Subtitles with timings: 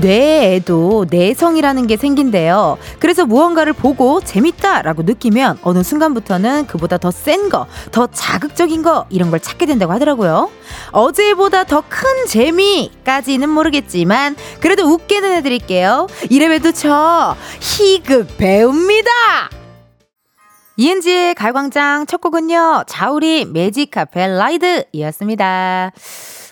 [0.00, 2.78] 뇌에도 내성이라는 게 생긴대요.
[2.98, 9.30] 그래서 무언가를 보고 재밌다라고 느끼면 어느 순간부터는 그보다 더 센 거, 더 자극적인 거 이런
[9.30, 10.50] 걸 찾게 된다고 하더라고요.
[10.92, 16.06] 어제보다 더 큰 재미까지는 모르겠지만 그래도 웃게는 해드릴게요.
[16.30, 19.10] 이래봬도 저 희극 배웁니다.
[20.76, 22.84] 이은지의 갈광장 첫 곡은요.
[22.86, 25.92] 자우리 매직 카페 라이드이었습니다.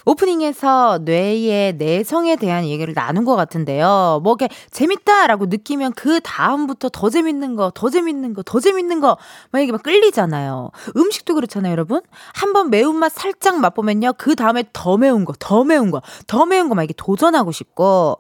[0.07, 4.21] 오프닝에서 뇌의 내성에 대한 얘기를 나눈 것 같은데요.
[4.23, 9.17] 뭐, 이렇게 재밌다라고 느끼면 그 다음부터 더 재밌는 거, 더 재밌는 거, 더 재밌는 거,
[9.51, 10.71] 막 이게 막 끌리잖아요.
[10.97, 12.01] 음식도 그렇잖아요, 여러분.
[12.35, 14.13] 한번 매운맛 살짝 맛보면요.
[14.17, 18.19] 그 다음에 더 매운 거, 더 매운 거, 더 매운 거 막 이렇게 도전하고 싶고.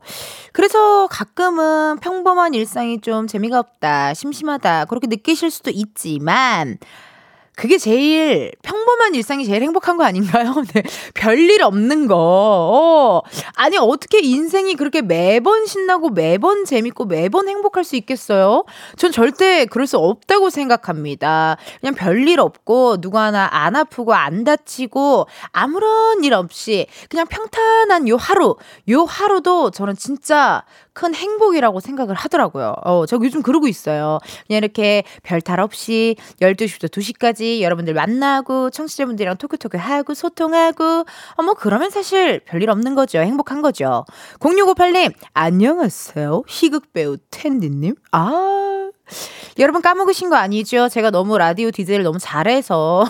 [0.52, 6.78] 그래서 가끔은 평범한 일상이 좀 재미가 없다, 심심하다, 그렇게 느끼실 수도 있지만,
[7.56, 10.52] 그게 제일 평범한 일상이 제일 행복한 거 아닌가요?
[10.74, 10.82] 네.
[11.14, 12.14] 별일 없는 거.
[12.14, 13.22] 어.
[13.54, 18.64] 아니, 어떻게 인생이 그렇게 매번 신나고 매번 재밌고 매번 행복할 수 있겠어요?
[18.96, 21.56] 전 절대 그럴 수 없다고 생각합니다.
[21.80, 28.16] 그냥 별일 없고 누구 하나 안 아프고 안 다치고 아무런 일 없이 그냥 평탄한 요
[28.16, 28.56] 하루.
[28.90, 30.62] 요 하루도 저는 진짜
[30.96, 32.74] 큰 행복이라고 생각을 하더라고요.
[32.82, 34.18] 어, 저 요즘 그러고 있어요.
[34.46, 41.04] 그냥 이렇게 별탈 없이 12시부터 2시까지 여러분들 만나고 청취자분들이랑 토크토크 하고 소통하고
[41.36, 43.18] 어, 뭐 그러면 사실 별일 없는 거죠.
[43.18, 44.06] 행복한 거죠.
[44.40, 46.44] 0658님, 안녕하세요.
[46.48, 47.94] 희극 배우 은디님.
[48.12, 48.90] 아,
[49.58, 50.90] 여러분 까먹으신 거 아니죠?
[50.90, 53.06] 제가 너무 라디오 디제이를 너무 잘해서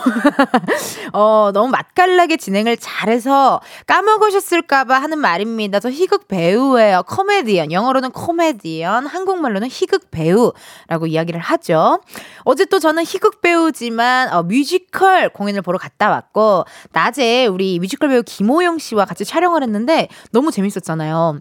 [1.13, 5.81] 어, 너무 맛깔나게 진행을 잘해서 까먹으셨을까 봐 하는 말입니다.
[5.81, 7.03] 저 희극 배우예요.
[7.09, 7.73] 코미디언.
[7.73, 12.01] 영어로는 코미디언, 한국말로는 희극 배우라고 이야기를 하죠.
[12.45, 18.23] 어제 또 저는 희극 배우지만 어, 뮤지컬 공연을 보러 갔다 왔고 낮에 우리 뮤지컬 배우
[18.23, 21.41] 김호영 씨와 같이 촬영을 했는데 너무 재밌었잖아요.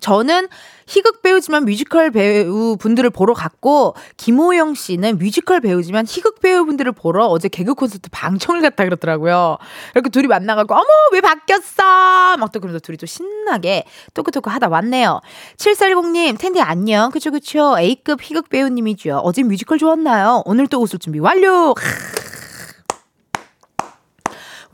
[0.00, 0.48] 저는
[0.86, 7.26] 희극 배우지만 뮤지컬 배우 분들을 보러 갔고 김호영 씨는 뮤지컬 배우지만 희극 배우 분들을 보러
[7.26, 9.56] 어제 개그 콘서트 방청을 갔다 그러더라고요.
[9.94, 12.36] 이렇게 둘이 만나가지고 어머 왜 바뀌었어?
[12.38, 15.20] 막 또 그러면서 둘이 또 신나게 토크토크 하다 왔네요.
[15.56, 17.10] 7410님 은디 안녕.
[17.10, 19.22] 그쵸 그쵸 A급 희극 배우님이죠.
[19.24, 20.42] 어제 뮤지컬 좋았나요?
[20.44, 21.74] 오늘 또 웃을 준비 완료.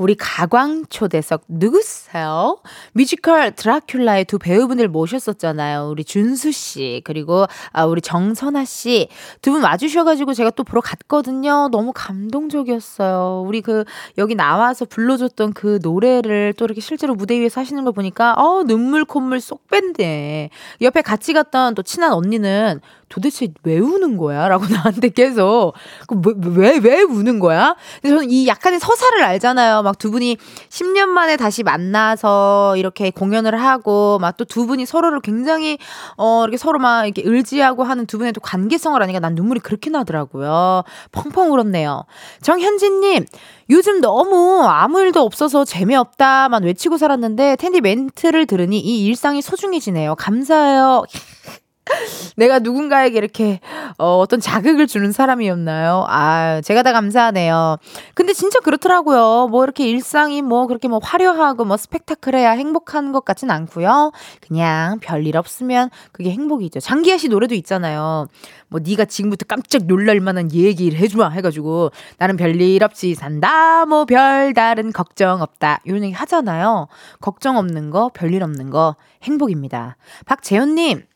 [0.00, 2.56] 우리 가광 초대석 누구세요?
[2.94, 5.88] 뮤지컬 드라큘라의 두 배우분들 모셨었잖아요.
[5.90, 9.08] 우리 준수 씨 그리고 아, 우리 정선아 씨
[9.42, 11.68] 두 분 와주셔가지고 제가 또 보러 갔거든요.
[11.70, 13.44] 너무 감동적이었어요.
[13.46, 13.84] 우리 그
[14.16, 19.04] 여기 나와서 불러줬던 그 노래를 또 이렇게 실제로 무대 위에서 하시는 걸 보니까 어 눈물
[19.04, 20.48] 콧물 쏙 뺀데
[20.80, 24.48] 옆에 같이 갔던 또 친한 언니는 도대체 왜 우는 거야?
[24.48, 25.74] 라고 나한테 계속,
[26.06, 27.74] 그 왜, 왜, 왜 우는 거야?
[28.00, 29.82] 근데 저는 이 약간의 서사를 알잖아요.
[29.82, 30.36] 막 두 분이
[30.70, 35.76] 10년 만에 다시 만나서 이렇게 공연을 하고, 막 또 두 분이 서로를 굉장히,
[36.16, 39.90] 어, 이렇게 서로 막 이렇게 의지하고 하는 두 분의 또 관계성을 아니까 난 눈물이 그렇게
[39.90, 40.84] 나더라고요.
[41.12, 42.04] 펑펑 울었네요.
[42.42, 43.26] 정현진님,
[43.70, 50.14] 요즘 너무 아무 일도 없어서 재미없다만 외치고 살았는데, 텐디 멘트를 들으니 이 일상이 소중해지네요.
[50.14, 51.02] 감사해요.
[52.36, 53.60] 내가 누군가에게 이렇게
[53.98, 56.04] 어, 어떤 자극을 주는 사람이었나요?
[56.08, 57.76] 아, 제가 다 감사하네요.
[58.14, 59.48] 근데 진짜 그렇더라고요.
[59.48, 64.12] 뭐 이렇게 일상이 뭐 그렇게 뭐 화려하고 뭐 스펙타클해야 행복한 것 같진 않고요.
[64.40, 66.80] 그냥 별일 없으면 그게 행복이죠.
[66.80, 68.28] 장기하 씨 노래도 있잖아요.
[68.68, 73.84] 뭐 네가 지금부터 깜짝 놀랄 만한 얘기를 해주마 해가지고 나는 별일 없이 산다.
[73.86, 75.80] 뭐 별다른 걱정 없다.
[75.84, 76.86] 이런 얘기 하잖아요.
[77.20, 79.96] 걱정 없는 거, 별일 없는 거 행복입니다.
[80.26, 81.09] 박재현님.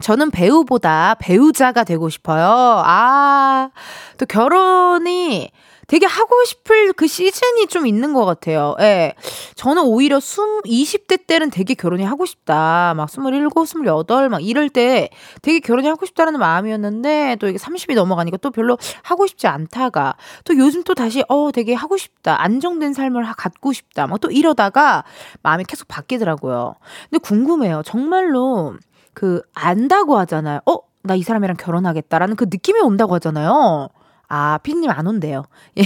[0.00, 2.82] 저는 배우보다 배우자가 되고 싶어요.
[2.84, 3.70] 아,
[4.18, 5.50] 또 결혼이
[5.90, 8.76] 되게 하고 싶을 그 시즌이 좀 있는 것 같아요.
[8.78, 9.14] 예.
[9.56, 12.94] 저는 오히려 20, 20대 때는 되게 결혼이 하고 싶다.
[12.96, 15.08] 막 27, 28, 막 이럴 때
[15.42, 20.14] 되게 결혼이 하고 싶다라는 마음이었는데 또 이게 30이 넘어가니까 또 별로 하고 싶지 않다가
[20.44, 22.40] 또 요즘 또 다시 어, 되게 하고 싶다.
[22.40, 24.06] 안정된 삶을 갖고 싶다.
[24.06, 25.02] 막 또 이러다가
[25.42, 26.74] 마음이 계속 바뀌더라고요.
[27.10, 27.82] 근데 궁금해요.
[27.84, 28.76] 정말로
[29.14, 30.60] 그 안다고 하잖아요.
[30.66, 30.78] 어?
[31.02, 33.88] 나 이 사람이랑 결혼하겠다라는 그 느낌이 온다고 하잖아요.
[34.28, 35.44] 아, 피디님 안 온대요.
[35.78, 35.82] 예.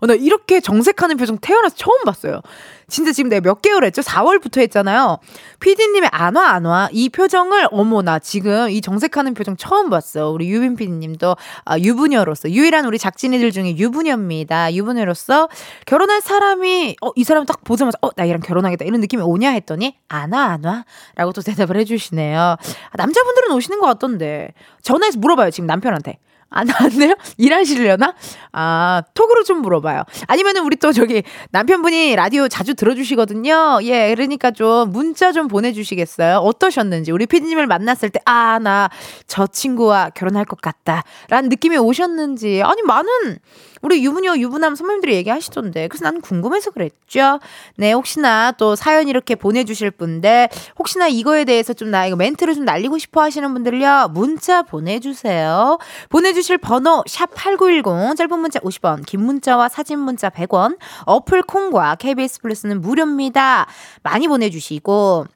[0.00, 2.40] 어, 나 이렇게 정색하는 표정 태어나서 처음 봤어요.
[2.88, 4.02] 진짜 지금 내가 몇 개월 했죠?
[4.02, 5.18] 4월부터 했잖아요.
[5.60, 6.88] 피디님의 안 와, 안 와.
[6.92, 10.30] 이 표정을, 어머, 나 지금 이 정색하는 표정 처음 봤어.
[10.30, 14.74] 우리 유빈 피디님도 아, 유부녀로서, 유일한 우리 작진이들 중에 유부녀입니다.
[14.74, 15.48] 유부녀로서
[15.86, 18.84] 결혼할 사람이, 어, 이 사람 딱 보자마자, 어, 나 얘랑 결혼하겠다.
[18.84, 20.84] 이런 느낌이 오냐 했더니, 안 와, 안 와.
[21.14, 22.40] 라고 또 대답을 해주시네요.
[22.40, 22.56] 아,
[22.94, 24.52] 남자분들은 오시는 것 같던데.
[24.82, 26.18] 전화해서 물어봐요, 지금 남편한테.
[26.50, 27.14] 안 나왔네요?
[27.38, 28.14] 일하시려나?
[28.52, 30.02] 아, 톡으로 좀 물어봐요.
[30.26, 33.78] 아니면은 우리 또 저기 남편분이 라디오 자주 들어주시거든요.
[33.84, 36.38] 예, 그러니까 좀 문자 좀 보내주시겠어요?
[36.38, 37.12] 어떠셨는지.
[37.12, 38.88] 우리 피디님을 만났을 때, 아, 나
[39.26, 41.04] 저 친구와 결혼할 것 같다.
[41.28, 42.62] 라는 느낌이 오셨는지.
[42.64, 43.38] 아니, 많은
[43.82, 45.88] 우리 유부녀, 유부남 선배님들이 얘기하시던데.
[45.88, 47.38] 그래서 나는 궁금해서 그랬죠.
[47.76, 50.48] 네, 혹시나 또 사연 이렇게 보내주실 분들,
[50.78, 55.78] 혹시나 이거에 대해서 좀 나 이거 멘트를 좀 날리고 싶어 하시는 분들요, 문자 보내주세요.
[56.08, 61.96] 보내주 실 번호, 샵 8910, 짧은 문자 50원, 긴 문자와 사진 문자 100원, 어플 콩과
[61.96, 63.66] KBS 플러스는 무료입니다.
[64.02, 65.26] 많이 보내주시고,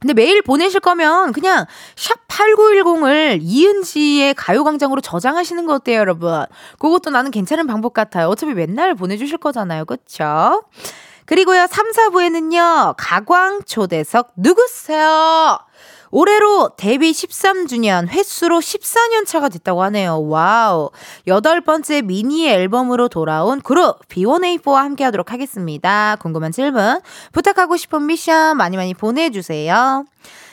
[0.00, 1.64] 근데 메일 보내실 거면 그냥
[1.96, 6.44] 샵 8910을 이은지의 가요광장으로 저장하시는 거 어때요, 여러분?
[6.78, 8.28] 그것도 나는 괜찮은 방법 같아요.
[8.28, 9.86] 어차피 맨날 보내주실 거잖아요.
[9.86, 10.62] 그쵸?
[11.24, 15.58] 그리고요, 3, 4부에는요, 가광 초대석 누구세요?
[16.16, 20.22] 올해로 데뷔 13주년 햇수로 14년 차가 됐다고 하네요.
[20.28, 20.90] Wow.
[21.26, 26.14] 여덟 번째 미니 앨범으로 돌아온 그룹 B1A4와 함께 하도록 하겠습니다.
[26.20, 27.00] 궁금한 질문,
[27.32, 30.04] 부탁하고 싶은 미션 많이 많이 보내주세요.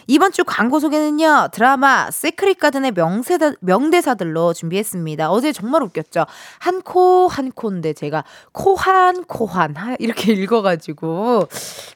[0.08, 5.32] 이번 주 광고 소개는요, 드라마 시크릿 가든의 명세다, 명대사들로 준비했습니다.
[5.32, 6.26] 어제 정말 웃겼죠?
[6.60, 11.48] 한 코, 한 코인데 제가 코한, 코한, 이렇게 읽어가지고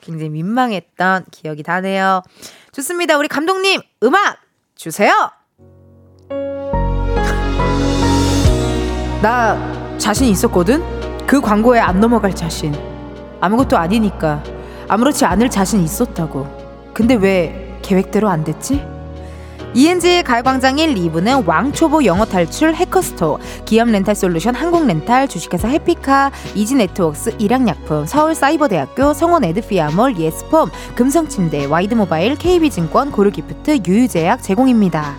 [0.02, 2.22] 굉장히 민망했던 기억이 나네요.
[2.72, 3.18] 좋습니다.
[3.18, 4.38] 우리 감독님, 음악
[4.76, 5.12] 주세요!
[9.22, 10.84] 나 자신 있었거든?
[11.26, 12.74] 그 광고에 안 넘어갈 자신.
[13.42, 14.44] 아무것도 아니니까.
[14.88, 16.92] 아무렇지 않을 자신 있었다고.
[16.94, 18.84] 근데 왜 계획대로 안 됐지?
[19.76, 27.36] ENG의 가요광장 1, 2부는 왕초보 영어 탈출 해커스톡, 기업 렌탈 솔루션 한국렌탈, 주식회사 해피카, 이지네트웍스,
[27.40, 35.16] 일양약품, 서울사이버대학교, 성원애드피아몰, 예스폼, 금성침대, 와이드모바일, KB증권, 고르기프트, 유유제약 제공입니다.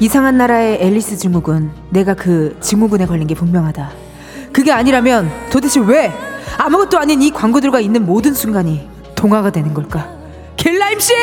[0.00, 3.92] 이상한 나라의 앨리스 증후군, 내가 그 증후군에 걸린 게 분명하다.
[4.52, 6.12] 그게 아니라면 도대체 왜
[6.58, 8.93] 아무것도 아닌 이 광고들과 있는 모든 순간이
[9.24, 10.06] 동화가 되는 걸까?
[10.58, 11.14] 겔라임 씨!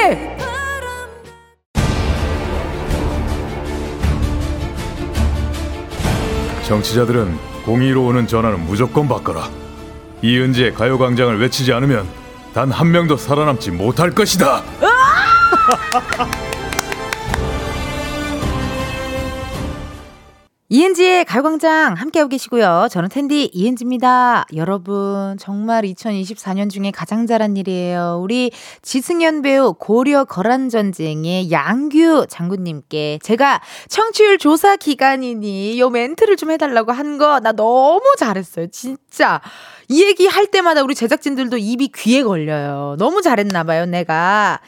[6.67, 9.49] 정치자들은 공의로 오는 전화는 무조건 바꿔라.
[10.21, 12.07] 이은지의 가요광장을 외치지 않으면
[12.53, 14.63] 단 한 명도 살아남지 못할 것이다.
[20.73, 22.87] 이은지의 가요광장 함께하고 계시고요.
[22.89, 24.45] 저는 텐디 이은지입니다.
[24.55, 28.21] 여러분, 정말 2024년 중에 가장 잘한 일이에요.
[28.23, 28.51] 우리
[28.81, 33.59] 지승현 배우 고려 거란전쟁의 양규 장군님께 제가
[33.89, 38.67] 청취율 조사 기간이니 요 멘트를 좀 해달라고 한 거 나 너무 잘했어요.
[38.67, 39.41] 진짜.
[39.89, 42.95] 이 얘기 할 때마다 우리 제작진들도 입이 귀에 걸려요.
[42.97, 44.61] 너무 잘했나봐요, 내가.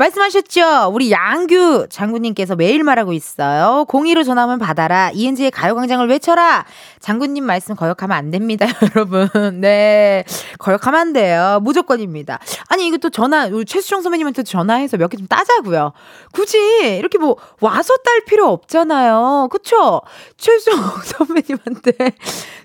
[0.00, 0.90] 말씀하셨죠?
[0.94, 3.84] 우리 양규 장군님께서 매일 말하고 있어요.
[3.86, 5.10] 공의로 전화하면 받아라.
[5.12, 6.64] 이은지의 가요광장을 외쳐라.
[7.00, 8.66] 장군님 말씀 거역하면 안 됩니다,
[8.96, 9.28] 여러분.
[9.60, 10.24] 네.
[10.58, 11.60] 거역하면 안 돼요.
[11.62, 12.38] 무조건입니다.
[12.68, 15.92] 아니, 이것도 전화, 최수정 선배님한테 전화해서 몇 개 좀 따자고요.
[16.32, 16.56] 굳이
[16.96, 19.48] 이렇게 뭐 와서 딸 필요 없잖아요.
[19.50, 20.00] 그쵸?
[20.38, 21.92] 최수정 선배님한테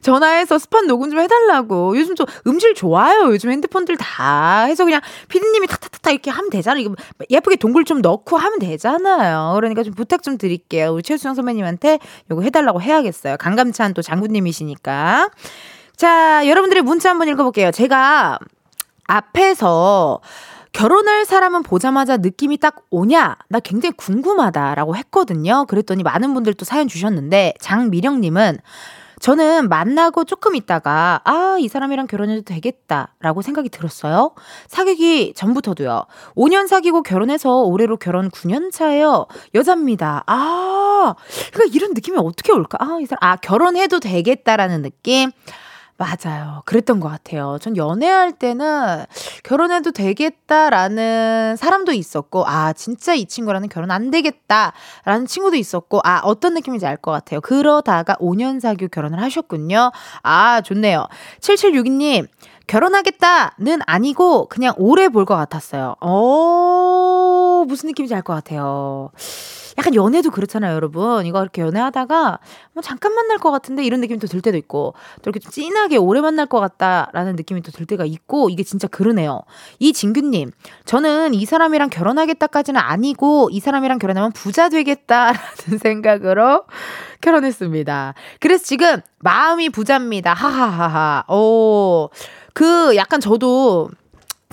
[0.01, 1.98] 전화해서 스팟 녹음 좀 해달라고.
[1.98, 3.24] 요즘 좀 음질 좋아요.
[3.32, 6.82] 요즘 핸드폰들 다 해서 그냥 피디님이 탁탁탁탁 이렇게 하면 되잖아요.
[6.84, 6.96] 이거
[7.29, 9.53] 예쁘게 동굴 좀 넣고 하면 되잖아요.
[9.55, 10.94] 그러니까 좀 부탁 좀 드릴게요.
[10.94, 12.00] 우리 최수영 선배님한테
[12.32, 13.38] 요거 해달라고 해야겠어요.
[13.38, 15.29] 강감찬 또 장군님이시니까.
[15.96, 17.72] 자, 여러분들의 문자 한번 읽어볼게요.
[17.72, 18.39] 제가
[19.08, 20.22] 앞에서
[20.72, 23.38] 결혼할 사람은 보자마자 느낌이 딱 오냐?
[23.48, 25.65] 나 굉장히 궁금하다라고 했거든요.
[25.67, 28.58] 그랬더니 많은 분들 또 사연 주셨는데, 장미령님은
[29.25, 34.36] 저는 만나고 조금 있다가 아, 이 사람이랑 결혼해도 되겠다라고 생각이 들었어요.
[34.67, 36.05] 사귀기 전부터도요.
[36.36, 39.25] 5년 사귀고 결혼해서 올해로 결혼 9년 차예요.
[39.55, 40.25] 여자입니다.
[40.27, 41.15] 아,
[41.51, 42.77] 그러니까 이런 느낌이 어떻게 올까?
[42.79, 45.32] 아, 이 사람 아, 결혼해도 되겠다라는 느낌.
[45.98, 46.62] 맞아요.
[46.66, 47.58] 그랬던 것 같아요.
[47.62, 49.06] 전 연애할 때는
[49.44, 56.54] 결혼해도 되겠다라는 사람도 있었고, 아, 진짜 이 친구라는 결혼 안 되겠다라는 친구도 있었고, 아, 어떤
[56.54, 57.40] 느낌인지 알 것 같아요.
[57.40, 59.92] 그러다가 5년 사귀고 결혼을 하셨군요.
[60.24, 61.08] 아, 좋네요.
[61.40, 62.28] 7762님,
[62.68, 65.96] 결혼하겠다는 아니고, 그냥 오래 볼 것 같았어요.
[66.02, 66.08] 오.
[67.62, 69.12] 어, 무슨 느낌인지 알 것 같아요.
[69.77, 71.25] 약간 연애도 그렇잖아요, 여러분.
[71.25, 72.39] 이거 이렇게 연애하다가
[72.74, 75.98] 뭐 잠깐 만날 것 같은데 이런 느낌이 또 들 때도 있고 또 이렇게 좀 진하게
[75.98, 79.41] 오래 만날 것 같다라는 느낌이 또 들 때가 있고 이게 진짜 그러네요.
[79.79, 80.51] 이 진규님,
[80.86, 86.63] 저는 이 사람이랑 결혼하겠다까지는 아니고 이 사람이랑 결혼하면 부자 되겠다라는 생각으로
[87.22, 88.13] 결혼했습니다.
[88.39, 90.34] 그래서 지금 마음이 부자입니다.
[90.34, 91.24] 하하하하.
[91.34, 92.10] 오,
[92.53, 93.89] 그 약간 저도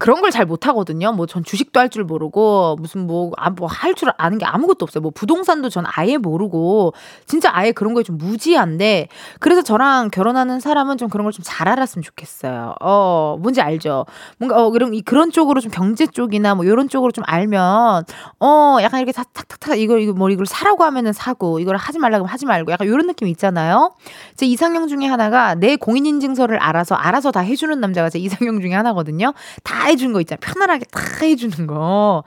[0.02, 1.12] 그런 걸 잘 못하거든요.
[1.12, 5.02] 뭐 전 주식도 할 줄 모르고 무슨 뭐뭐할줄 아는 게 아무것도 없어요.
[5.02, 6.94] 뭐 부동산도 전 아예 모르고
[7.26, 9.08] 진짜 아예 그런 거에 좀 무지한데
[9.40, 12.74] 그래서 저랑 결혼하는 사람은 좀 그런 걸 좀 잘 알았으면 좋겠어요.
[12.80, 14.06] 어 뭔지 알죠?
[14.38, 18.04] 뭔가 어 그런 그런 쪽으로 좀 경제 쪽이나 뭐 이런 쪽으로 좀 알면
[18.40, 22.32] 어 약간 이렇게 탁탁탁 이걸 이거 뭐 이걸 사라고 하면은 사고 이걸 하지 말라고 하면
[22.32, 23.92] 하지 말고 약간 이런 느낌 있잖아요.
[24.36, 29.32] 제 이상형 중에 하나가 내 공인인증서를 알아서 알아서 다 해주는 남자가 제 이상형 중에 하나거든요.
[29.62, 30.38] 다 해주는 거 있잖아.
[30.40, 32.24] 편안하게 다 해주는 거.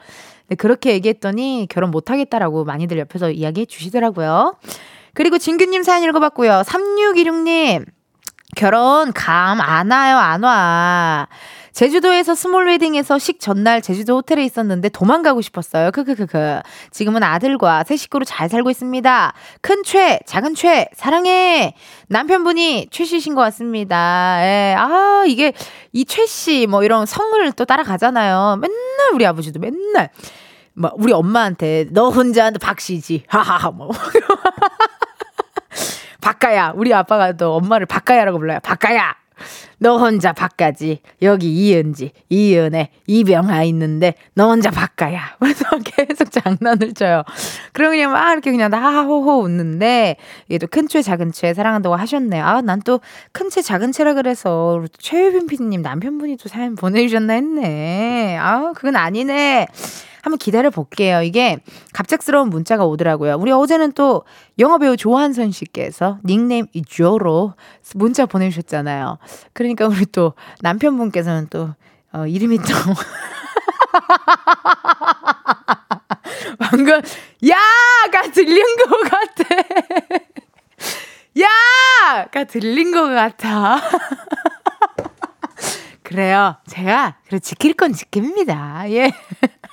[0.48, 4.56] 네, 그렇게 얘기했더니 결혼 못 하겠다라고 많이들 옆에서 이야기해 주시더라고요.
[5.14, 6.62] 그리고 진규님 사연 읽어봤고요.
[6.66, 7.86] 3616님,
[8.56, 11.28] 결혼 감 안 와요, 안 와.
[11.76, 15.92] 제주도에서 small wedding에서 식 전날 제주도 호텔에 있었는데 도망가고 싶었어요.
[15.92, 16.62] 크크크크.
[16.90, 19.34] 지금은 아들과 세 식구로 잘 살고 있습니다.
[19.60, 21.76] 큰 최, 작은 최, 사랑해.
[22.08, 24.38] 남편분이 최 씨신 것 같습니다.
[24.40, 24.74] 예.
[24.78, 25.52] 아, 이게
[25.92, 28.60] 이 최씨 뭐 이런 성을 또 따라가잖아요.
[28.62, 30.12] 맨날 우리 아버지도 맨날
[30.74, 33.26] 뭐 우리 엄마한테 너 혼자 박 씨지.
[33.28, 33.92] 하하하 뭐.
[36.22, 36.72] 박가야.
[36.78, 38.60] 우리 아빠가 또 엄마를 박가야라고 불러요.
[38.64, 39.26] 박가야.
[39.86, 41.00] 너 혼자 바까지.
[41.22, 45.36] 여기 이은지, 이은혜, 이병아 있는데 너 혼자 바까야.
[45.40, 47.22] 그래서 계속 장난을 쳐요.
[47.72, 50.16] 그럼 그냥 막 이렇게 그냥 하호호 웃는데
[50.60, 52.44] 또큰채 작은 채 사랑한다고 하셨네요.
[52.44, 53.00] 아, 난 또
[53.32, 58.38] 큰 채 작은 채라 그래서 최유빈 PD님 남편분이 또 사연 보내주셨나 했네.
[58.40, 59.68] 아, 그건 아니네.
[60.26, 61.22] 한번 기다려 볼게요.
[61.22, 61.60] 이게
[61.94, 63.36] 갑작스러운 문자가 오더라고요.
[63.36, 64.24] 우리 어제는 또
[64.58, 67.54] 영화 배우 조한선 씨께서 닉네임 이조로
[67.94, 69.20] 문자 보내주셨잖아요.
[69.54, 71.76] 그러니까 우리 또 남편분께서는 또
[72.12, 72.64] 어, 이름이 또
[76.58, 77.00] 방금
[77.48, 79.44] 야가 들린 것 같아.
[81.38, 83.80] 야가 들린 것 같아.
[86.02, 86.56] 그래요.
[86.68, 88.90] 제가 그래 지킬 건 지킵니다.
[88.92, 89.12] 예.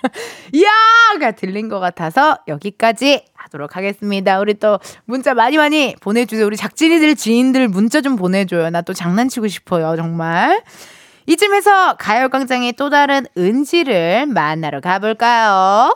[1.17, 4.39] 야가 들린 것 같아서 여기까지 하도록 하겠습니다.
[4.41, 6.47] 우리 또 문자 많이 많이 보내주세요.
[6.47, 8.71] 우리 작진이들 지인들 문자 좀 보내줘요.
[8.71, 9.95] 나 또 장난치고 싶어요.
[9.97, 10.61] 정말.
[11.27, 15.93] 이쯤에서 가요광장의 또 다른 은지를 만나러 가볼까요?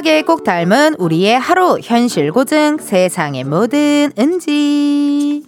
[0.00, 5.42] 평범하게 꼭 닮은 우리의 하루 현실 고증 세상의 모든 은지.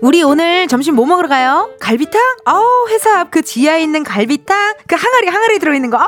[0.00, 1.70] 우리 오늘 점심 뭐 먹으러 가요?
[1.80, 2.20] 갈비탕?
[2.46, 4.74] 어우 회사 앞 그 지하에 있는 갈비탕?
[4.86, 5.98] 그 항아리 항아리 들어있는 거.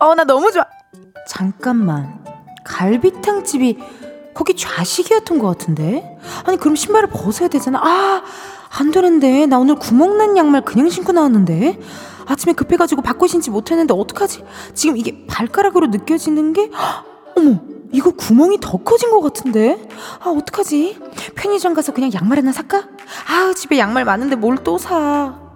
[0.00, 0.64] 어우 나 너무 좋아.
[1.28, 2.24] 잠깐만.
[2.64, 3.78] 갈비탕 집이
[4.34, 6.18] 거기 좌식이었던 것 같은데?
[6.44, 7.80] 아니 그럼 신발을 벗어야 되잖아.
[7.82, 8.22] 아
[8.78, 11.78] 안 되는데 나 오늘 구멍난 양말 그냥 신고 나왔는데?
[12.26, 14.44] 아침에 급해가지고 바꿔 신지 못했는데 어떡하지?
[14.74, 16.70] 지금 이게 발가락으로 느껴지는 게?
[17.36, 17.60] 어머
[17.92, 19.88] 이거 구멍이 더 커진 것 같은데?
[20.20, 20.98] 아 어떡하지?
[21.34, 22.78] 편의점 가서 그냥 양말 하나 살까?
[23.28, 24.96] 아 집에 양말 많은데 뭘 또 사?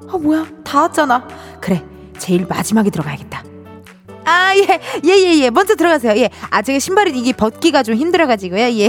[0.09, 0.47] 아 뭐야?
[0.65, 1.27] 다 왔잖아.
[1.61, 1.85] 그래
[2.19, 3.43] 제일 마지막에 들어가야겠다
[4.27, 5.51] 아, 예, 예, 예, 예.
[5.51, 6.15] 먼저 들어가세요.
[6.19, 6.29] 예.
[6.51, 8.61] 아, 제가 신발이 이게 벗기가 좀 힘들어가지고요.
[8.79, 8.89] 예.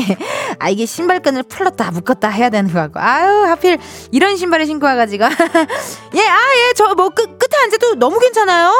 [0.60, 3.00] 아, 이게 신발끈을 풀렀다, 묶었다 해야 되는 거 같고.
[3.00, 3.77] 아유, 하필
[4.12, 5.24] 이런 신발을 신고 와가지고.
[6.15, 6.38] 예, 아,
[6.70, 6.74] 예.
[6.74, 8.72] 저 뭐 끝, 끝에 앉아도 너무 괜찮아요.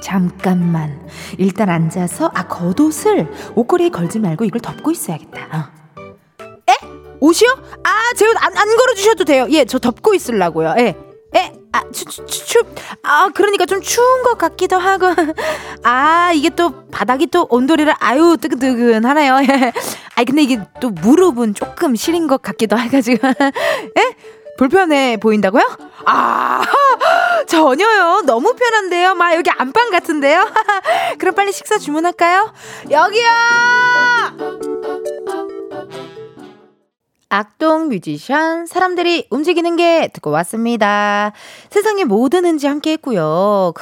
[0.00, 1.06] 잠깐만.
[1.38, 5.72] 일단 앉아서, 아, 겉옷을 옷걸이에 걸지 말고 이걸 덮고 있어야겠다.
[5.98, 6.02] 어.
[6.70, 6.74] 에?
[7.20, 7.50] 옷이요?
[7.84, 9.46] 아, 제 옷 안, 안 걸어주셔도 돼요.
[9.50, 10.74] 예, 저 덮고 있으려고요.
[10.78, 10.94] 예.
[11.36, 11.52] 에?
[11.72, 12.62] 아, 추, 추, 추,
[13.02, 15.06] 아, 그러니까 좀 추운 것 같기도 하고.
[15.84, 19.34] 아, 이게 또 바닥이 또 온도리를 아유, 뜨근뜨근하네요.
[20.16, 23.28] 아, 근데 이게 또 무릎은 조금 시린 것 같기도 해가지고.
[23.28, 24.16] 에?
[24.56, 25.62] 불편해 보인다고요?
[26.06, 26.62] 아,
[27.46, 28.22] 전혀요.
[28.24, 29.14] 너무 편한데요.
[29.14, 30.48] 막 여기 안방 같은데요.
[31.18, 32.54] 그럼 빨리 식사 주문할까요?
[32.90, 34.75] 여기요!
[37.40, 41.32] 악동 뮤지션 사람들이 움직이는 게 듣고 왔습니다.
[41.68, 43.74] 세상의 모든 은지 함께 했고요.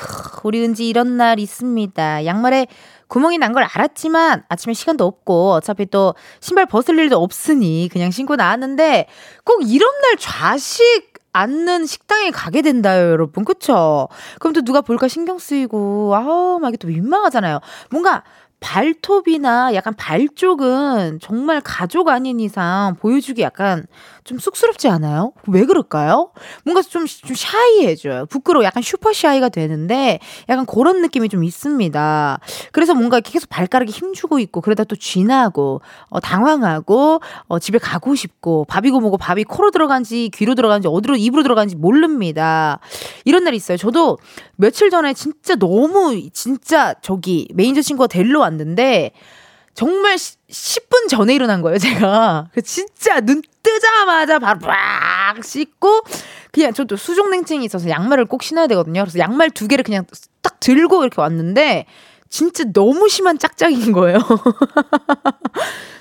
[0.43, 2.25] 우리 은지 이런 날 있습니다.
[2.25, 2.67] 양말에
[3.07, 8.35] 구멍이 난 걸 알았지만 아침에 시간도 없고 어차피 또 신발 벗을 일도 없으니 그냥 신고
[8.35, 9.07] 나왔는데
[9.45, 13.45] 꼭 이런 날 좌식 않는 식당에 가게 된다요, 여러분.
[13.45, 14.09] 그쵸?
[14.39, 17.59] 그럼 또 누가 볼까 신경 쓰이고, 아우, 막 이게 또 민망하잖아요.
[17.91, 18.23] 뭔가
[18.65, 23.87] 발톱이나 약간 발 쪽은 정말 가족 아닌 이상 보여주기 약간
[24.25, 25.33] 좀 쑥스럽지 않아요?
[25.47, 26.31] 왜 그럴까요?
[26.65, 28.25] 뭔가 좀, 좀 샤이해져요.
[28.27, 28.65] 부끄러워.
[28.65, 32.41] 약간 슈퍼 샤이가 되는데 약간 그런 느낌이 좀 있습니다.
[32.73, 38.65] 그래서 뭔가 계속 발가락에 힘주고 있고 그러다 또 쥐나고, 어, 당황하고, 어, 집에 가고 싶고,
[38.65, 42.81] 밥이고 뭐고 밥이 코로 들어간지 귀로 들어간지 어디로 입으로 들어간지 모릅니다.
[43.27, 43.77] 이런 날이 있어요.
[43.77, 44.17] 저도
[44.57, 49.13] 며칠 전에 진짜 너무, 진짜 저기 메인저 친구가 데리러 왔는데,
[49.75, 52.49] 정말 10분 전에 일어난 거예요, 제가.
[52.53, 56.03] 그 진짜 눈 뜨자마자 바로 빡 씻고
[56.53, 59.03] 그냥 저도 수족냉증이 있어서 양말을 꼭 신어야 되거든요.
[59.03, 60.05] 그래서 양말 두 개를 그냥
[60.43, 61.87] 딱 들고 이렇게 왔는데
[62.35, 64.19] 진짜 너무 심한 짝짝인 거예요.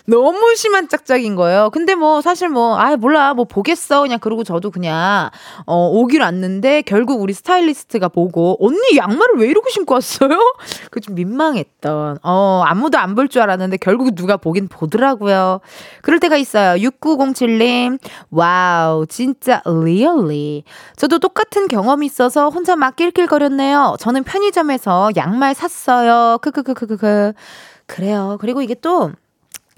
[0.06, 1.70] 너무 심한 짝짝인 거예요.
[1.72, 3.34] 근데 뭐 사실 뭐, 아, 몰라.
[3.34, 4.02] 뭐 보겠어.
[4.02, 5.30] 그냥 그러고 저도 그냥,
[5.66, 10.38] 어, 오기로 왔는데 결국 우리 스타일리스트가 보고, 언니 양말을 왜 이러고 신고 왔어요?
[10.92, 15.62] 그 좀 민망했던, 어, 아무도 안 볼 줄 알았는데 결국 누가 보긴 보더라고요.
[16.02, 16.76] 그럴 때가 있어요.
[16.82, 17.98] 6907님,
[18.32, 20.64] Wow, 진짜 really.
[20.98, 23.96] 저도 똑같은 경험이 있어서 혼자 막 낄낄거렸네요.
[24.00, 26.23] 저는 편의점에서 양말 샀어요.
[26.42, 27.34] 크크크크크크.
[27.86, 28.38] 그래요.
[28.40, 29.12] 그리고 이게 또,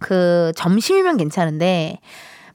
[0.01, 1.99] 그 점심이면 괜찮은데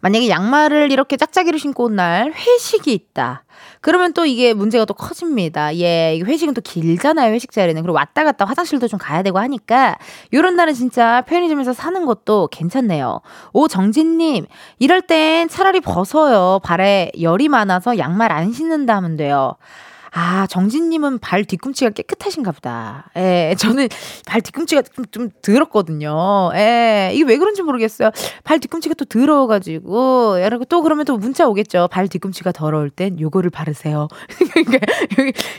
[0.03, 3.45] 만약에 양말을 이렇게 짝짝이로 신고 온 날 회식이 있다.
[3.83, 5.75] 그러면 또 이게 문제가 또 커집니다.
[5.77, 7.81] 예, 회식은 또 길잖아요, 회식 자리는.
[7.83, 9.97] 그리고 왔다 갔다 화장실도 좀 가야 되고 하니까,
[10.33, 13.21] 요런 날은 진짜 편의점에서 사는 것도 괜찮네요.
[13.53, 14.47] 오 정진님,
[14.79, 16.61] 이럴 땐 차라리 벗어요.
[16.63, 19.57] 발에 열이 많아서 양말 안 신는다 하면 돼요.
[20.13, 23.11] 아, 정진님은 발 뒤꿈치가 깨끗하신가 보다.
[23.17, 23.89] 예, 저는
[24.27, 26.51] 발 뒤꿈치가 좀, 좀 더럽거든요.
[26.55, 28.11] 예, 이게 왜 그런지 모르겠어요.
[28.45, 31.89] 발 뒤꿈치가 또 더러워가지고, 여러분 또 그러면 또 문자 오겠죠.
[31.91, 34.09] 발 뒤꿈치가 더러울 땐 요거를 바르세요.
[34.53, 34.79] 그러니까,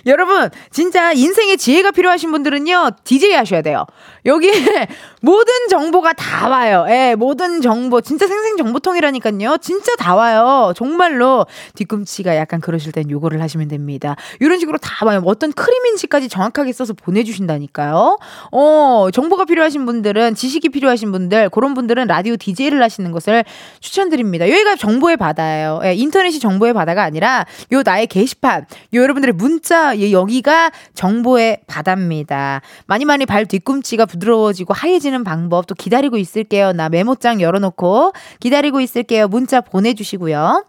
[0.06, 3.86] 여러분, 진짜 인생에 지혜가 필요하신 분들은요, DJ 하셔야 돼요.
[4.26, 4.88] 여기에
[5.22, 6.86] 모든 정보가 다 와요.
[6.90, 9.58] 예, 모든 정보, 진짜 생생정보통이라니까요.
[9.62, 10.74] 진짜 다 와요.
[10.76, 14.16] 정말로 뒤꿈치가 약간 그러실 땐 요거를 하시면 됩니다.
[14.40, 15.22] 이런 식으로 다 봐요.
[15.26, 18.18] 어떤 크림인지까지 정확하게 써서 보내주신다니까요.
[18.52, 23.46] 어, 정보가 필요하신 분들은, 지식이 필요하신 분들, 그런 분들은 라디오 DJ를 하시는 것을
[23.80, 24.50] 추천드립니다.
[24.50, 25.82] 여기가 정보의 바다예요.
[25.84, 32.62] 예, 인터넷이 정보의 바다가 아니라 요 나의 게시판, 요 여러분들의 문자, 여기가 정보의 바다입니다.
[32.88, 36.72] 많이 많이 발 뒤꿈치가 부드러워지고 하얘지는 방법 또 기다리고 있을게요.
[36.74, 39.28] 나 메모장 열어놓고 기다리고 있을게요.
[39.28, 40.66] 문자 보내주시고요.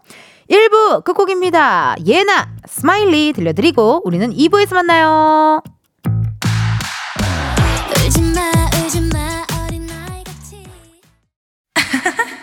[0.49, 1.95] 1부 끝곡입니다.
[2.05, 5.61] 예나 Smiley 들려드리고 우리는 2부에서 만나요.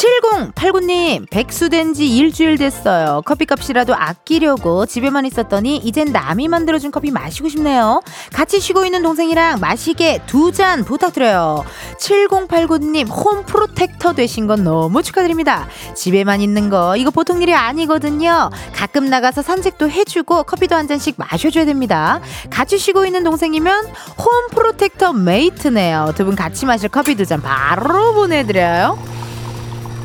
[0.00, 3.20] 7089님, 백수된 지 일주일 됐어요.
[3.26, 8.00] 커피값이라도 아끼려고 집에만 있었더니 이젠 남이 만들어준 커피 마시고 싶네요.
[8.32, 11.64] 같이 쉬고 있는 동생이랑 마시게 두 잔 부탁드려요.
[12.00, 15.68] 7089님, home protector 되신 건 너무 축하드립니다.
[15.94, 18.50] 집에만 있는 거, 이거 보통 일이 아니거든요.
[18.74, 22.20] 가끔 나가서 산책도 해주고 커피도 한 잔씩 마셔줘야 됩니다.
[22.48, 26.14] 같이 쉬고 있는 동생이면 home protector mate네요.
[26.16, 28.98] 두 분 같이 마실 커피 두 잔 바로 보내드려요.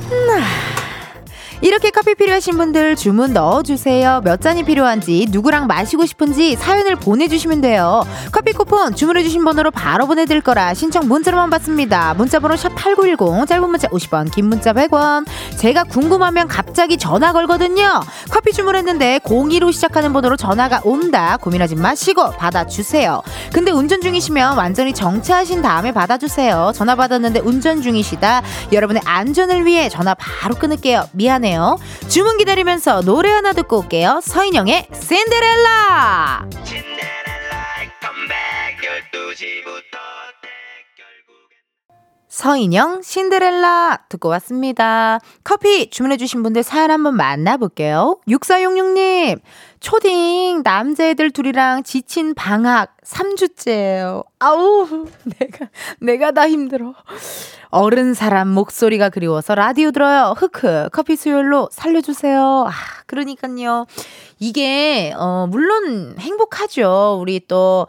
[0.09, 0.43] 那
[1.65, 4.21] 이렇게 커피 필요하신 분들 주문 넣어주세요.
[4.23, 8.03] 몇 잔이 필요한지, 누구랑 마시고 싶은지 사연을 보내주시면 돼요.
[8.31, 12.13] 커피 쿠폰 주문해주신 번호로 바로 보내드릴 거라 신청 문자로만 받습니다.
[12.13, 15.25] 문자번호 샵8910, 짧은 문자 50원, 긴 문자 100원.
[15.57, 17.99] 제가 궁금하면 갑자기 전화 걸거든요.
[18.29, 21.37] 커피 주문했는데 02로 시작하는 번호로 전화가 온다.
[21.41, 23.23] 고민하지 마시고 받아주세요.
[23.51, 26.73] 근데 운전 중이시면 완전히 정차하신 다음에 받아주세요.
[26.75, 28.43] 전화 받았는데 운전 중이시다.
[28.71, 31.09] 여러분의 안전을 위해 전화 바로 끊을게요.
[31.13, 31.54] 미안해요.
[31.55, 31.79] 좋네요.
[32.09, 34.19] 주문 기다리면서 노래 하나 듣고 올게요.
[34.21, 36.45] 서인영의 신데렐라.
[42.35, 45.21] 서인영, 신데렐라 듣고 왔습니다.
[45.45, 48.19] 커피 주문해주신 분들 사연 한번 만나볼게요.
[48.27, 49.39] 6466님,
[49.79, 54.25] 초딩 남자애들 둘이랑 지친 방학 3주째예요.
[54.39, 55.07] 아우,
[55.39, 55.69] 내가,
[56.01, 56.93] 내가 다 힘들어.
[57.69, 60.33] 어른 사람 목소리가 그리워서 라디오 들어요.
[60.37, 62.65] 흑흑, 커피 수요일로 살려주세요.
[62.67, 62.71] 아,
[63.05, 63.85] 그러니까요.
[64.39, 67.17] 이게, 어, 물론 행복하죠.
[67.21, 67.87] 우리 또,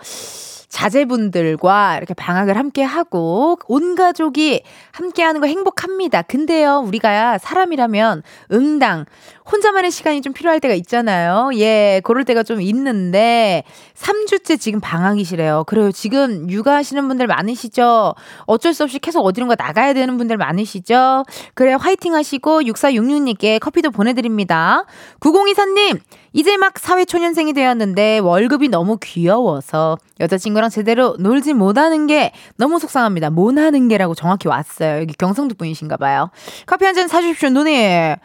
[0.68, 6.22] 자제분들과 이렇게 방학을 함께 하고 온 가족이 함께 하는 거 행복합니다.
[6.22, 9.04] 근데요, 우리가 사람이라면 응당
[9.50, 11.50] 혼자만의 시간이 좀 필요할 때가 있잖아요.
[11.54, 13.62] 예, 그럴 때가 좀 있는데
[13.94, 15.64] 3주째 지금 방학이시래요.
[15.66, 15.92] 그래요.
[15.92, 18.14] 지금 육아하시는 분들 많으시죠?
[18.46, 21.24] 어쩔 수 없이 계속 어디론가 나가야 되는 분들 많으시죠?
[21.54, 24.84] 그래 화이팅 하시고 6466님께 커피도 보내드립니다.
[25.20, 26.00] 9024님,
[26.32, 33.30] 이제 막 사회초년생이 되었는데 월급이 너무 귀여워서 여자친구랑 제대로 놀지 못하는 게 너무 속상합니다.
[33.30, 35.00] 못하는 게라고 정확히 왔어요.
[35.00, 36.30] 여기 경상도 분이신가 봐요.
[36.66, 38.16] 커피 한 잔 사주십시오, 누님.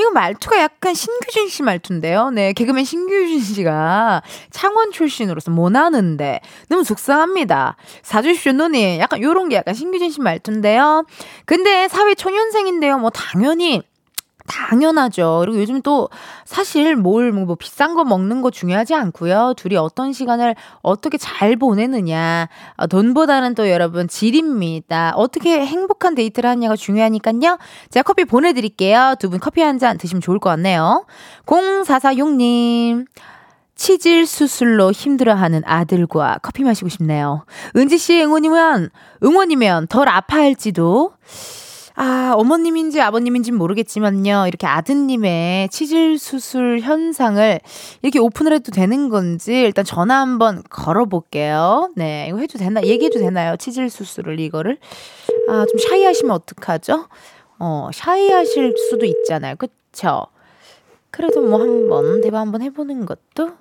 [0.00, 2.30] 이거 말투가 약간 신규진 씨 말투인데요.
[2.30, 7.76] 네, 개그맨 신규진 씨가 창원 출신으로서 못하는데 너무 속상합니다.
[8.02, 8.98] 사주십시오, 누님.
[8.98, 11.06] 약간 요런 게 약간 신규진 씨 말투인데요.
[11.44, 12.98] 근데 사회 초년생인데요.
[12.98, 13.82] 뭐 당연히
[14.46, 15.38] 당연하죠.
[15.44, 16.08] 그리고 요즘 또
[16.44, 19.54] 사실 뭘 뭐 비싼 거 먹는 거 중요하지 않고요.
[19.56, 22.48] 둘이 어떤 시간을 어떻게 잘 보내느냐.
[22.76, 25.12] 어, 돈보다는 또 여러분 질입니다.
[25.16, 27.58] 어떻게 행복한 데이트를 하냐가 중요하니까요.
[27.90, 29.14] 제가 커피 보내드릴게요.
[29.18, 31.04] 두 분 커피 한 잔 드시면 좋을 것 같네요.
[31.46, 33.06] 0446님.
[33.74, 37.44] 치질 수술로 힘들어하는 아들과 커피 마시고 싶네요.
[37.76, 38.88] 은지 씨 응원이면
[39.22, 41.12] 응원이면 덜 아파할지도
[41.98, 44.44] 아, 어머님인지 아버님인지 모르겠지만요.
[44.48, 47.58] 이렇게 아드님의 치질 수술 현상을
[48.02, 51.90] 이렇게 오픈을 해도 되는 건지 일단 전화 한번 걸어볼게요.
[51.96, 52.82] 네, 이거 해도 되나?
[52.82, 53.56] 얘기해도 되나요?
[53.56, 54.78] 치질 수술을 이거를?
[55.48, 57.08] 아, 좀 샤이하시면 어떡하죠?
[57.58, 59.56] 어, 샤이하실 수도 있잖아요.
[59.56, 60.26] 그쵸?
[61.10, 63.52] 그래도 뭐 한번 대화 한번 해보는 것도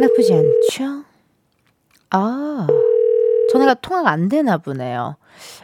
[0.00, 1.04] 나쁘지 않죠?
[2.08, 2.66] 아,
[3.52, 5.16] 전화가 통화가 안 되나 보네요.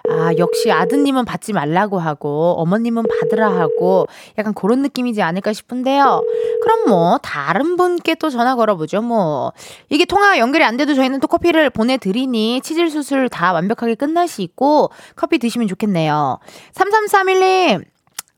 [0.08, 4.06] 아, 역시 아드님은 받지 말라고 하고 어머님은 받으라 하고
[4.38, 6.22] 약간 그런 느낌이지 않을까 싶은데요.
[6.62, 9.02] 그럼 뭐 다른 분께 또 전화 걸어보죠.
[9.02, 9.52] 뭐
[9.88, 15.38] 이게 통화 연결이 안 돼도 저희는 또 커피를 보내드리니 치질 수술 다 완벽하게 끝나시고 커피
[15.38, 16.38] 드시면 좋겠네요.
[16.74, 17.84] 3331님.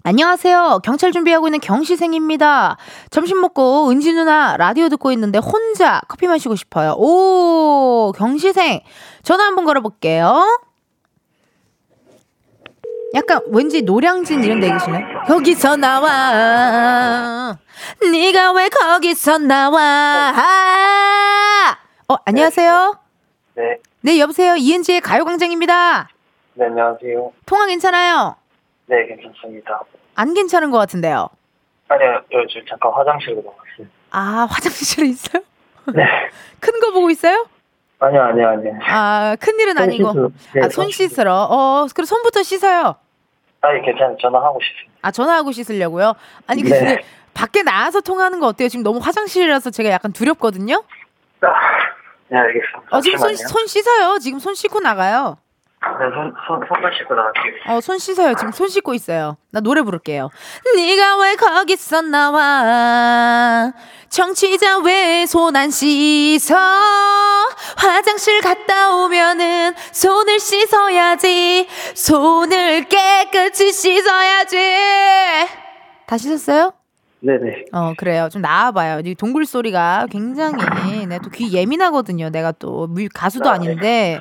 [0.06, 0.80] 안녕하세요.
[0.84, 2.76] 경찰 준비하고 있는 경시생입니다.
[3.08, 6.94] 점심 먹고 은지 누나 라디오 듣고 있는데 혼자 커피 마시고 싶어요.
[6.98, 8.80] 오, 경시생.
[9.22, 10.60] 전화 한번 걸어볼게요.
[13.14, 15.04] 약간 왠지 노량진 이런 데 계시네.
[15.28, 17.56] 거기서 나와.
[18.02, 20.34] 네가 왜 거기서 나와?
[22.08, 22.98] 어, 안녕하세요.
[23.54, 23.62] 네.
[24.00, 24.56] 네, 여보세요.
[24.56, 26.08] 이은지의 가요광장입니다.
[26.54, 27.32] 네, 안녕하세요.
[27.46, 28.36] 통화 괜찮아요?
[28.86, 29.80] 네, 괜찮습니다.
[30.16, 31.28] 안 괜찮은 것 같은데요.
[31.88, 33.86] 아니요, 저 지금 잠깐 화장실로 나갔어요.
[34.10, 35.42] 아, 화장실에 있어요?
[35.94, 36.02] 네.
[36.60, 37.46] 큰 거 보고 있어요?
[38.00, 38.72] 아니요, 아니요, 아니요.
[38.86, 40.12] 아, 큰 일은 손 아니고.
[40.12, 41.32] 씻으- 네, 아, 손 씻으러.
[41.50, 42.96] 어, 그럼 손부터 씻어요.
[43.64, 44.16] 아니, 괜찮아요.
[44.20, 44.98] 전화하고 싶습니다.
[45.02, 46.14] 아, 전화하고 씻으려고요?
[46.46, 46.68] 아니, 네.
[46.70, 48.68] 근데 밖에 나와서 통화하는 거 어때요?
[48.68, 50.82] 지금 너무 화장실이라서 제가 약간 두렵거든요?
[51.40, 51.46] 아,
[52.28, 52.96] 네, 알겠습니다.
[52.96, 53.48] 어, 지금 손, 잠시만요.
[53.48, 54.18] 손 씻어요.
[54.18, 55.38] 지금 손 씻고 나가요.
[56.00, 57.54] 네, 손, 손, 손만 씻고 나갈게요.
[57.76, 58.34] 어, 손 씻어요.
[58.34, 59.36] 지금 손 씻고 있어요.
[59.50, 60.30] 나 노래 부를게요.
[60.76, 63.72] 네가 왜 거기서 나와?
[64.08, 66.54] 정치자 왜 손 안 씻어?
[67.76, 71.68] 화장실 갔다 오면은 손을 씻어야지.
[71.94, 74.56] 손을 깨끗이 씻어야지.
[76.06, 76.72] 다 씻었어요?
[77.20, 77.64] 네네.
[77.72, 78.28] 어, 그래요.
[78.30, 79.00] 좀 나와봐요.
[79.04, 82.28] 이 동굴 소리가 굉장히, 내또귀 예민하거든요.
[82.28, 84.20] 내가 또, 뮤- 가수도 아 닌데.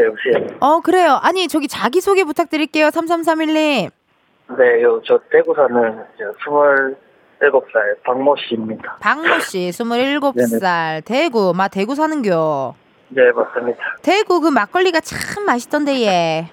[0.00, 0.56] 여보세요.
[0.60, 1.18] 어, 그래요.
[1.22, 2.88] 아니, 저기 자기소개 부탁드릴게요.
[2.88, 3.90] 3331님.
[4.58, 6.24] 네, 요, 저 대구 사는 이제
[7.40, 8.96] 27살 박모 씨입니다.
[9.00, 11.04] 박모 씨, 27살.
[11.04, 12.74] 대구, 마 대구 사는겨.
[13.08, 13.78] 네, 맞습니다.
[14.02, 16.48] 대구 그 막걸리가 참 맛있던데, 얘.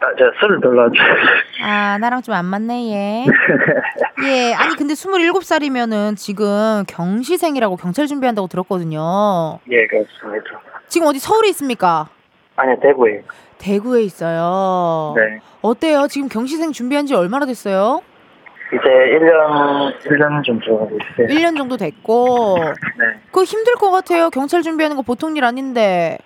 [0.00, 1.16] 아, 제가 술을 별로 안 좋아해요.
[1.64, 3.26] 아, 나랑 좀 안 맞네, 얘.
[4.26, 9.60] 예, 아니, 근데 27살이면은 지금 경시생이라고 경찰 준비한다고 들었거든요.
[9.70, 10.60] 예, 그렇습니다.
[10.88, 12.08] 지금 어디 서울에 있습니까?
[12.56, 13.22] 아니요, 대구에.
[13.58, 15.14] 대구에 있어요.
[15.16, 15.40] 네.
[15.62, 16.06] 어때요?
[16.08, 18.02] 지금 경시생 준비한 지 얼마나 됐어요?
[18.68, 21.28] 이제 1년, 1년 좀 좋아하고 있어요.
[21.28, 22.56] 1년 정도 됐고.
[22.58, 23.20] 네.
[23.26, 24.30] 그거 힘들 것 같아요.
[24.30, 26.18] 경찰 준비하는 거 보통 일 아닌데.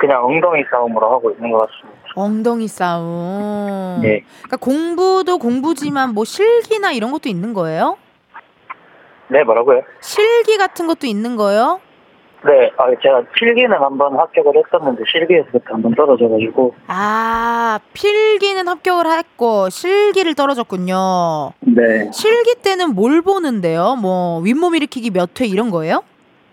[0.00, 2.00] 그냥 엉덩이 싸움으로 하고 있는 것 같습니다.
[2.14, 4.00] 엉덩이 싸움.
[4.02, 4.24] 네.
[4.42, 7.96] 그러니까 공부도 공부지만 뭐 실기나 이런 것도 있는 거예요?
[9.28, 9.82] 네, 뭐라고요?
[10.00, 11.80] 실기 같은 것도 있는 거예요?
[12.44, 20.34] 네, 아, 제가 필기는 한번 합격을 했었는데 실기에서부터 한번 떨어져가지고 아, 필기는 합격을 했고 실기를
[20.34, 21.52] 떨어졌군요.
[21.60, 23.94] 네, 실기 때는 뭘 보는데요?
[24.00, 26.02] 뭐 윗몸 일으키기 몇 회 이런 거예요?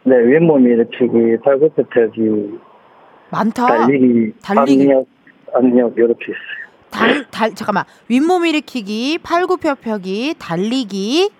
[0.03, 2.21] 네 윗몸 일으키기, 팔굽혀 펴기,
[3.31, 3.65] 많다.
[3.65, 4.83] 달리기, 달리기.
[4.91, 5.05] 압력,
[5.53, 6.69] 압력 이렇게 있어요.
[6.91, 7.83] 달, 달 잠깐만.
[8.07, 11.31] 윗몸 일으키기, 팔굽혀 펴기, 달리기,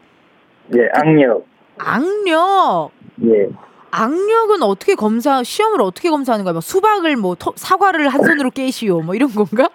[0.76, 1.46] 예, 악력,
[1.78, 2.92] 악력.
[3.26, 3.48] 예,
[3.92, 6.54] 악력은 어떻게 검사 시험을 어떻게 검사하는 거야?
[6.54, 9.70] 뭐 수박을 뭐 토- 사과를 한 손으로 깨시오 뭐 이런 건가?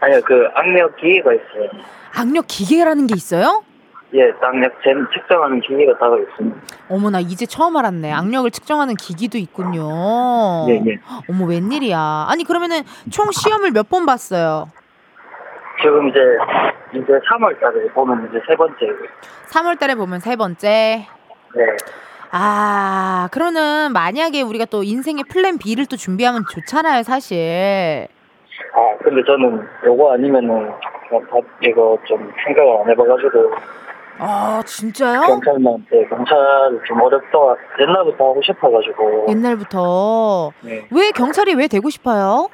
[0.00, 1.70] 아니요 그 악력 기계가 있어요.
[2.16, 3.62] 악력 기계라는 게 있어요?
[4.14, 6.56] 예, 악력 잼 측정하는 기계가 따로 있습니다.
[6.88, 8.12] 어머나 이제 처음 알았네.
[8.12, 10.66] 악력을 측정하는 기기도 있군요.
[10.68, 10.98] 예, 예.
[11.28, 12.26] 어머 웬일이야.
[12.28, 14.70] 아니 그러면은 총 시험을 몇 번 봤어요?
[15.82, 16.18] 지금 이제
[16.94, 18.92] 이제 3월달에 보면 이제 세 번째고.
[19.50, 21.08] 3월 달에 보면 세 번째.
[21.56, 21.62] 네.
[22.36, 28.08] 아, 그러면은 만약에 우리가 또 인생의 플랜 B를 또 준비하면 좋잖아요, 사실.
[28.74, 30.72] 아 근데 저는 요거 아니면은
[31.08, 33.52] 그냥 다 이거 좀 생각을 안 해봐가지고
[34.18, 35.20] 아, 진짜요?
[35.20, 36.36] 경찰만 네, 경찰
[36.88, 37.38] 좀 어렵다
[37.80, 40.50] 옛날부터 하고 싶어가지고 옛날부터.
[40.62, 40.88] 네.
[40.90, 42.48] 왜 경찰이 왜 되고 싶어요?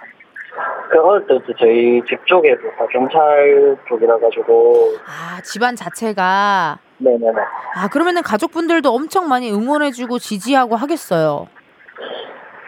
[0.90, 6.78] 그 어릴 때부터 저희 집 쪽에도 다 경찰 쪽이라 가지고 아, 집안 자체가.
[7.00, 7.40] 네네네
[7.76, 11.48] 아, 그러면은 가족분들도 엄청 많이 응원해주고 지지하고 하겠어요.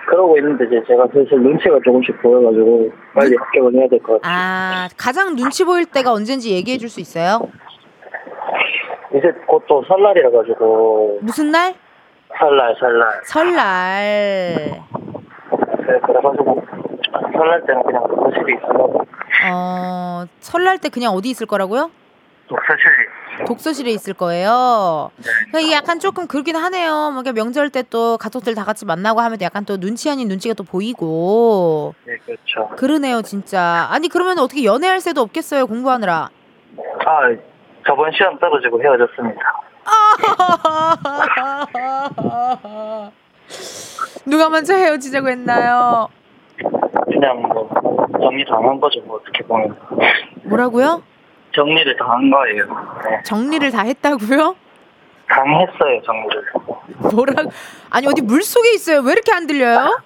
[0.08, 4.34] 그러고 있는데 이제 제가 슬슬 눈치가 조금씩 보여가지고 빨리 합격을 해야 될 것 같아요.
[4.34, 7.40] 아, 가장 눈치 보일 때가 언젠지 얘기해 줄 수 있어요?
[9.14, 11.74] 이제 곧 또 설날이라 가지고 무슨 날?
[12.38, 14.82] 설날 설날 설날.
[15.84, 16.64] 그래 그래가지고
[17.32, 19.02] 설날 때는 그냥 거실에 있으려고
[19.50, 21.90] 어, 설날 때 그냥 어디 있을 거라고요?
[22.48, 22.90] 독서실에
[23.46, 25.10] 독서실에 있을 거예요.
[25.48, 27.10] 그러니까 이게 약간 조금 그렇긴 하네요.
[27.12, 30.28] 뭐 이렇게 명절 때 또 가족들 다 같이 만나고 하면 또 약간 또 눈치 아닌
[30.28, 32.68] 눈치가 또 보이고 네 그렇죠.
[32.76, 33.88] 그러네요, 진짜.
[33.90, 36.30] 아니 그러면 어떻게 연애할 새도 없겠어요, 공부하느라.
[37.04, 37.36] 아
[37.86, 39.40] 저번 시험 떨어지고 헤어졌습니다.
[44.24, 46.08] 누가 먼저 헤어지자고 했나요?
[47.06, 47.68] 그냥 뭐
[48.20, 49.76] 정리 당한 거죠 뭐 어떻게 보면
[50.44, 51.02] 뭐라고요?
[51.54, 52.66] 정리를 당한 거예요.
[53.04, 53.22] 네.
[53.24, 54.56] 정리를 다 했다고요?
[55.28, 56.44] 당했어요 정리를.
[57.12, 57.32] 뭐라?
[57.90, 59.00] 아니 어디 물 속에 있어요?
[59.00, 60.00] 왜 이렇게 안 들려요?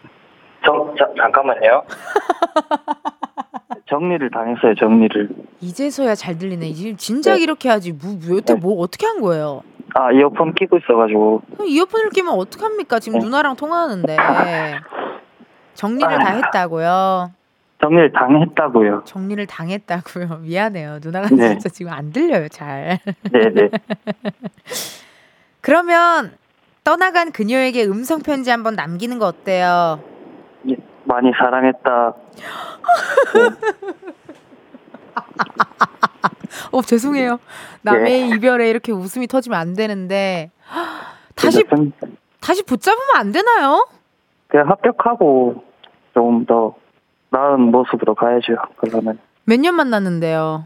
[0.65, 1.83] 정 자, 잠깐만요.
[3.89, 5.29] 정리를 당했어요 정리를.
[5.61, 6.73] 이제서야 잘 들리네.
[6.73, 7.43] 지금 진작 네.
[7.43, 7.93] 이렇게 하지.
[7.93, 9.63] 뭐, 뭐 여태 뭐 어떻게 한 거예요?
[9.95, 12.99] 아 이어폰 끼고 있어가지고 그럼 이어폰을 끼면 어떡합니까?
[12.99, 13.25] 지금 네.
[13.25, 14.17] 누나랑 통화하는데.
[15.75, 17.31] 정리를 다 했다고요.
[17.81, 19.03] 정리를 당했다고요.
[19.05, 20.39] 정리를 당했다고요.
[20.45, 20.99] 미안해요.
[21.03, 21.51] 누나가 네.
[21.51, 22.99] 진짜 지금 안 들려요, 잘.
[23.31, 23.71] 네네.
[25.61, 26.37] 그러면
[26.85, 30.01] 떠나간 그녀에게 음성 편지 한번 남기는 거 어때요?
[30.69, 32.15] 예, 많이 사랑했다.
[36.73, 37.39] 어, 죄송해요.
[37.83, 38.29] 남의 네.
[38.29, 40.51] 이별에 이렇게 웃음이 터지면 안 되는데.
[41.35, 41.93] 다시 좀
[42.41, 43.87] 다시 붙잡으면 안 되나요?
[44.49, 45.65] 그냥 합격하고
[46.15, 46.75] 조금 더
[47.37, 48.55] 나은 모습으로 가야죠.
[48.77, 50.65] 그러면 몇 년 만났는데요.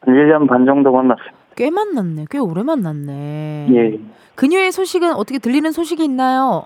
[0.00, 1.28] 한 1년 반 정도 만났어요.
[1.56, 2.26] 꽤 만났네.
[2.30, 3.68] 꽤 오래 만났네.
[3.72, 4.00] 예.
[4.34, 6.64] 그녀의 소식은 어떻게 들리는 소식이 있나요?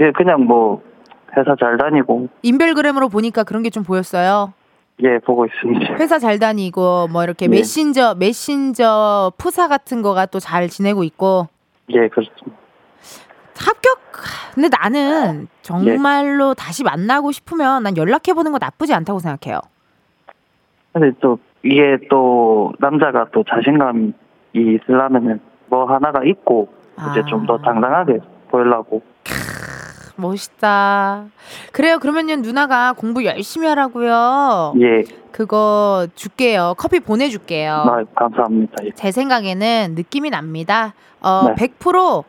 [0.00, 0.82] 예, 그냥 뭐
[1.36, 4.52] 회사 잘 다니고 인별그램으로 보니까 그런 게 좀 보였어요.
[5.02, 5.94] 예 보고 있습니다.
[5.98, 7.56] 회사 잘 다니고 뭐 이렇게 네.
[7.56, 11.48] 메신저 메신저 푸사 같은 거가 또 잘 지내고 있고
[11.90, 12.61] 예 그렇습니다.
[13.58, 14.00] 합격.
[14.54, 19.60] 근데 나는 정말로 다시 만나고 싶으면 난 연락해 보는 거 나쁘지 않다고 생각해요.
[20.92, 24.12] 근데 또 이게 또 남자가 또 자신감이
[24.54, 26.68] 있으려면은 뭐 하나가 있고
[27.10, 27.62] 이제 좀더 아.
[27.62, 28.18] 당당하게
[28.50, 29.02] 보이려고
[30.16, 31.24] 멋있다.
[31.72, 31.98] 그래요.
[31.98, 34.74] 그러면요 누나가 공부 열심히 하라고요.
[34.80, 36.74] 예 그거 줄게요.
[36.76, 37.72] 커피 보내줄게요.
[37.72, 38.84] 아, 감사합니다.
[38.84, 38.90] 예.
[38.90, 40.94] 제 생각에는 느낌이 납니다.
[41.20, 41.68] 어, 네.
[41.68, 42.24] 100%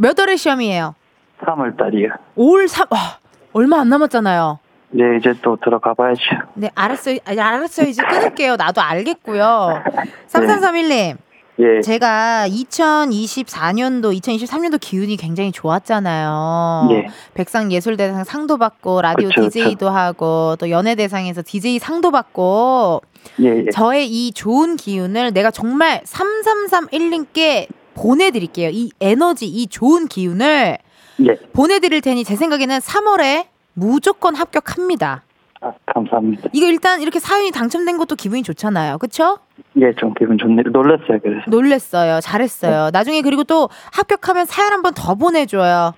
[0.00, 0.94] 몇 월의 시험이에요?
[1.42, 2.08] 3월 달이요.
[2.38, 3.18] 5월 3, 와,
[3.52, 4.58] 얼마 안 남았잖아요.
[4.98, 6.22] 예 이제 또 들어가 봐야죠.
[6.54, 7.18] 네, 알았어요.
[7.26, 7.86] 아니, 알았어요.
[7.86, 8.56] 이제 끊을게요.
[8.56, 9.82] 나도 알겠고요.
[10.26, 11.16] 3331님,
[11.58, 16.88] 예 제가 2024년도, 2023년도 기운이 굉장히 좋았잖아요.
[16.92, 17.06] 예.
[17.34, 23.02] 백상예술대상 상도 받고, 라디오 그쵸, DJ도 하고, 또 연예대상에서 DJ 상도 받고,
[23.42, 23.70] 예, 예.
[23.70, 27.68] 저의 이 좋은 기운을 내가 정말 3331님께
[28.00, 28.70] 보내드릴게요.
[28.72, 30.78] 이 에너지, 이 좋은 기운을
[31.26, 31.34] 예.
[31.52, 35.22] 보내드릴 테니 제 생각에는 3월에 무조건 합격합니다.
[35.60, 36.48] 아, 감사합니다.
[36.54, 38.96] 이거 일단 이렇게 사연이 당첨된 것도 기분이 좋잖아요.
[38.98, 39.38] 그쵸?
[39.76, 40.64] 예, 좀 기분 좋네요.
[40.72, 41.42] 놀랐어요, 그래서.
[41.48, 42.20] 놀랬어요.
[42.22, 42.88] 잘했어요.
[42.92, 45.92] 나중에 그리고 또 합격하면 사연 한 번 더 보내줘요.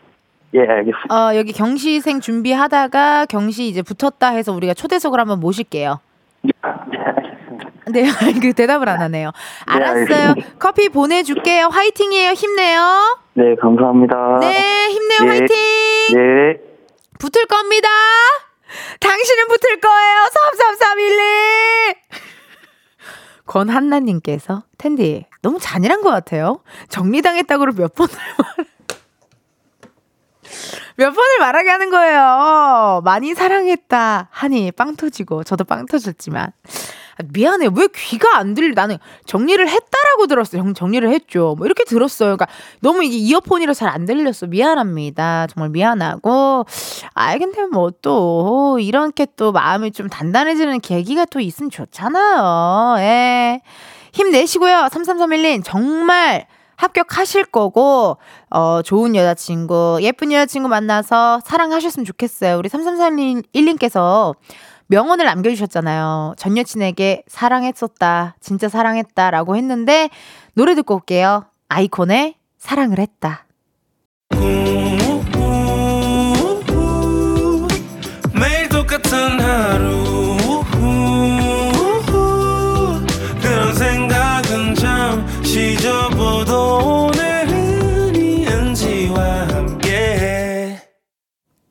[0.54, 1.14] 예, 알겠습니다.
[1.14, 6.00] 어, 여기 경시생 준비하다가 경시 이제 붙었다 해서 우리가 초대석을 한번 모실게요.
[6.42, 6.71] 네, 알겠습니다.
[7.88, 8.04] 네,
[8.40, 9.32] 그 대답을 안 하네요.
[9.66, 10.00] 네, 알았어요.
[10.00, 10.48] 알겠습니다.
[10.58, 11.66] 커피 보내줄게요.
[11.66, 12.32] 화이팅이에요.
[12.32, 13.18] 힘내요.
[13.34, 14.38] 네, 감사합니다.
[14.40, 15.20] 네, 힘내요.
[15.24, 15.28] 예.
[15.28, 15.56] 화이팅!
[16.14, 16.60] 네.
[17.18, 17.88] 붙을 겁니다.
[19.00, 20.28] 당신은 붙을 거예요.
[20.56, 21.94] 33311.
[23.46, 26.60] 권한나님께서 텐디 너무 잔인한 것 같아요.
[26.88, 28.66] 정리당했다고 몇 번을 말.
[30.96, 33.00] 몇 번을 말하게 하는 거예요.
[33.04, 36.52] 많이 사랑했다 하니 빵 터지고 저도 빵 터졌지만
[37.32, 37.68] 미안해.
[37.74, 41.54] 왜 귀가 안 들려 나는 정리를 했다라고 들었어요 정, 정리를 했죠.
[41.56, 42.36] 뭐 이렇게 들었어요.
[42.36, 42.46] 그러니까
[42.80, 44.46] 너무 이게 이어폰이라 잘 안 들렸어.
[44.46, 45.46] 미안합니다.
[45.48, 46.64] 정말 미안하고.
[47.14, 52.96] 아 근데 뭐 또 이렇게 또 마음이 좀 단단해지는 계기가 또 있으면 좋잖아요.
[52.98, 53.60] 예.
[54.12, 54.88] 힘내시고요.
[54.90, 58.16] 3331님 정말 합격하실 거고
[58.50, 62.58] 어 좋은 여자친구 예쁜 여자친구 만나서 사랑하셨으면 좋겠어요.
[62.58, 64.34] 우리 3331님께서
[64.92, 66.34] 명언을 남겨주셨잖아요.
[66.36, 68.36] 전 여친에게 사랑했었다.
[68.40, 69.30] 진짜 사랑했다.
[69.30, 70.10] 라고 했는데,
[70.52, 71.46] 노래 듣고 올게요.
[71.70, 73.46] 아이콘의 사랑을 했다.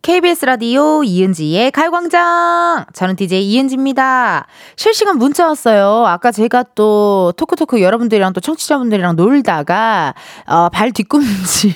[0.02, 2.86] KBS 라디오 이은지의 가요광장.
[2.92, 4.48] 저는 DJ 이은지입니다.
[4.76, 6.08] 실시간 문자 왔어요.
[6.08, 10.16] 아까 제가 또 토크토크 여러분들이랑 또 청취자분들이랑 놀다가,
[10.48, 11.76] 어, 발 뒤꿈치,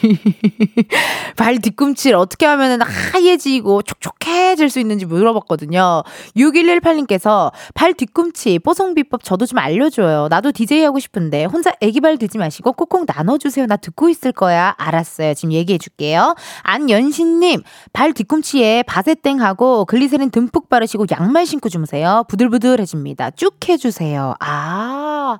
[1.37, 6.01] 발 뒤꿈치를 어떻게 하면 하얘지고 촉촉해질 수 있는지 물어봤거든요.
[6.35, 10.29] 6118님께서 발 뒤꿈치 뽀송 비법 저도 좀 알려줘요.
[10.31, 13.67] 나도 DJ 하고 싶은데 혼자 애기발 들지 마시고 꼭꼭 나눠주세요.
[13.67, 14.73] 나 듣고 있을 거야.
[14.79, 15.35] 알았어요.
[15.35, 16.33] 지금 얘기해 줄게요.
[16.63, 17.61] 안연신님,
[17.93, 22.23] 발 뒤꿈치에 바세땡하고 글리세린 듬뿍 바르시고 양말 신고 주무세요.
[22.27, 23.31] 부들부들해집니다.
[23.31, 24.33] 쭉 해주세요.
[24.39, 25.37] 아,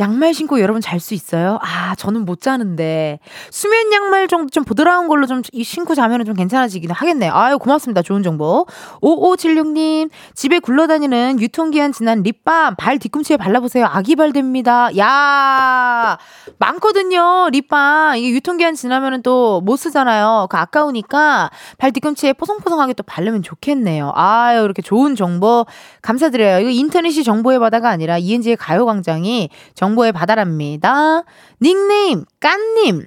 [0.00, 1.58] 양말 신고 여러분 잘 수 있어요?
[1.62, 3.18] 아, 저는 못 자는데.
[3.50, 7.32] 수면 양말 정도 좀 부드러운 걸로 좀 신고 자면 좀 괜찮아지긴 하겠네요.
[7.34, 8.00] 아유, 고맙습니다.
[8.02, 8.66] 좋은 정보.
[9.02, 13.84] 5576님, 집에 굴러다니는 유통기한 지난 립밤 발 뒤꿈치에 발라보세요.
[13.86, 14.88] 아기발 됩니다.
[14.96, 16.18] 야
[16.58, 17.48] 많거든요.
[17.50, 18.16] 립밤.
[18.16, 20.46] 이게 유통기한 지나면은 또 못 쓰잖아요.
[20.48, 24.12] 그 아까우니까 발 뒤꿈치 에 포송포송하게 또 바르면 좋겠네요.
[24.14, 25.66] 아유, 이렇게 좋은 정보
[26.02, 26.60] 감사드려요.
[26.60, 31.22] 이거 인터넷이 정보의 바다가 아니라 이은지의 가요광장이 정보의 바다랍니다.
[31.60, 33.06] 닉네임, 깐님.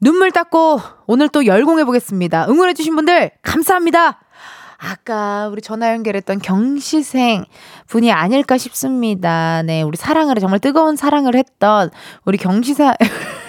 [0.00, 2.48] 눈물 닦고 오늘 또 열공해보겠습니다.
[2.48, 4.20] 응원해주신 분들 감사합니다.
[4.78, 7.44] 아까 우리 전화 연결했던 경시생
[7.86, 9.62] 분이 아닐까 싶습니다.
[9.62, 11.90] 네, 우리 사랑을 정말 뜨거운 사랑을 했던
[12.24, 12.94] 우리 경시사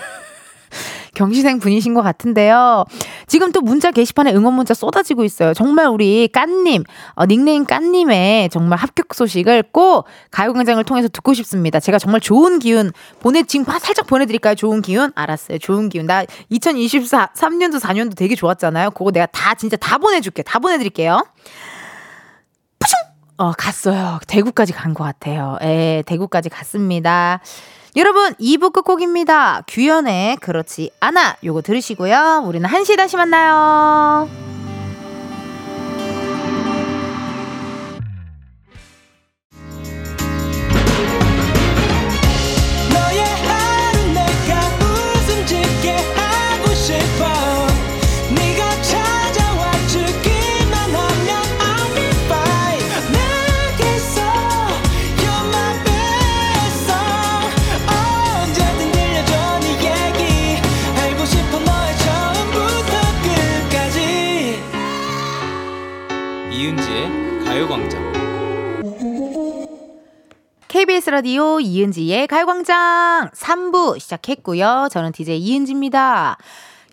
[1.18, 2.86] 경시생 분이신 것 같은데요.
[3.26, 5.56] 지금 또 문자 게시판에 응원 문자 쏟아지고 있어요.
[5.56, 6.84] 정말 우리 깐님,
[7.16, 11.80] 어, 닉네임 깐님의 정말 합격 소식을 꼭 가요광장을 통해서 듣고 싶습니다.
[11.80, 14.54] 제가 정말 좋은 기운 보내, 지금 살짝 보내드릴까요?
[14.54, 15.12] 좋은 기운?
[15.16, 15.58] 알았어요.
[15.58, 16.06] 좋은 기운.
[16.06, 18.92] 나 2024, 3년도 4년도 되게 좋았잖아요.
[18.92, 20.44] 그거 내가 다 진짜 다 보내줄게.
[20.44, 21.26] 다 보내드릴게요.
[22.80, 22.96] 푸슝!
[23.38, 24.20] 어, 갔어요.
[24.28, 25.58] 대구까지 간 것 같아요.
[25.64, 27.40] 예, 대구까지 갔습니다.
[27.98, 29.64] 여러분, 2부 끝곡입니다.
[29.68, 31.38] 규현의 그렇지 않아.
[31.44, 32.44] 요거 들으시고요.
[32.46, 34.30] 우리는 1시 다시 만나요.
[70.78, 74.90] KBS 라디오 이은지의 가요광장 3부 시작했고요.
[74.92, 76.38] 저는 DJ 이은지입니다.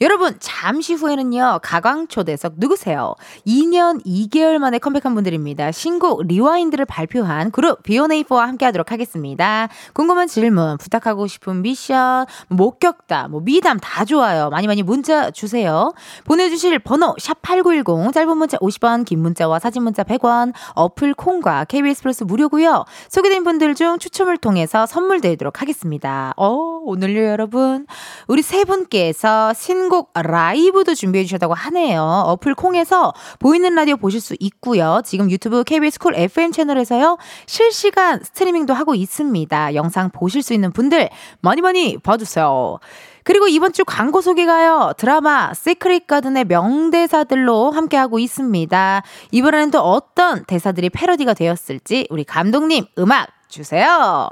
[0.00, 3.14] 여러분, 잠시 후에는요, 가광초대석 누구세요?
[3.46, 5.70] 2년 2개월 만에 컴백한 분들입니다.
[5.70, 9.68] 신곡 Rewind를 발표한 그룹 B1A4와 함께 하도록 하겠습니다.
[9.92, 14.50] 궁금한 질문, 부탁하고 싶은 미션, 목격담, 뭐 미담 다 좋아요.
[14.50, 15.92] 많이 많이 문자 주세요.
[16.24, 22.02] 보내주실 번호, 샵 8910, 짧은 문자 50원, 긴 문자와 사진 문자 100원, 어플 콩과 KBS
[22.02, 26.34] 플러스 무료고요 소개된 분들 중 추첨을 통해서 선물 드리도록 하겠습니다.
[26.36, 26.48] 어,
[26.82, 27.86] 오늘요, 여러분.
[28.26, 32.02] 우리 세 분께서 신곡 라이브도 준비해 주셨다고 하네요.
[32.02, 35.00] 어플 콩에서 보이는 라디오 보실 수 있고요.
[35.04, 37.18] 지금 유튜브 KBS 쿨 FM 채널에서요.
[37.46, 39.74] 실시간 스트리밍도 하고 있습니다.
[39.74, 41.10] 영상 보실 수 있는 분들
[41.40, 42.78] 많이 많이 봐주세요.
[43.24, 44.92] 그리고 이번 주 광고 소개가요.
[44.98, 49.02] 드라마 시크릿 가든의 명대사들로 함께하고 있습니다.
[49.30, 54.28] 이번에는 또 어떤 대사들이 패러디가 되었을지 우리 감독님 음악 주세요.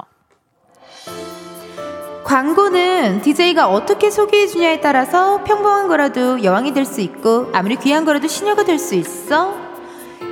[2.23, 8.63] 광고는 DJ가 어떻게 소개해주냐에 따라서 평범한 거라도 여왕이 될 수 있고 아무리 귀한 거라도 신녀가
[8.63, 9.55] 될 수 있어.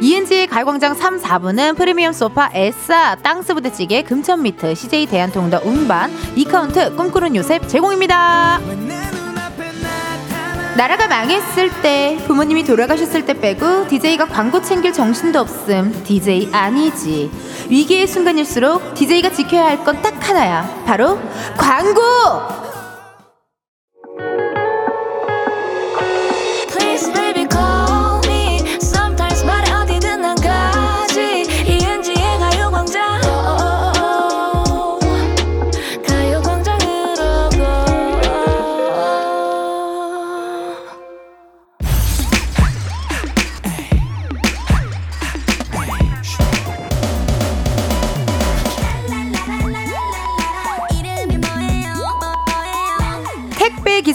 [0.01, 7.35] 이은지의 가요광장 3, 4부는 프리미엄 소파 에싸 땅스 부대찌개 금천미트 CJ 대한통더 운반 이카운트 꿈꾸는
[7.35, 8.59] 요셉 제공입니다.
[10.77, 16.03] 나라가 망했을 때 부모님이 돌아가셨을 때 빼고 DJ가 광고 챙길 정신도 없음.
[16.05, 17.29] DJ 아니지.
[17.69, 20.83] 위기의 순간일수록 DJ가 지켜야 할 건 딱 하나야.
[20.85, 21.19] 바로
[21.57, 22.01] 광고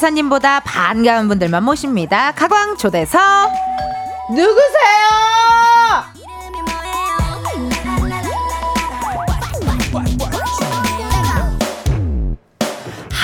[0.07, 2.31] 택배 기사님보다 반가운 분들만 모십니다.
[2.33, 3.21] 가광 초대석
[4.31, 4.57] 누구세요?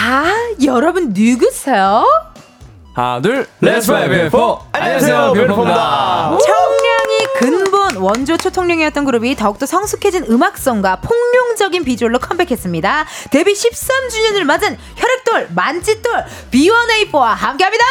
[0.01, 0.33] 아
[0.64, 2.05] 여러분 누구세요?
[2.95, 3.47] 하나 둘.
[3.61, 6.36] Let's fly B1A4 안녕하세요 B1A4입니다.
[6.39, 7.71] 청량이 근본
[8.03, 13.07] 원조 초통령이었던 그룹이 더욱더 성숙해진 음악성과 폭룡적인 비주얼로 컴백했습니다.
[13.30, 17.84] 데뷔 13주년을 맞은 혈액돌 만찢돌 B1A4와 함께합니다.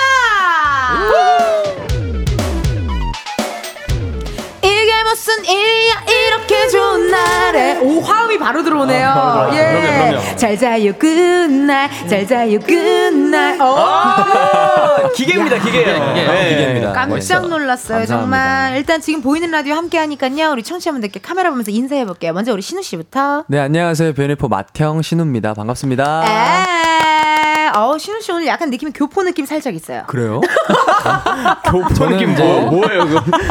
[5.04, 9.08] 무슨 일이야 이렇게 좋은 날에 오 화음이 바로 들어오네요.
[9.10, 9.72] 아, 그럼요, 예.
[9.72, 10.36] 그럼요, 그럼요.
[10.38, 13.60] 잘 자요 끝날 잘 자요 끝날.
[13.62, 13.64] 오.
[13.78, 16.50] 아, 기계입니다 기계예요 기계, 네.
[16.50, 16.94] 기계입니다.
[16.94, 17.40] 깜짝 멋있어.
[17.42, 18.08] 놀랐어요 감사합니다.
[18.18, 22.62] 정말 일단 지금 보이는 라디오 함께 하니까요 우리 청취자분들께 카메라 보면서 인사해 볼게요 먼저 우리
[22.62, 24.14] 신우 씨부터 네, 안녕하세요.
[24.14, 25.54] 변해포 마태형 신우입니다.
[25.54, 26.24] 반갑습니다.
[26.26, 30.42] 에, 어 신우 씨 오늘 약간 느낌이 교포 느낌 살짝 있어요 그래요?
[31.66, 33.06] 교포 저는 느낌 뭐, 뭐예요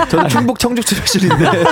[0.08, 1.44] 저는 충북 청주 출신인데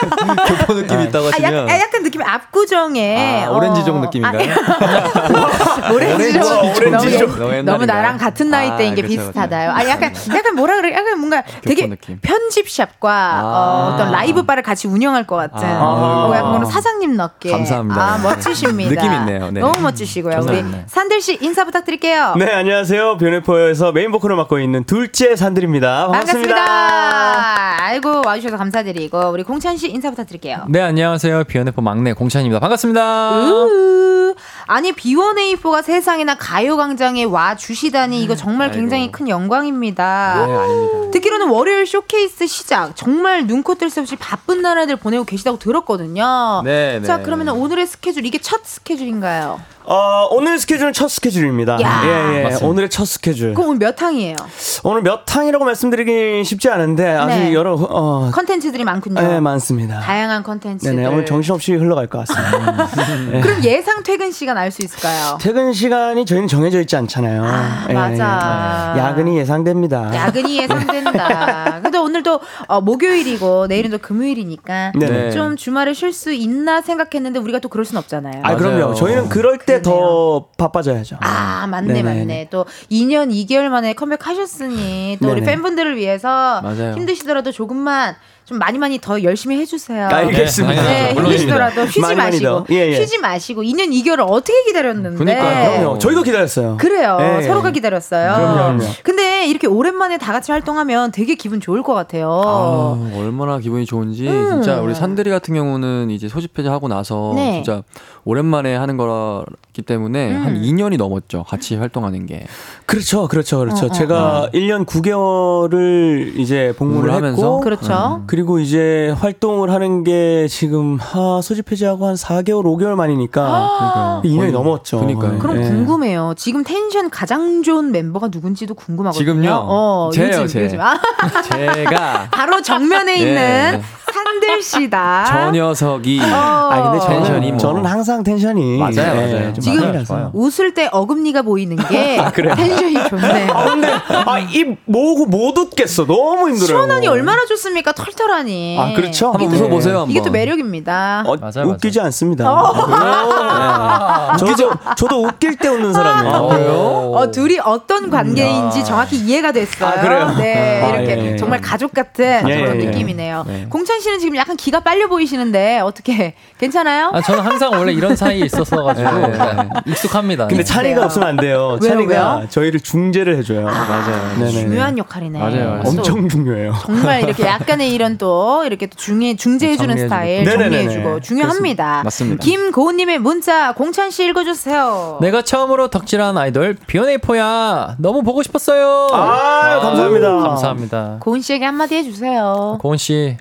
[0.49, 4.55] 교포 느낌이 있다고 아, 하시면 약, 아, 약간 느낌이 압구정에 아, 어, 오렌지족 느낌인가요?
[4.55, 7.39] 아, 오렌지족 오렌지족.
[7.39, 7.63] 너무, 너무?
[7.63, 11.43] 너무 나랑 같은 나이대인 아, 게 그쵸, 비슷하다요 아 약간 약간 뭐라 그래 약간 뭔가
[11.63, 12.19] 되게 느낌.
[12.21, 13.43] 편집샵과 아.
[13.45, 15.81] 어, 어떤 라이브 바를 같이 운영할 것 같은 아.
[15.83, 18.01] 어, 약간 그런 사장님 느낌 감사합니다.
[18.03, 19.51] 아 멋지십니다 느낌 있네요.
[19.51, 19.61] 네.
[19.61, 20.79] 너무 멋지시고요 우리 감사합니다.
[20.89, 27.85] 산들 씨 인사 부탁드릴게요 네 안녕하세요 B1A4에서 메인 보컬을 맡고 있는 둘째 산들입니다 반갑습니다, 반갑습니다.
[27.85, 30.65] 아이고 와주셔서 감사드리고 우리 공찬 씨 인사 부탁드릴게요.
[30.69, 31.45] 네, 안녕하세요.
[31.45, 32.59] B1A4 막내 공찬입니다.
[32.61, 33.41] 반갑습니다.
[33.51, 34.35] 으,
[34.67, 38.81] 아니 B1A4가 세상에나 가요광장에 와 주시다니 이거 정말 아이고.
[38.81, 40.47] 굉장히 큰 영광입니다.
[40.47, 41.11] 네, 아닙니다.
[41.13, 46.63] 듣기로는 월요일 쇼케이스 시작 정말 눈코 뜰 새 없이 바쁜 나날들 보내고 계시다고 들었거든요.
[46.65, 47.23] 네, 자 네.
[47.25, 49.61] 그러면 오늘의 스케줄 이게 첫 스케줄인가요?
[49.91, 52.03] 어, 오늘 스케줄은 첫 스케줄입니다 야.
[52.05, 52.43] 예, 예.
[52.43, 52.67] 맞습니다.
[52.67, 54.37] 오늘의 첫 스케줄 그럼 오늘 몇 항이에요?
[54.85, 57.55] 오늘 몇 탕이라고 말씀드리긴 쉽지 않은데 아주 네.
[57.55, 59.19] 여러 어, 컨텐츠들이 많군요.
[59.19, 60.95] 네, 많습니다 다양한 컨텐츠들.
[60.95, 62.87] 네네 오늘 정신없이 흘러갈 것 같습니다
[63.33, 63.41] 네.
[63.41, 65.39] 그럼 예상 퇴근 시간 알 수 있을까요?
[65.41, 67.43] 퇴근 시간이 저희는 정해져 있지 않잖아요.
[67.43, 68.93] 아, 예, 맞아.
[68.95, 69.01] 예.
[69.01, 70.15] 야근이 예상됩니다.
[70.15, 71.81] 야근이 예상된다.
[71.83, 75.31] 근데 오늘도 어, 목요일이고 내일은 또 금요일이니까 네네.
[75.31, 78.43] 좀 주말에 쉴 수 있나 생각했는데 우리가 또 그럴 순 없잖아요.
[78.45, 78.93] 아, 그럼요.
[78.93, 81.17] 저희는 그럴 때더 바빠져야죠.
[81.21, 82.19] 아, 맞네, 네네네.
[82.21, 82.49] 맞네.
[82.51, 85.53] 또 2년 2개월 만에 컴백하셨으니 또 우리 네네.
[85.53, 86.95] 팬분들을 위해서 맞아요.
[86.95, 88.17] 힘드시더라도 조금만
[88.49, 90.09] 좀 많이 많이 더 열심히 해주세요.
[90.09, 90.83] 알겠습니다.
[90.83, 91.21] 네, 네.
[91.21, 92.67] 힘드시더라도 쉬지 많이 마시고 더.
[92.71, 92.95] 예, 예.
[92.95, 95.81] 쉬지 마시고 2년 2개월을 어떻게 기다렸는데 그러니까요.
[95.81, 95.99] 그럼요.
[95.99, 96.79] 저희도 기다렸어요.
[96.79, 97.19] 그래요.
[97.21, 97.43] 예, 예.
[97.43, 98.33] 서로가 기다렸어요.
[98.35, 98.85] 그럼요, 그럼요.
[99.03, 102.31] 근데 이렇게 오랜만에 다 같이 활동하면 되게 기분 좋을 것 같아요.
[102.43, 107.37] 아, 얼마나 기분이 좋은지 진짜 우리 산들이 같은 경우는 이제 소집 해제하고 나서 음.
[107.37, 107.53] 네.
[107.63, 107.83] 진짜
[108.25, 110.43] 오랜만에 하는 거기 때문에 음.
[110.43, 111.45] 한 2년이 넘었죠.
[111.45, 112.47] 같이 활동하는 게.
[112.87, 113.29] 그렇죠.
[113.29, 113.59] 그렇죠.
[113.59, 113.85] 그렇죠.
[113.85, 117.37] 어, 어, 제가 1년 9개월을 이제 복무를 하면서?
[117.37, 118.23] 했고 그렇죠.
[118.39, 124.37] 그리고 이제 활동을 하는 게 지금 아, 소집 해제하고 한 4개월, 5개월 만이니까 그러니까 2년이
[124.39, 124.99] 거의- 넘었죠.
[125.01, 125.39] 그러니까요.
[125.41, 125.67] 그럼 예.
[125.67, 126.35] 궁금해요.
[126.37, 129.19] 지금 텐션 가장 좋은 멤버가 누군지도 궁금하거든요.
[129.27, 129.51] 지금요?
[129.69, 130.65] 어, 저예요, 요즘, 제.
[130.67, 130.81] 요즘.
[130.81, 130.97] 아,
[131.43, 133.83] 제가 바로 정면에 예, 있는 네.
[134.13, 135.25] 산들 씨다.
[135.29, 136.25] 저 녀석이 어.
[136.33, 137.59] 아 근데 저는 텐션이 뭐.
[137.59, 139.53] 저는 항상 텐션이 맞아요, 네, 맞아요.
[139.53, 140.31] 좀 지금 나서.
[140.33, 143.53] 웃을 때 어금니가 보이는 게 아, 텐션이 좋네요.
[143.53, 143.89] 아 근데
[144.27, 146.67] 아입 모으고 못 웃겠어 너무 힘들어요.
[146.67, 147.93] 시원하니 얼마나 좋습니까?
[147.93, 148.77] 털털 하니.
[148.79, 149.27] 아 그렇죠.
[149.33, 150.11] 한번 이게 또- 웃어보세요, 한번.
[150.11, 151.25] 이게 또 매력입니다.
[151.27, 152.45] 어, 맞아요, 웃기지 않습니다.
[152.45, 154.37] 네.
[154.39, 156.35] 저도 저도 웃길 때 웃는 사람이에요.
[156.37, 157.13] 아, 그래요?
[157.15, 158.85] 어, 둘이 어떤 관계인지 아.
[158.85, 159.89] 정확히 이해가 됐어요.
[159.89, 160.35] 아, 그래요?
[160.39, 161.67] 네, 아, 이렇게 예, 예, 정말 예.
[161.67, 162.87] 가족 같은 예, 그런 예, 예.
[162.87, 163.45] 느낌이네요.
[163.47, 163.67] 네.
[163.69, 167.11] 공찬 씨는 지금 약간 기가 빨려 보이시는데 어떻게 괜찮아요?
[167.13, 169.29] 아, 저는 항상 원래 이런 사이에 있었어가지고 네.
[169.29, 170.47] 네, 익숙합니다.
[170.49, 170.65] 근데 네.
[170.65, 171.05] 찬이가 그래요?
[171.07, 171.79] 없으면 안 돼요.
[171.81, 172.47] 왜요, 찬이가 왜요?
[172.51, 173.63] 저희를 중재를 해줘요.
[173.65, 174.39] 맞아요.
[174.39, 174.51] 네네.
[174.51, 175.39] 중요한 역할이네.
[175.39, 175.81] 맞아요.
[175.85, 176.75] 또 엄청 중요해요.
[176.85, 180.09] 정말 이렇게 약간의 이런 또 이렇게 또 중해 중재해주는 정리해주고.
[180.09, 180.83] 스타일 네네네네.
[180.83, 182.03] 정리해주고 중요합니다.
[182.05, 182.45] 맞습니다.
[182.45, 185.19] 김고은님의 문자 공찬 씨 읽어주세요.
[185.21, 189.09] 내가 처음으로 덕질한 아이돌 비오네이포야 너무 보고 싶었어요.
[189.13, 190.29] 아 감사합니다.
[190.37, 191.17] 감사합니다.
[191.21, 192.79] 고은 씨에게 한마디 해주세요.
[192.81, 193.37] 고은 씨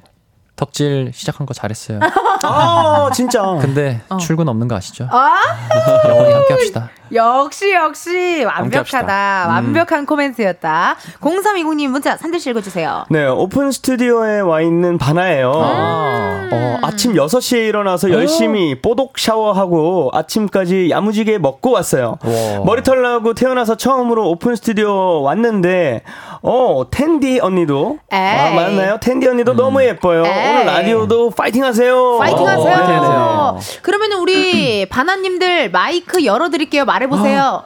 [0.57, 1.99] 덕질 시작한 거 잘했어요.
[2.43, 3.41] 아 진짜.
[3.61, 5.07] 근데 출구 없는 거 아시죠?
[5.09, 5.35] 아
[6.09, 6.89] 영원히 함께 합시다.
[7.13, 9.45] 역시 역시 완벽하다.
[9.45, 9.49] 음.
[9.49, 10.97] 완벽한 코멘트였다.
[11.21, 13.05] 0320님 문자 산들 씨 읽어주세요.
[13.09, 15.51] 네 오픈 스튜디오에 와 있는 바나예요.
[15.55, 16.49] 아.
[16.51, 22.17] 어, 아침 6시에 일어나서 열심히 뽀독 샤워하고 아침까지 야무지게 먹고 왔어요.
[22.23, 22.63] 와.
[22.65, 26.03] 머리털 나고 태어나서 처음으로 오픈 스튜디오 왔는데,
[26.41, 27.97] 어, 텐디 언니도.
[28.11, 28.19] 에이.
[28.19, 28.97] 아, 맞나요?
[28.99, 30.25] 텐디 언니도 너무 예뻐요.
[30.25, 30.31] 에이.
[30.31, 32.17] 오늘 라디오도 파이팅 하세요.
[32.19, 32.63] 파이팅 어, 하세요.
[32.75, 33.57] 파이팅 하세요.
[33.81, 36.85] 그러면 우리 바나님들 마이크 열어드릴게요.
[36.85, 37.63] 말해보세요.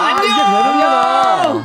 [0.00, 1.62] 아, 되는구나.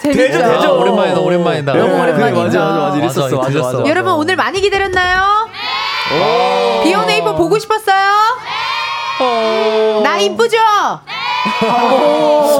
[0.00, 0.22] 재밌죠?
[0.22, 0.68] 되죠, 되죠.
[0.68, 1.74] 아, 오랜만이다 오랜만이다.
[1.74, 2.42] 너무 오랜만이다.
[2.42, 3.60] 맞아, 맞아, 맞아.
[3.60, 3.84] 맞아.
[3.88, 5.48] 여러분 오늘 많이 기다렸나요?
[6.84, 8.08] 비오네이버 보고 싶었어요?
[10.04, 10.56] 나 이쁘죠?
[10.58, 12.57] 어, 그거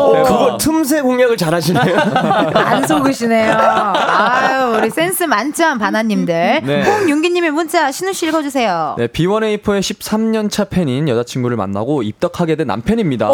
[0.99, 1.97] 틈새 공략을 잘 하시네요.
[2.55, 3.57] 안 속으시네요.
[3.57, 6.63] 아유, 우리 센스 만점 바나님들.
[6.65, 6.83] 네.
[6.83, 8.97] 홍윤기님의 문자 신우 씨 읽어주세요.
[8.99, 13.29] 네, B1A4의 13년 차 팬인 여자친구를 만나고 입덕하게 된 남편입니다.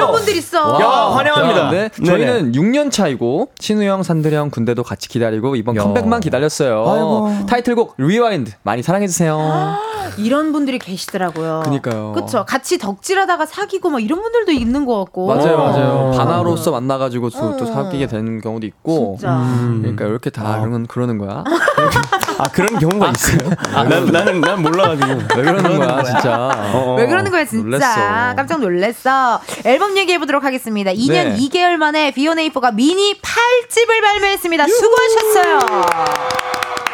[0.00, 0.80] 이런 분들 있어.
[0.80, 1.70] 야, 환영합니다.
[1.70, 1.88] 네.
[2.04, 5.82] 저희는 6년 차이고 신우 형, 산들 형 군대도 같이 기다리고 이번 야.
[5.82, 6.88] 컴백만 기다렸어요.
[6.88, 7.46] 아이고.
[7.46, 9.38] 타이틀곡 Rewind 많이 사랑해 주세요.
[10.16, 11.62] 이런 분들이 계시더라고요.
[11.64, 12.12] 그니까요.
[12.12, 12.44] 그쵸.
[12.46, 15.28] 같이 덕질하다가 사귀고 막 이런 분들도 있는 것 같고.
[15.28, 15.88] 맞아요, 맞아요.
[15.88, 16.10] 어.
[16.16, 17.66] 바나로서 만나가지고 또, 또 어.
[17.66, 19.16] 사귀게 되는 경우도 있고.
[19.18, 19.36] 진짜.
[19.36, 19.78] 음.
[19.82, 21.44] 그러니까 이렇게 다 그러는, 그러는 거야.
[22.40, 23.50] 아, 그런 경우가 있어요.
[23.72, 25.08] 난, 나는, 난 몰라가지고.
[25.36, 26.50] 왜 그러는 거야, 진짜.
[26.72, 26.96] 어.
[26.98, 28.34] 왜 그러는 거야 진짜 놀랬어.
[28.36, 31.36] 깜짝 놀랐어 앨범 얘기해 보도록 하겠습니다 2년 네.
[31.36, 35.58] 2개월 만에 비오네이퍼가 미니 8집을 발매했습니다 수고하셨어요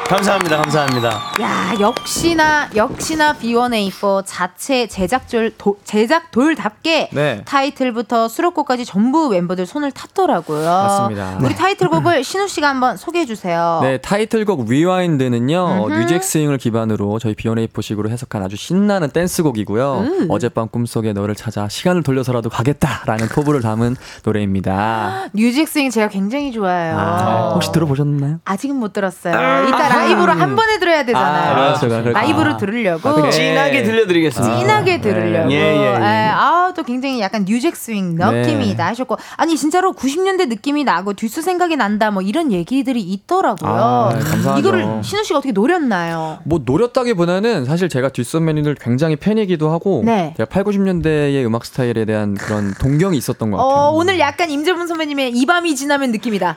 [0.09, 1.09] 감사합니다, 감사합니다.
[1.41, 7.43] 야 역시나 역시나 B1A4 자체 제작돌 도, 제작 돌답게 네.
[7.45, 11.39] 타이틀부터 수록곡까지 전부 멤버들 손을 탔더라고요 맞습니다.
[11.43, 17.35] 우리 타이틀곡을 신우 씨가 한번 소개해 주세요 네, 타이틀곡 Rewind는요, New Jack Swing을 기반으로 저희
[17.35, 19.99] B1A4식으로 해석한 아주 신나는 댄스곡이고요.
[19.99, 20.27] 음.
[20.31, 25.25] 어젯밤 꿈속에 너를 찾아 시간을 돌려서라도 가겠다라는 포부를 담은 노래입니다.
[25.35, 28.39] New Jack Swing 제가 굉장히 좋아해요 아, 혹시 들어보셨나요?
[28.45, 29.35] 아직은 못 들었어요.
[29.67, 31.53] 이따 라이브로 한 번에 들어야 되잖아요.
[31.53, 32.11] 아, 그렇죠, 그렇죠.
[32.11, 33.09] 라이브로 들으려고.
[33.09, 33.31] 아.
[33.31, 34.59] 진하게 들려드리겠습니다.
[34.59, 35.53] 진하게 들으려고.
[35.53, 36.31] 예, 예, 예.
[36.33, 38.89] 아, 또 굉장히 약간 New Jack Swing 느낌이다 네.
[38.89, 39.17] 하셨고.
[39.37, 43.71] 아니, 진짜로 90년대 느낌이 나고 듀스 생각이 난다 뭐 이런 얘기들이 있더라고요.
[43.71, 44.61] 아, 감사하죠.
[44.61, 46.39] 이거를 신우 씨가 어떻게 노렸나요?
[46.45, 50.35] 뭐 노렸다기보다는 사실 제가 듀스 선배님들 굉장히 팬이기도 하고 네.
[50.37, 53.73] 제가 8, 90년대의 음악 스타일에 대한 그런 동경이 있었던 것 같아요.
[53.73, 56.57] 어, 오늘 약간 임재분 선배님의 이 밤이 지나면 느낌이다.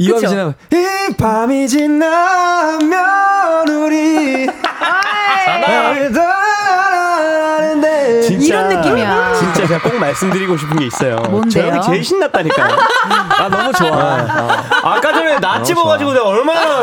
[0.00, 0.28] 이 밤이 그쵸?
[0.28, 2.88] 지나면 이 밤이 지나면
[3.68, 4.48] 우리
[5.60, 6.22] 알다
[8.10, 9.34] 는데 이런 느낌이야.
[9.34, 11.16] 진짜 제가 꼭 말씀드리고 싶은 게 있어요.
[11.30, 11.50] 뭔데요?
[11.50, 12.76] 저 형이 제일 신났다니까요.
[13.38, 14.18] 아 너무 좋아.
[14.82, 16.82] 아까 전에 나 집어가지고 내가 얼마나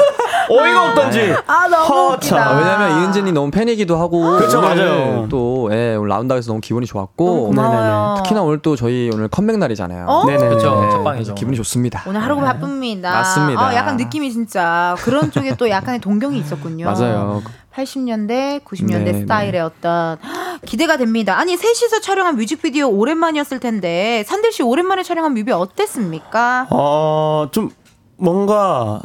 [0.49, 1.36] 어이가 없던지.
[1.45, 2.36] 아, 너무 허, 웃기다.
[2.38, 2.47] 참.
[2.47, 5.28] 아, 왜냐면 이은진이 너무 팬이기도 하고 그쵸, 오늘 맞아요.
[5.30, 8.15] 또 예, 오늘 라운드에서 너무 기분이 좋았고 너무 고마워요.
[8.17, 10.05] 특히나 오늘 또 저희 오늘 컴백 날이잖아요.
[10.07, 10.25] 어?
[10.25, 10.47] 네네네.
[10.49, 10.82] 그렇죠.
[10.82, 11.36] 네, 첫 방이죠.
[11.36, 12.03] 기분이 좋습니다.
[12.07, 13.11] 오늘 하루가 바쁩니다.
[13.11, 13.61] 맞습니다.
[13.61, 16.86] 아, 약간 느낌이 진짜 그런 쪽에 또 약간의 동경이 있었군요.
[16.86, 17.41] 맞아요.
[17.78, 20.17] 80년대, 90년대 네, 스타일의 어떤
[20.65, 21.38] 기대가 됩니다.
[21.38, 26.65] 아니 셋이서 촬영한 뮤직비디오 오랜만이었을 텐데 산들 씨 오랜만에 촬영한 뮤비 어땠습니까?
[26.71, 27.69] 어, 좀
[28.17, 28.99] 뭔가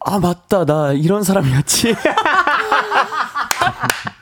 [0.00, 1.96] 아 맞다 나 이런 사람이었지.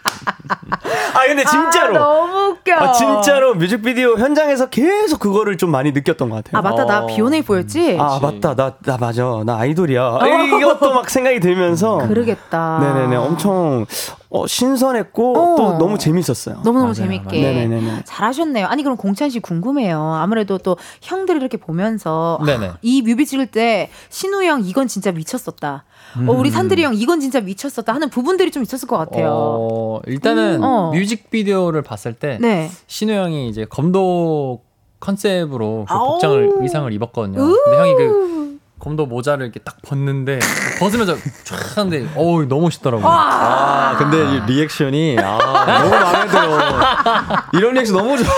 [1.29, 1.97] 아 근데 진짜로.
[1.97, 2.75] 아, 너무 웃겨.
[2.75, 6.59] 아, 진짜로 뮤직비디오 현장에서 계속 그거를 좀 많이 느꼈던 것 같아요.
[6.59, 7.97] 아 맞다 나 비오네이포였지.
[8.01, 10.19] 아 맞다 나 나 맞아 나 아이돌이야
[10.59, 12.79] 이것도 막 생각이 들면서 그러겠다.
[12.81, 13.85] 네네네 엄청
[14.31, 15.57] 어, 신선했고 어.
[15.57, 16.57] 또 너무 재밌었어요.
[16.57, 17.41] 너무너무 맞아요, 재밌게.
[17.41, 18.03] 네네네.
[18.05, 18.67] 잘하셨네요.
[18.67, 19.99] 아니 그럼 공찬 씨 궁금해요.
[20.15, 22.77] 아무래도 또 형들을 이렇게 보면서 아.
[22.83, 25.85] 이 뮤비 찍을 때 신우 형 이건 진짜 미쳤었다.
[26.27, 29.31] 어, 우리 산들이 형 이건 진짜 미쳤었다 하는 부분들이 좀 있었을 것 같아요.
[29.33, 30.91] 어, 일단은 음, 어.
[30.93, 32.71] 뮤직비디오를 봤을 때 네.
[32.87, 34.61] 신우 형이 이제 검도
[35.01, 35.99] 컨셉으로 그.
[35.99, 37.39] 복장을 의상을 입었거든요.
[37.39, 38.48] 근데 형이 그
[38.79, 40.39] 검도 모자를 이렇게 딱 벗는데
[40.79, 43.07] 벗으면서 쫙 하는데 어우 너무 멋있더라고요.
[43.09, 45.39] 아, 근데 이 리액션이 아,
[45.83, 47.43] 너무 마음에 들어.
[47.55, 48.29] 이런 리액션 너무 좋아.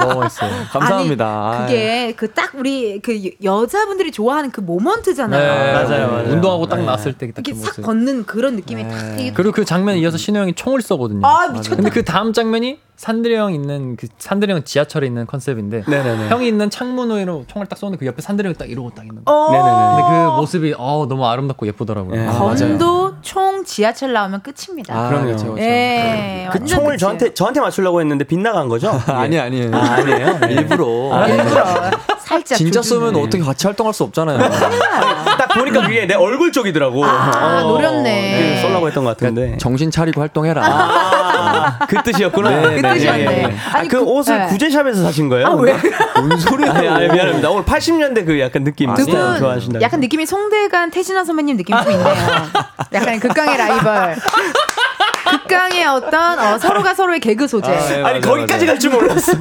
[0.00, 0.50] 너무 멋있어요.
[0.70, 1.50] 감사합니다.
[1.50, 3.30] 아니, 그게 그 딱 우리 그 여-
[3.62, 5.72] 여자분들이 좋아하는 그 moment잖아요.
[5.88, 6.28] 맞아요, 맞아요.
[6.32, 7.82] 운동하고 딱 나왔을 때딱그 이렇게 싹 모습.
[7.84, 11.26] 걷는 그런 느낌이 딱 되게 그리고 그 장면에 이어서 신우 형이 총을 쏘거든요.
[11.26, 11.76] 아, 미쳤다.
[11.76, 16.28] 근데 그 다음 장면이 산들이 형 있는 그 산들이 형 지하철에 있는 컨셉인데 네네네.
[16.28, 19.30] 형이 있는 창문으로 총을 딱 쏘는데 그 옆에 산들이 형이 딱 이러고 딱 있는 거.
[19.30, 19.50] 어.
[19.50, 22.14] 근데 그 모습이 어 너무 아름답고 예쁘더라고요.
[22.16, 22.26] 네.
[22.26, 24.94] 아, 검도 총 지하철 나오면 끝입니다.
[24.98, 25.26] 아, 그럼요.
[25.26, 25.62] 그렇죠, 그렇죠.
[25.62, 26.98] 예, 그 완전 총을 끝이에요.
[26.98, 28.90] 저한테 저한테 맞추려고 했는데 빗나간 거죠?
[29.08, 29.70] 아니 아니에요.
[29.74, 30.38] 아, 아니에요?
[30.48, 31.26] 일부러.
[31.28, 31.64] 일부러
[32.20, 32.80] 살짝 진짜.
[32.82, 34.38] 쏘면 어떻게 같이 활동할 수 없잖아요.
[34.38, 37.04] 딱 보니까 그게 내 얼굴 쪽이더라고.
[37.04, 38.56] 아, 노렸네.
[38.56, 39.56] 그 쏠라고 했던 것 같은데.
[39.58, 40.62] 정신 차리고 활동해라.
[40.64, 42.50] 아, 그 뜻이었구나.
[42.50, 43.44] 네, 그 뜻이었네.
[43.72, 44.46] 아, 아니, 그, 그- 옷을 네.
[44.46, 45.46] 구제샵에서 사신 거예요?
[45.48, 45.74] 아, 왜?
[46.18, 46.72] 뭔 소리야?
[46.72, 47.50] 아니, 아니, 미안합니다.
[47.50, 49.80] 오늘 80년대 그 약간 느낌 분 좋아하신다.
[49.80, 52.14] 약간 느낌이 송대관 태진아 선배님 느낌 좀 있네요.
[52.92, 54.16] 약간 극강의 라이벌.
[55.28, 57.72] 극강의 어떤 어, 서로가 서로의 개그 소재.
[57.72, 58.66] 아, 네, 아니, 맞아, 거기까지.
[58.66, 59.32] 갈 줄 몰랐어.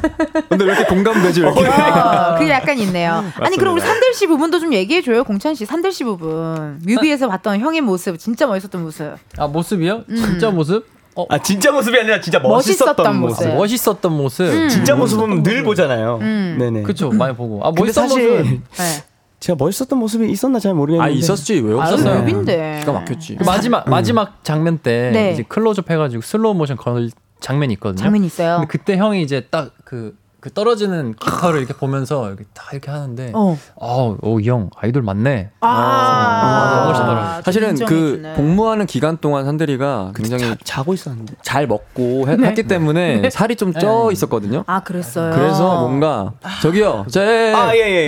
[0.49, 1.41] 근데 왜 이렇게 공감되지?
[1.41, 1.67] 왜 이렇게?
[1.67, 3.23] 어, 그게 약간 있네요.
[3.39, 5.65] 아니 그럼 우리 산들 씨 부분도 좀 얘기해 줘요, 공찬 씨.
[5.65, 9.13] 산들 씨 부분 뮤비에서 봤던 형의 모습 진짜 멋있었던 모습.
[9.37, 10.05] 아 모습이요?
[10.07, 10.87] 진짜 모습?
[11.15, 13.43] 어 아, 진짜 모습이 아니라 진짜 멋있었던, 멋있었던 모습.
[13.45, 13.55] 모습.
[13.57, 14.69] 멋있었던 모습.
[14.69, 16.19] 진짜 모습은 늘 보잖아요.
[16.21, 16.57] 음.
[16.59, 16.81] 네네.
[16.83, 17.61] 그쵸 많이 보고.
[17.63, 18.51] 아 근데 멋있었던 사실 모습.
[18.51, 19.03] 네.
[19.39, 21.09] 제가 멋있었던 모습이 있었나 잘 모르겠는데.
[21.11, 22.19] 아 있었지 왜 아, 없었어요?
[22.19, 22.77] 뮤비인데.
[22.81, 23.35] 기가 막혔지.
[23.37, 25.31] 그 마지막 마지막 장면 때 네.
[25.31, 27.09] 이제 클로즈업 해가지고 슬로우 모션 걸
[27.39, 28.01] 장면이 있거든요.
[28.01, 28.57] 장면 있어요.
[28.57, 30.15] 근데 그때 형이 이제 딱 그
[30.45, 33.57] 그 떨어지는 깃털을 이렇게 보면서 이렇게 딱 이렇게 하는데 어.
[33.81, 35.49] 어오형 아이돌 맞네.
[35.61, 37.41] 아, 너무 멋있더라고요.
[37.43, 38.33] 사실은 그 인정해주네.
[38.35, 41.33] 복무하는 기간 동안 산들이가 굉장히 자 고 있었는데.
[41.41, 44.63] 잘 먹고 해- 했기 때문에 살이 좀 쪄 있었거든요.
[44.67, 45.33] 아 그랬어요.
[45.33, 48.07] 그래서 뭔가 저기요, 제 아, 예, 예.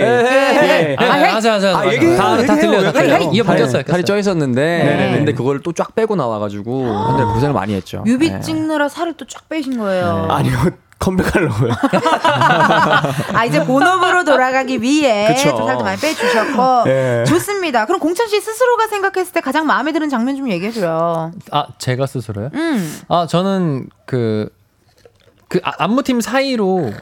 [0.90, 0.96] 예.
[0.96, 1.24] 아, 헤이.
[1.32, 1.76] 하자 하자.
[1.76, 2.54] 아, 얘기해요, 다, 다.
[2.54, 3.18] 들려 다 들려.
[3.18, 3.82] 살이, 바뀌었어요.
[3.84, 5.16] 살이 쪄 있었는데 네네네.
[5.16, 8.02] 근데 그걸 또 쫙 빼고 나와 가지고 근데 고생을 많이 했죠.
[8.06, 8.38] 뮤비 네.
[8.40, 10.28] 찍느라 살을 또 쫙 빼신 거예요.
[10.30, 10.56] 아니요.
[10.98, 11.72] 컴백하려고요.
[13.34, 15.50] 아 이제 본업으로 돌아가기 위해 그쵸.
[15.56, 17.24] 또 살도 많이 빼주셨고 예.
[17.26, 17.86] 좋습니다.
[17.86, 21.32] 그럼 공찬 씨 스스로가 생각했을 때 가장 마음에 드는 장면 좀 얘기해줘요.
[21.52, 22.50] 아 제가 스스로요?
[22.52, 23.00] 음.
[23.08, 26.92] 아 저는 그그 안무팀 사이로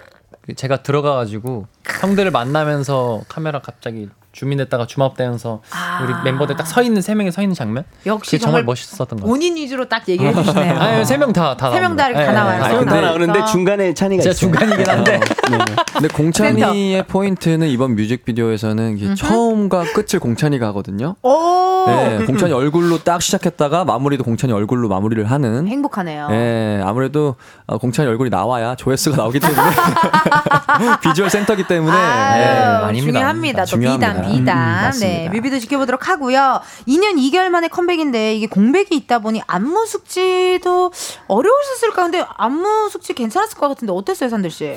[0.42, 1.66] 그 제가 들어가가지고
[2.01, 6.01] 형들을 만나면서 카메라 갑자기 주민했다가 주먹대면서 아.
[6.05, 9.07] 우리 멤버들 딱 서 있는 세 명이 서 있는 장면 역시 그게 정말 정말 멋있었던
[9.09, 9.28] 것 같아요.
[9.30, 10.74] 본인 위주로 딱 얘기해 주시네요.
[10.78, 12.62] 아니 세명 다다 세 명 다 이렇게 다 나와요.
[12.62, 13.07] 아, 아, 근데, 나와서.
[13.07, 14.34] 나오는데 중간에 찬이가 있어요.
[14.34, 15.20] 중간이긴 한데
[15.93, 21.16] 근데 공찬이의 포인트는 이번 뮤직비디오에서는 처음과 끝을 공찬이가 하거든요.
[21.22, 25.68] 오 네, 공찬이 얼굴로 딱 시작했다가 마무리도 공찬이 얼굴로 마무리를 하는.
[25.68, 26.28] 행복하네요.
[26.30, 29.61] 네, 아무래도 어, 공찬이 얼굴이 나와야 조회수가 나오기 때문에
[31.03, 32.55] 비주얼 센터기 때문에 아유, 네,
[32.87, 33.12] 아닙니다.
[33.18, 33.61] 중요합니다.
[33.62, 34.26] 또 중요합니다.
[34.31, 34.93] 비단.
[34.95, 35.29] 음, 네.
[35.33, 36.61] 뮤비도 지켜보도록 하고요.
[36.87, 40.93] 2년 2개월 만에 컴백인데 이게 공백이 있다 보니 안무 숙지도
[41.29, 42.03] 어려우셨을까?
[42.03, 44.77] 근데 안무 숙지 괜찮았을 것 같은데 어땠어요, 산들 씨?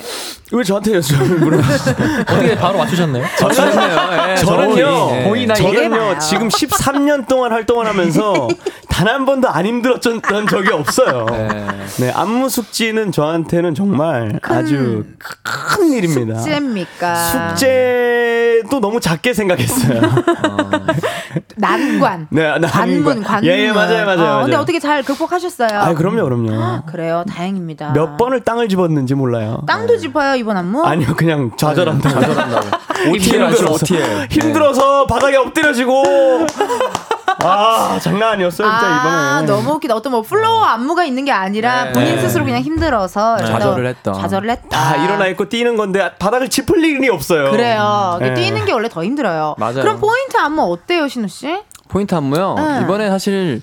[0.52, 1.95] 왜 저한테 여쭤 물어봤어요?
[2.22, 3.24] 어떻게 바로 맞추셨네요?
[4.30, 5.24] 예, 저는요, 예.
[5.28, 5.64] 보이나 이게?
[5.89, 6.18] 저는요.
[6.20, 8.47] 지금 13년 동안 활동을 하면서
[8.89, 11.26] 단 한 번도 안 힘들었던 적이 없어요.
[11.32, 11.68] 네.
[12.00, 15.04] 네, 안무 숙지는 저한테는 정말 아주
[15.43, 16.39] 큰 일입니다.
[16.39, 17.16] 숙제입니까?
[17.16, 20.01] 숙제도 너무 작게 생각했어요.
[21.55, 22.27] 난관.
[22.29, 22.69] 네, 난관.
[22.69, 23.49] 관문, 관문.
[23.49, 24.61] 예, 예, 맞아요, 맞아요, 어, 근데 맞아요.
[24.61, 25.69] 어떻게 잘 극복하셨어요?
[25.73, 26.83] 아, 그럼요, 그럼요.
[26.85, 27.93] 그래요, 다행입니다.
[27.93, 29.61] 몇 번을 땅을 집었는지 몰라요.
[29.67, 30.83] 땅도 짚어요, 이번 안무?
[30.83, 32.19] 아니요, 그냥 좌절한다고.
[32.21, 32.67] 좌절한다고.
[32.99, 34.27] 하죠, 힘들어서, OTL.
[34.29, 36.03] 힘들어서 바닥에 엎드려지고.
[37.43, 39.51] 아, 장난 아니었어요, 진짜 아, 이번에.
[39.51, 39.95] 너무 웃기다.
[39.95, 41.91] 어떤 뭐 플로어 안무가 있는 게 아니라 네.
[41.93, 44.13] 본인 스스로 그냥 힘들어서 이렇게 좌절을 또 했던.
[44.15, 44.69] 좌절을 했다.
[44.69, 47.51] 다 일어나 있고 뛰는 건데 바닥을 짚을 일이 없어요.
[47.51, 48.17] 그래요.
[48.19, 48.34] 네.
[48.34, 49.55] 뛰는 게 원래 더 힘들어요.
[49.57, 49.82] 맞아요.
[49.82, 51.57] 그럼 포인트 안무 어때요, 신우 씨?
[51.88, 52.55] 포인트 안무요.
[52.57, 52.82] 응.
[52.84, 53.61] 이번에 사실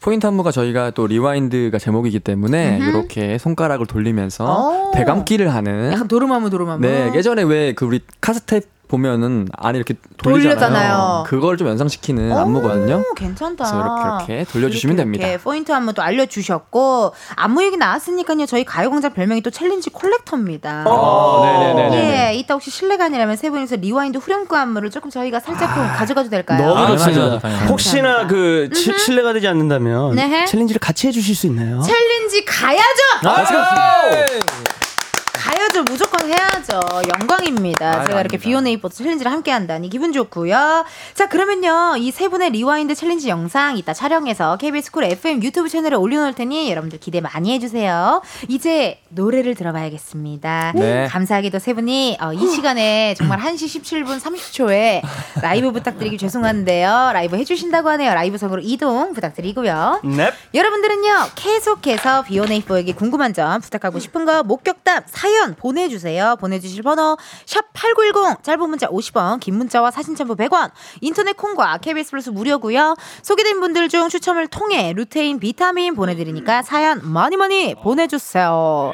[0.00, 4.44] 포인트 안무가 저희가 또 Rewind가 제목이기 때문에 이렇게 손가락을 돌리면서
[4.88, 4.90] 오.
[4.92, 6.80] 되감기를 하는 약간 도루마무 도루마무.
[6.80, 11.24] 네, 예전에 왜 그 우리 카세트테이프 보면은 안에 이렇게 돌리잖아요.
[11.26, 13.04] 그걸 좀 연상시키는 안무거든요.
[13.08, 13.64] 오, 괜찮다.
[13.64, 15.26] 그래서 이렇게 이렇게 돌려주시면 이렇게 됩니다.
[15.28, 18.46] 이렇게 포인트 안무도 알려주셨고 안무 얘기 나왔으니까요.
[18.46, 20.84] 저희 가요광장 별명이 또 challenge collector입니다.
[20.86, 21.40] 아,
[21.74, 22.30] 네네네네.
[22.30, 26.28] 예, 이따 혹시 실례가 아니라면 세 분이서 Rewind 후렴구 안무를 조금 저희가 살짝 좀 가져가도
[26.28, 26.66] 될까요?
[26.66, 27.38] 너무 아, 좋습니다.
[27.68, 30.44] 혹시나 그 치- 실례가 되지 않는다면 네.
[30.46, 31.80] challenge를 같이 해주실 수 있나요?
[31.82, 32.82] challenge 가야죠.
[33.24, 33.44] 아,
[35.70, 35.84] 가야죠.
[35.84, 36.80] 무조건 해야죠.
[37.20, 38.04] 영광입니다.
[38.06, 40.84] 제가 이렇게 비오네이버스 챌린지를 함께 한다니 기분 좋고요.
[41.14, 41.96] 자, 그러면요.
[41.98, 46.70] 이 세 분의 Rewind 챌린지 영상 이따 촬영해서 KBS 쿨 FM 유튜브 채널에 올려놓을 테니
[46.70, 48.20] 여러분들 기대 많이 해주세요.
[48.48, 50.72] 이제 노래를 들어봐야겠습니다.
[50.74, 51.06] 네.
[51.06, 55.02] 감사하게도 세 분이 어, 이 시간에 정말 1시 17분 30초에
[55.40, 57.10] 라이브 부탁드리기 죄송한데요.
[57.14, 58.12] 라이브 해주신다고 하네요.
[58.12, 60.00] 라이브석으로 이동 부탁드리고요.
[60.04, 60.34] 넵.
[60.52, 67.16] 여러분들은요 계속해서 비오네이퍼에게 궁금한 점 부탁하고 싶은 거 목격담 사연 보 내주세요 보내주실 번호
[67.46, 73.60] 샵8910 짧은 문자 50원 긴 문자와 사진 첨부 100원 인터넷 콩과 KBS 플러스 무료고요 소개된
[73.60, 78.92] 분들 중 추첨을 통해 루테인 비타민 보내드리니까 사연 많이 많이 보내주세요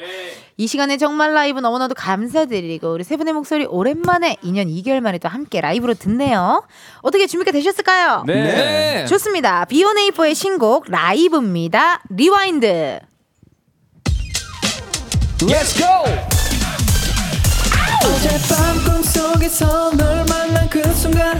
[0.58, 5.28] 이 시간에 정말 라이브 너무나도 감사드리고 우리 세 분의 목소리 오랜만에 2년 2개월 만에 또
[5.28, 6.62] 함께 라이브로 듣네요
[7.02, 8.24] 어떻게 준비가 되셨을까요?
[8.26, 9.04] 네.
[9.06, 9.64] 좋습니다.
[9.66, 12.02] 비오네이퍼의 신곡 라이브입니다.
[12.10, 13.00] Rewind.
[15.40, 16.35] Let's go!
[18.06, 21.38] 어젯밤 꿈속에서 널 만난 그 순간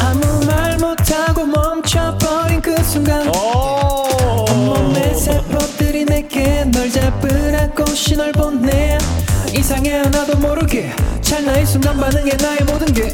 [0.00, 8.98] 아무 말 못하고 멈춰버린 그 순간 온몸의 세포들이 내게 널 잡으라고 신호를 보내
[9.54, 13.12] 이상해 나도 모르게 찰나의 순간 반응해 나의 모든 게.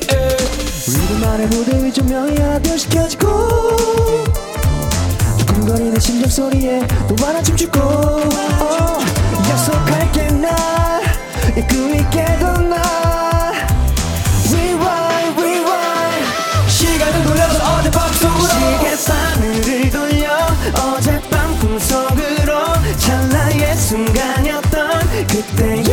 [0.89, 3.27] 우리만의 무대 위 조명이 아변시켜지고
[5.39, 7.79] 두근거리는 심장 소리에 또 하나 춤추고.
[7.81, 8.99] 어,
[9.49, 10.02] 약속할게 날이
[11.61, 13.53] 꿈이게도 날
[14.51, 15.43] Rewind
[16.69, 20.31] 시간을 돌려서 어젯밤 시계바늘을 돌려
[20.75, 22.53] 어젯밤 꿈속으로.
[22.97, 25.92] 찰나의 순간이었던 그때의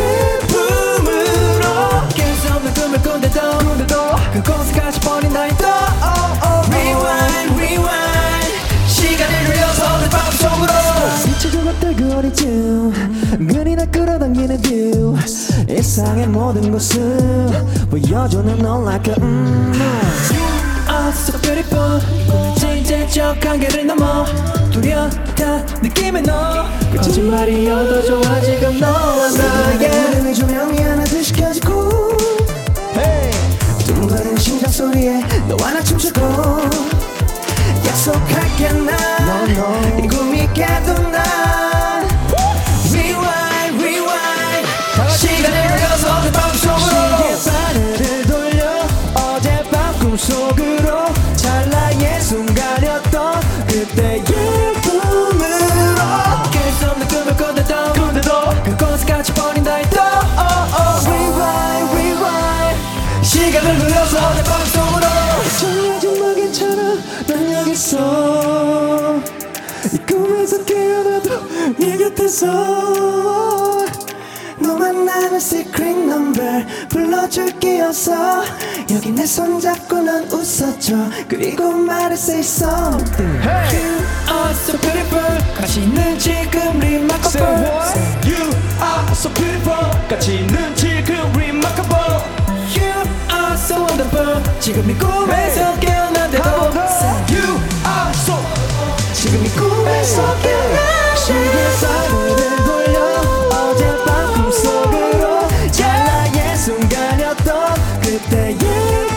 [14.39, 15.17] 당기는 뷰
[15.67, 16.97] 일상의 모든 것을
[17.89, 19.73] 보여주는 넌 like a mm.
[20.89, 21.99] Are so beautiful.
[22.55, 24.25] 진짜적 한계를 넘어
[24.71, 26.65] 뚜렷한 느낌의 너.
[26.95, 31.89] 거짓말이어도 좋아 지금 너와 나의 내 조명이 하나둘씩 켜지고.
[33.85, 35.19] 두근거리는 심장 소리에
[35.49, 36.21] 너와 나 춤추고.
[37.85, 41.48] 약속할게 난이 꿈이 깨도 난
[72.29, 73.85] 네 곁에서
[74.59, 78.43] 너만 나는 secret number 불러줄게 어서
[78.91, 80.95] 여기 내 손잡고 넌 웃어줘
[81.27, 83.41] 그리고 말해 say something
[83.73, 87.65] You are so beautiful 같이 있는 지금 remarkable
[88.23, 92.21] You are so beautiful 같이 있는 지금 remarkable
[92.77, 92.93] You
[93.31, 96.49] are so wonderful 지금 이 꿈에서 깨어난데도
[97.27, 97.57] You
[97.87, 98.35] are so
[99.13, 100.98] 지금 이 꿈에서 깨어나
[108.19, 109.08] 그때의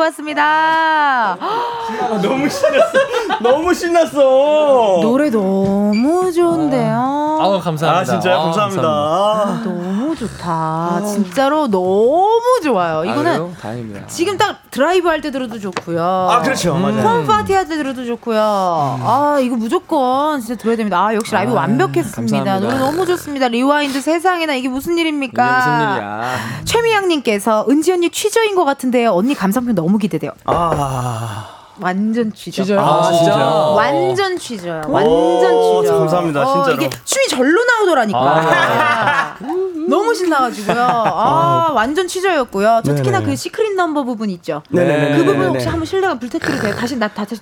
[0.00, 1.36] 듣고 왔습니다.
[2.22, 2.98] 너무 신났어.
[3.42, 4.18] 너무 신났어.
[5.02, 7.38] 노래 너무 좋은데요.
[7.40, 8.00] 아우 감사합니다.
[8.00, 8.34] 아 진짜요?
[8.36, 8.88] 아우, 감사합니다.
[8.88, 11.02] 아, 너무 너무 좋다.
[11.06, 13.04] 진짜로 너무 좋아요.
[13.04, 14.06] 이거는 다행입니다.
[14.08, 16.02] 지금 딱 드라이브 할 때 들어도 좋고요.
[16.02, 16.74] 아 그렇죠.
[16.74, 17.00] 맞아요.
[17.02, 18.40] 홈 파티 할 때 들어도 좋고요.
[18.40, 20.98] 아 이거 무조건 진짜 들어야 됩니다.
[21.06, 22.36] 아 역시 라이브 아, 완벽했습니다.
[22.44, 22.58] 감사합니다.
[22.58, 23.48] 노래 너무 좋습니다.
[23.48, 25.44] Rewind 세상에나 이게 무슨 일입니까?
[25.44, 26.34] 이게 무슨 일이야.
[26.64, 29.12] 최미양님께서 은지 언니 취저인 것 같은데요.
[29.12, 30.32] 언니 감상평 너무 기대돼요.
[30.46, 31.46] 아.
[31.82, 32.62] 완전 취저.
[32.62, 32.78] 취저요?
[32.80, 33.34] 아, 아, 진짜?
[33.38, 34.82] 완전 취저요.
[34.86, 35.98] 완전 취저.
[35.98, 36.74] 감사합니다, 어, 진짜로.
[36.74, 39.36] 이게 춤이 절로 나오더라니까.
[39.90, 40.80] 너무 신나가지고요.
[40.82, 42.82] 아, 완전 취저였고요.
[42.84, 43.20] 저 특히나.
[43.22, 44.62] 그 시크릿 넘버 부분 있죠.
[44.70, 45.18] 네네네.
[45.18, 46.74] 그 부분 혹시 한번 실례가 부탁드려도 돼요?
[46.76, 47.36] 다시 나 다시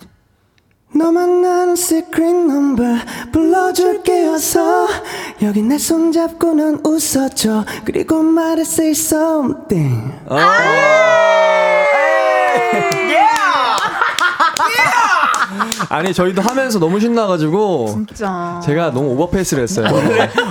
[0.94, 2.99] 너만 나는 secret number
[3.30, 4.88] 불러줄게 어서
[5.42, 11.84] 여기 내 손 잡고 넌 웃어줘 그리고 말해 say something 아
[16.05, 18.61] 니 저희도 하면서 너무 신나가지고 진짜.
[18.64, 19.87] 제가 너무 오버페이스를 했어요.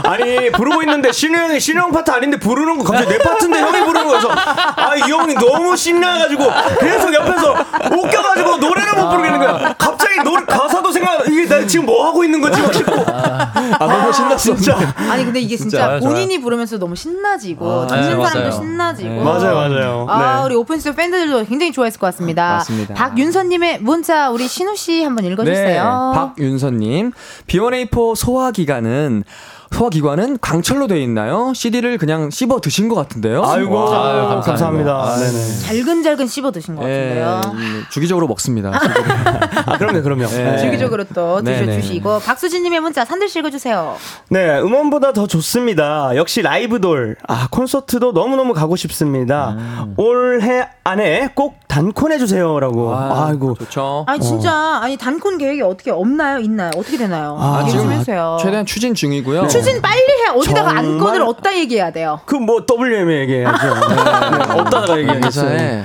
[0.03, 3.85] 아니 부르고 있는데 신우 형이 신우 형 파트 아닌데 부르는 거 갑자기 내 파트인데 형이
[3.85, 4.29] 부르는 거여서
[4.75, 6.43] 아이 형이 너무 신나가지고
[6.79, 7.55] 계속 옆에서
[7.91, 9.73] 웃겨가지고 노래를 못 부르겠는 거야.
[9.77, 14.11] 갑자기 노래 가사도 생각 이게 나 지금 뭐 하고 있는 거지 막 싶고 아 너무
[14.11, 14.55] 신났어.
[14.55, 14.77] 진짜
[15.09, 15.99] 아니 근데 이게 진짜 진짜요?
[15.99, 18.51] 본인이 부르면서 너무 신나지고 아, 듣는 네, 사람도 맞아요.
[18.51, 19.23] 신나지고 네.
[19.23, 20.05] 맞아요 맞아요.
[20.09, 20.45] 아 네.
[20.45, 22.57] 우리 오픈스튜디오 팬들도 굉장히 좋아했을 것 같습니다.
[22.57, 22.93] 맞습니다.
[22.95, 25.83] 박윤서님의 문자 우리 신우 씨 한번 읽어주세요.
[25.83, 27.11] 네, 박윤서님.
[27.47, 29.23] B1A4 소화기관은
[29.71, 31.51] 소화기관은 광철로 되어 있나요?
[31.53, 33.43] CD를 그냥 씹어 드신 것 같은데요?
[33.43, 34.43] 아이고 아유, 감사합니다.
[34.43, 35.15] 감사합니다.
[35.17, 35.59] 네네.
[35.65, 37.41] 잘근잘근 씹어 드신 것 예, 같은데요.
[37.53, 38.71] 음, 주기적으로 먹습니다.
[39.65, 40.25] 아 그럼요 그럼요.
[40.27, 40.57] 네.
[40.57, 43.95] 주기적으로 또 네, 드셔주시고 박수진님의 문자 산들 씨 읽어주세요.
[44.29, 46.15] 네, 음원보다 더 좋습니다.
[46.15, 47.17] 역시 라이브돌.
[47.27, 49.55] 아, 콘서트도 너무 너무 가고 싶습니다.
[49.97, 52.95] 올해 안에 꼭 단콘해 주세요라고.
[52.95, 53.55] 아, 아이고.
[53.55, 54.05] 좋죠.
[54.07, 56.39] 아니 진짜 아니 단콘 계획이 어떻게 없나요?
[56.39, 56.71] 있나요?
[56.77, 57.37] 어떻게 되나요?
[57.39, 58.37] 아, 얘기 좀 지금 해주세요.
[58.41, 59.47] 최대한 추진 중이고요.
[59.59, 60.29] 추진 빨리 해.
[60.35, 60.77] 어디다가 정말?
[60.85, 62.19] 안건을 어디다 얘기해야 돼요?
[62.25, 63.57] 그 뭐 WM에 얘기해야죠.
[63.67, 65.49] 네, 없다가 얘기하겠어요.
[65.49, 65.83] 회사에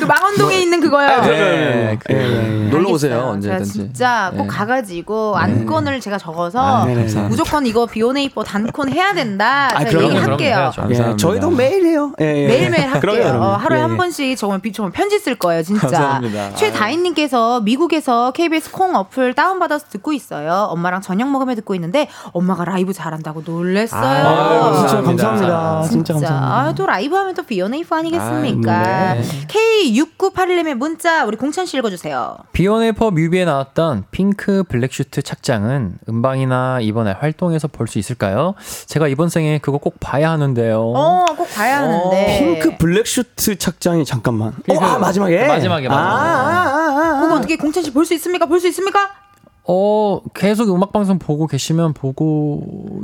[0.00, 1.20] 그 망원동에 있는 그거요.
[1.22, 2.68] 네, 그, 예, 예, 예.
[2.68, 3.18] 놀러 오세요.
[3.32, 3.72] 언제든지.
[3.72, 4.48] 진짜 꼭 네.
[4.48, 6.86] 가가지고 안건을 제가 적어서 아.
[7.28, 9.68] 무조건 이거 비오네이버 단콘 해야 된다.
[9.74, 10.70] 아, 제가 얘기할게요.
[10.90, 11.16] 예.
[11.16, 12.12] 저희도 매일 해요.
[12.20, 12.46] 예, 예.
[12.46, 13.00] 매일매일 할게요.
[13.00, 13.44] 그럼요, 그럼요.
[13.44, 13.96] 어, 하루에 예, 한 예.
[13.96, 15.80] 번씩 정말 비처럼 편지 쓸 거예요, 진짜.
[15.88, 16.54] 감사합니다.
[16.54, 20.68] 최다인님께서 미국에서 KBS 콩 어플 다운받아서 듣고 있어요.
[20.70, 24.02] 엄마랑 저녁 먹으며 듣고 있는데 엄마가 라이브 잘한다고 놀랬어요.
[24.02, 25.28] 아유, 진짜 감사합니다.
[25.28, 25.88] 감사합니다.
[25.90, 26.54] 진짜 감사합니다.
[26.68, 28.72] 아, 또 라이브 하면 또 B1A4 아니겠습니까?
[28.72, 29.22] 아, 네.
[30.18, 32.36] K6981님의 문자 우리 공찬 씨 읽어주세요.
[32.52, 38.54] B1A4 뮤비에 나왔던 핑크 블랙슈트 착장은 음방이나 이번에 활동에서 볼 수 있을까요?
[38.86, 40.80] 제가 이번 생에 그거 꼭 봐야 하는데요.
[40.80, 42.38] 어, 꼭 봐야 하는데.
[42.38, 44.52] 핑크 블랙슈트 착장이 잠깐만.
[44.68, 45.46] 어, 아, 마지막에.
[45.46, 47.20] 마지막에, 아, 아, 아, 아.
[47.22, 48.46] 그거 어떻게 공찬 씨 볼 수 있습니까?
[48.46, 49.10] 볼 수 있습니까?
[49.64, 53.00] 어, 계속 음악 방송 보고 계시면 보고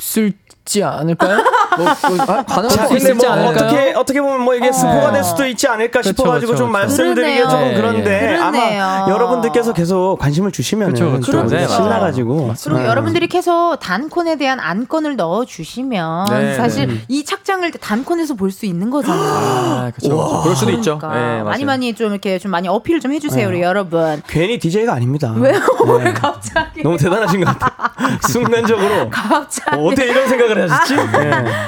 [0.00, 1.38] 있을지 않을까요?
[1.84, 3.66] 뭐, 뭐, 아, 것 근데 있을지 뭐 않을까요?
[3.66, 6.72] 어떻게 어떻게 보면 뭐 이게 스포가 될 수도 있지 않을까 그쵸, 싶어가지고 그쵸, 좀.
[6.72, 7.40] 말씀드리기.
[7.42, 8.36] 조금 예, 그런데 예.
[8.36, 8.82] 그러네요.
[8.84, 10.94] 아마 여러분들께서 계속 관심을 주시면.
[10.94, 11.66] 좀 네.
[11.66, 12.86] 신나가지고 그리고 네.
[12.86, 18.88] 여러분들이 계속 단콘에 대한 안건을 넣어 주시면 네, 사실 이 착장을 단콘에서 볼 수 있는
[18.90, 19.28] 거잖아요.
[19.30, 20.40] 아, 그렇죠.
[20.42, 20.98] 그럴 수도 있죠.
[20.98, 21.44] 그러니까 네, 맞아요.
[21.44, 24.22] 많이 많이 좀 이렇게 좀 많이 어필을 좀 해주세요, 우리 여러분.
[24.26, 25.32] 괜히 DJ가 아닙니다.
[25.36, 25.52] 왜요?
[25.98, 26.04] 네.
[26.06, 26.82] 왜 갑자기?
[26.82, 27.92] 너무 대단하신 것 같아.
[28.26, 29.76] 순간적으로 갑자기.
[29.76, 30.94] 어, 떻게 이런 생각을 하셨지?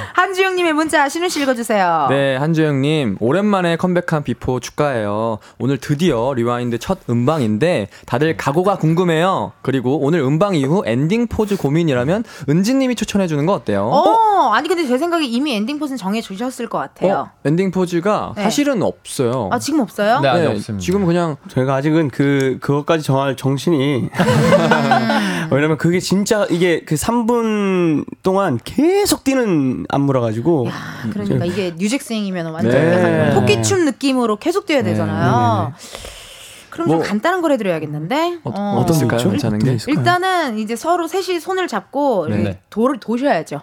[0.00, 0.06] 네.
[0.14, 2.06] 한주영님의 문자 신우 씨 읽어주세요.
[2.10, 5.38] 네, 한주영님, 오랜만에 컴백한 B1A4 축하해요.
[5.58, 9.52] 오늘 드디어 Rewind 첫 음방인데, 다들 각오가 궁금해요.
[9.62, 13.86] 그리고 오늘 음방 이후 엔딩 포즈 고민이라면, 은지님이 추천해 주는 거 어때요?
[13.86, 17.12] 어, 아니 근데 제 생각에 이미 엔딩 포즈는 정해 주셨을 것 같아요.
[17.14, 17.30] 어?
[17.44, 18.42] 엔딩 포즈가 네.
[18.42, 19.48] 사실은 없어요.
[19.52, 20.20] 아 지금 없어요?
[20.20, 20.82] 네, 아직 없습니다.
[20.82, 24.08] 지금 그냥 저희가 아직은 그 그것까지 정할 정신이
[25.52, 30.72] 왜냐면 그게 진짜 이게 그 3분 동안 계속 뛰는 안무라 가지고 야,
[31.12, 33.30] 그러니까 이게 뉴잭스윙이면 완전 네.
[33.34, 35.72] 토끼춤 느낌으로 계속 뛰어야 되잖아요.
[36.80, 38.38] 그럼 좀 뭐- 간단한 걸 해드려야겠는데.
[38.44, 38.78] 어, 어.
[38.80, 39.30] 어떤 거 있을까요?
[39.30, 39.76] 괜찮은 게?
[39.86, 42.58] 일단은 이제 서로 셋이 손을 잡고 네.
[42.70, 43.60] 돌을 도셔야죠.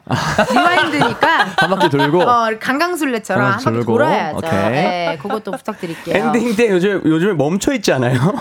[0.52, 3.86] Rewind니까 한 바퀴 돌고 어, 강강술래처럼 한 바퀴.
[3.86, 4.38] 돌아야죠.
[4.38, 4.52] 오케이.
[4.52, 6.16] 네, 그것도 부탁드릴게요.
[6.16, 8.20] 엔딩 때 요즘 요즘에 멈춰 있지 않아요?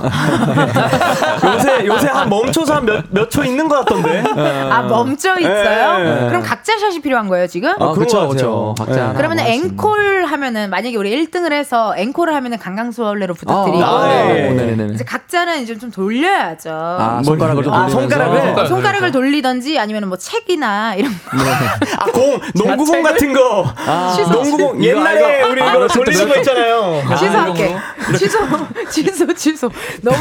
[1.44, 4.22] 요새 요새 한 멈춰서 한 몇 몇 초 있는 것 같던데.
[4.70, 6.04] 아 멈춰 있어요?
[6.04, 6.28] 예, 예.
[6.28, 7.70] 그럼 각자 샷이 필요한 거예요 지금?
[7.80, 8.74] 아, 그렇죠, 것 그렇죠.
[8.78, 9.14] 각자 네.
[9.16, 9.46] 그러면 뭐.
[9.46, 14.50] 앵콜 하면은 만약에 우리 1등을 해서 앵콜을 하면은 강강술래로 부탁드리고 아, 네.
[14.66, 14.94] 네네네.
[14.94, 16.70] 이제 각자는 이제 좀 돌려야죠.
[16.72, 17.88] 아, 손가락을 좀 아.
[17.88, 18.58] 손가락을?
[18.60, 21.36] 어, 손가락을 돌리던지 아니면 뭐 책이나 이런 거.
[21.98, 23.72] 아, 공, 농구공 같은 거.
[24.16, 24.30] 취소.
[24.30, 24.82] 농구공.
[24.82, 25.48] 이거, 옛날에 이거.
[25.50, 27.02] 우리 아, 이거 어렸을 때 돌리는 거 있잖아요.
[27.18, 27.76] 취소할게.
[28.18, 28.38] 취소,
[28.90, 29.70] 취소, 취소.
[30.02, 30.18] 너무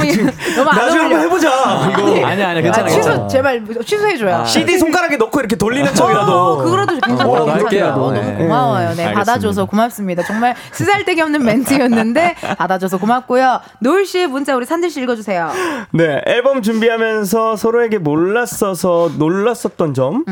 [0.56, 1.20] 너무 안 나중에 한번.
[1.22, 1.90] 해보자.
[1.92, 2.02] 이거.
[2.26, 2.88] 아니야, 아니야, 아, 괜찮아.
[2.88, 3.28] 취소 괜찮아.
[3.28, 4.44] 제발 취소해 줘요.
[4.46, 6.32] CD 손가락에 넣고 이렇게 돌리는 척이라도.
[6.34, 7.28] 어, 그거라도 괜찮아요.
[7.28, 7.86] 뭐라도 할게요.
[7.96, 8.34] 어, 너무 네.
[8.36, 8.94] 고마워요.
[8.96, 9.14] 네.
[9.14, 10.24] 받아줘서 고맙습니다.
[10.24, 13.60] 정말 쓰잘데기 없는 멘트였는데 받아줘서 고맙고요.
[13.80, 15.52] 노을 씨의 문자 우리 산들 씨 읽어주세요.
[15.94, 20.24] 네, 앨범 준비하면서 서로에게 몰랐어서 놀랐었던 점,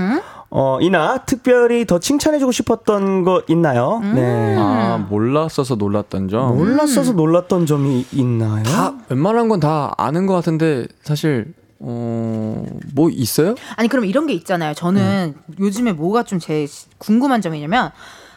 [0.50, 4.02] 어, 이나 특별히 더 칭찬해주고 싶었던 거 있나요?
[4.14, 4.56] 네.
[4.58, 6.58] 아, 몰랐어서 놀랐던 점.
[6.58, 8.64] 몰랐어서 놀랐던 점이 있나요?
[8.64, 12.66] 다 웬만한 건 다 아는 것 같은데 사실 어,
[12.96, 13.56] 뭐 있어요?
[13.76, 14.74] 아니 그럼 이런 게 있잖아요.
[14.74, 16.66] 저는 요즘에 뭐가 좀 제
[16.98, 17.92] 궁금한 점이냐면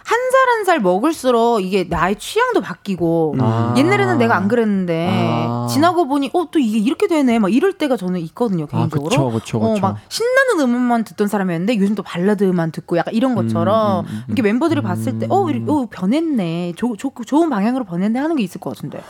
[0.07, 3.75] 한 살 한 살 먹을수록 이게 나의 취향도 바뀌고 아.
[3.77, 5.67] 옛날에는 내가 안 그랬는데 아.
[5.69, 9.09] 지나고 보니 어 또 이게 이렇게 되네 막 이럴 때가 저는 있거든요 개인적으로.
[9.11, 9.81] 그쵸, 그쵸, 어, 그쵸.
[9.83, 14.23] 막 신나는 음악만 듣던 사람이었는데 요즘 또 발라드만 듣고 약간 이런 것처럼 음, 음, 음,
[14.29, 18.45] 이렇게 멤버들이 봤을 때 어, 이렇게, 어 변했네, 조, 조, 좋은 방향으로 변했네 하는 게
[18.45, 19.01] 있을 것 같은데.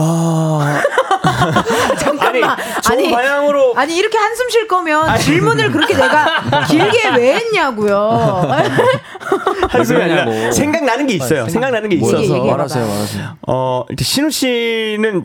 [0.00, 0.80] 아,
[1.98, 2.56] 잠깐만.
[2.90, 3.74] 아니, 방향으로.
[3.76, 8.48] 아니 이렇게 한숨 쉴 거면 질문을 그렇게 내가 길게 왜 했냐고요.
[9.68, 10.52] 한숨이 아니라.
[10.52, 11.48] 생각나는 게 있어요.
[11.48, 11.96] 생각나는 게?
[11.96, 12.44] 있어서.
[12.44, 13.36] 말하세요, 말하세요.
[13.46, 15.24] 어, 일단 신우 씨는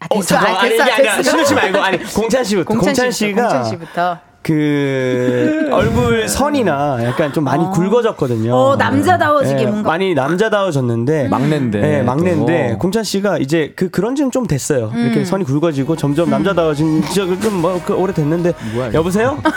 [0.00, 1.30] 아, 어, 됐어, 잠깐만, 아, 아니, 됐어, 아니라 됐어.
[1.30, 4.18] 신우 씨 말고 아니 공찬 씨부터 공찬, 공찬 씨부터, 씨가 공찬 씨부터.
[4.42, 8.54] 그 얼굴 선이나 약간 좀 많이 굵어졌거든요.
[8.54, 9.90] 어, 남자다워지게 예, 뭔가.
[9.90, 11.80] 많이 남자다워졌는데 막내인데.
[11.80, 12.78] 네, 막내인데 또.
[12.78, 14.90] 공찬 씨가 이제 그 그런 지는 좀 됐어요.
[14.94, 14.98] 음.
[14.98, 18.92] 이렇게 선이 굵어지고 점점 남자다워진 지좀뭐 그 오래 됐는데 뭐야.
[18.94, 19.40] 여보세요?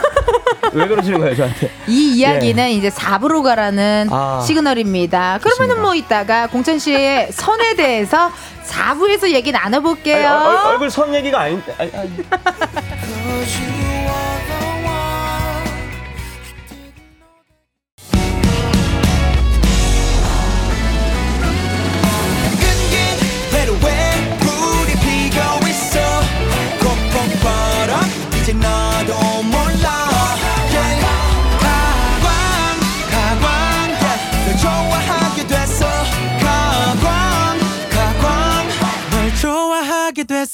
[0.74, 1.70] 왜 그러시는 거예요 저한테?
[1.88, 4.14] 이 이야기는 이제 4부로 가라는 예.
[4.14, 4.42] 아.
[4.46, 5.40] 시그널입니다.
[5.42, 8.32] 그러면은 뭐 이따가 공찬 씨의 선에 대해서
[8.66, 10.28] 4부에서 얘기 나눠볼게요.
[10.28, 11.62] 아니, 얼, 얼굴 선 얘기가 아닌.
[11.78, 12.10] 아니, 아니.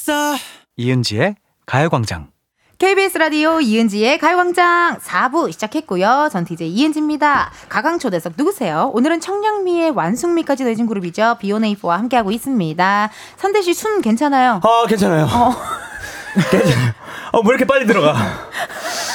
[0.00, 0.34] 됐어
[0.76, 1.36] 이은지의
[1.66, 2.28] 가요광장.
[2.78, 6.30] KBS 라디오 이은지의 가요광장 4부 시작했고요.
[6.32, 7.50] 전 DJ 이은지입니다.
[7.68, 8.90] 가강초대석 누구세요?
[8.94, 11.36] 오늘은 청량미의 완숙미까지 내준 그룹이죠.
[11.40, 13.10] 비오네이프와 함께하고 있습니다.
[13.36, 14.60] 산대 씨숨 괜찮아요?
[14.62, 15.26] 아 괜찮아요.
[15.26, 15.48] 괜찮아요.
[15.50, 15.54] 어,
[17.32, 18.14] 뭐 이렇게 빨리 들어가?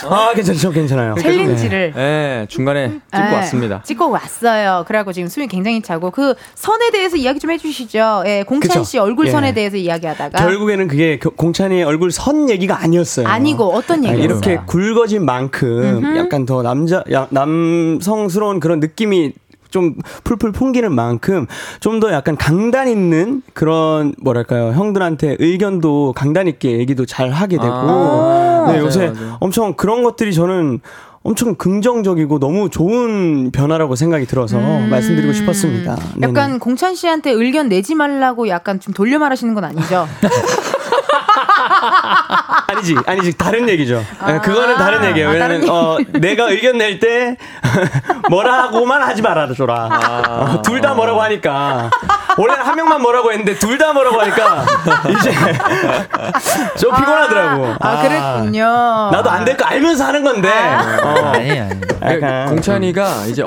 [0.10, 1.16] 아, 괜찮죠, 저 괜찮아요.
[1.18, 3.82] 챌린지를 네, 중간에 찍고 네, 왔습니다.
[3.84, 4.84] 찍고 왔어요.
[4.88, 8.24] 그래갖고 지금 숨이 굉장히 차고 그 선에 대해서 이야기 좀 해주시죠.
[8.26, 8.84] 예, 공찬 그쵸.
[8.84, 9.54] 씨 얼굴 선에 예.
[9.54, 13.28] 대해서 이야기하다가 결국에는 그게 겨- 공찬이의 얼굴 선 얘기가 아니었어요.
[13.28, 14.40] 아니고 어떤 아니, 얘기였어요?
[14.54, 19.34] 이렇게 굵어진 만큼 약간 더 남자 야, 남성스러운 그런 느낌이
[19.76, 21.46] 좀 풀풀 풍기는 만큼
[21.82, 27.72] 좀 더 약간 강단 있는 그런 뭐랄까요 형들한테 의견도 강단 있게 얘기도 잘 하게 되고
[27.74, 29.38] 아, 네, 맞아요, 요새 맞아요.
[29.40, 30.80] 엄청 그런 것들이 저는
[31.24, 35.96] 엄청 긍정적이고 너무 좋은 변화라고 생각이 들어서 말씀드리고 싶었습니다.
[36.18, 36.28] 네네.
[36.28, 40.08] 약간 공찬 씨한테 의견 내지 말라고 약간 좀 돌려 말하시는 건 아니죠?
[42.68, 43.38] 아니지, 아니지.
[43.38, 44.04] 다른 얘기죠.
[44.20, 44.34] 아.
[44.34, 45.30] 예, 그거는 다른 얘기예요.
[45.30, 47.38] 아, 왜냐면, 다른 어, 내가 의견 낼 때,
[48.30, 49.90] 뭐라고만 하지 말아줘라.
[49.92, 50.62] 아.
[50.64, 51.90] 둘다 뭐라고 하니까.
[52.38, 54.66] 원래는 한 명만 뭐라고 했는데, 둘 다 뭐라고 하니까,
[55.10, 55.32] 이제,
[56.80, 57.76] 좀 피곤하더라고.
[57.80, 58.66] 아, 그랬군요.
[59.12, 61.82] 나도 안 될 거 알면서 하는 건데, 어, 아니 아니.
[62.02, 62.48] 약간.
[62.50, 63.44] 공찬이가 이제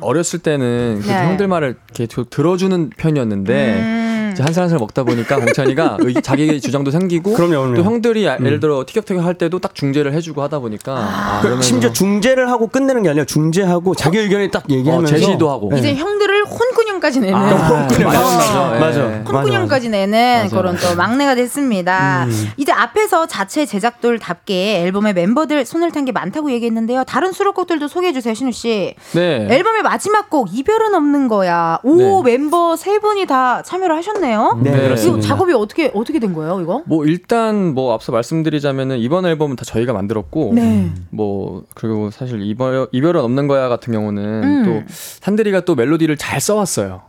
[0.00, 1.24] 어렸을 때는 그 네.
[1.26, 4.11] 형들 말을 이렇게 좀 들어주는 편이었는데 음.
[4.32, 7.74] 이제 한살 한 살 먹다 보니까 공찬이가 의- 자기 주장도 생기고 그럼요, 그럼요.
[7.76, 11.42] 또 형들이 아- 예를 들어 티격태격 할 때도 딱 중재를 해주고 하다 보니까 아, 그
[11.48, 15.68] 그러면서 심지어 중재를 하고 끝내는 게 아니라 중재하고 자기 의견을 딱 얘기하면서 어, 제시도 하고.
[15.70, 15.78] 네.
[15.78, 17.48] 이제 형들을 혼꾸녕까지 내는 아,
[17.86, 18.08] 혼꾸녕.
[18.12, 18.76] 맞아, 어.
[18.76, 18.78] 예.
[18.80, 19.02] 맞아.
[19.28, 20.94] 혼꾸녕까지 내는 맞아요, 그런 또.
[20.96, 22.26] 막내가 됐습니다.
[22.56, 27.04] 이제 앞에서 자체 제작돌답게 앨범에 멤버들 손을 탄 게 많다고 얘기했는데요.
[27.04, 28.96] 다른 수록곡들도 소개해 주세요, 신우 씨.
[29.12, 29.46] 네.
[29.48, 31.78] 앨범의 마지막 곡 이별은 없는 거야.
[31.84, 32.32] 오 네.
[32.32, 34.21] 멤버 세 분이 다 참여를 하셨네요.
[34.22, 35.26] 네, 네, 이거 그렇습니다.
[35.28, 36.82] 작업이 어떻게 어떻게 된 거예요, 이거?
[36.86, 40.90] 뭐 일단 뭐 앞서 말씀드리자면은 이번 앨범은 다 저희가 만들었고 네.
[41.10, 44.64] 뭐 그리고 사실 이별 이별은 없는 거야 같은 경우는 음.
[44.64, 47.02] 또 산들이가 또 멜로디를 잘 써왔어요.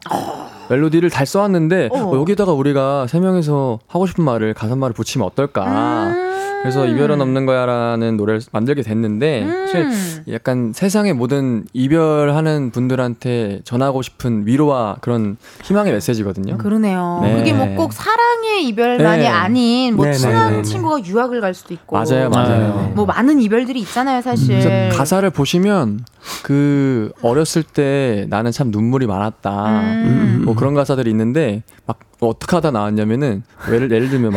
[0.69, 1.97] 멜로디를 잘 써왔는데 어.
[1.97, 6.07] 어, 여기다가 우리가 세 명이서 하고 싶은 말을 가사 말을 붙이면 어떨까?
[6.07, 6.22] 음.
[6.63, 9.67] 그래서 이별은 없는 거야라는 노래를 만들게 됐는데 음.
[9.67, 16.57] 사실 약간 세상의 모든 이별하는 분들한테 전하고 싶은 위로와 그런 희망의 메시지거든요.
[16.57, 17.19] 그러네요.
[17.21, 17.35] 네.
[17.37, 19.27] 그게 뭐 꼭 사랑의 이별만이 네.
[19.27, 20.63] 아닌 뭐 네, 네, 친한 네, 네.
[20.63, 22.91] 친구가 유학을 갈 수도 있고 맞아요, 맞아요.
[22.95, 24.59] 뭐 많은 이별들이 있잖아요, 사실.
[24.59, 26.01] 그래서 가사를 보시면
[26.43, 29.81] 그 어렸을 때 나는 참 눈물이 많았다.
[29.81, 30.41] 음.
[30.45, 34.31] 뭐 그런 가사들이 있는데 막 뭐 어떻게 하다 나왔냐면은 예를, 예를 들면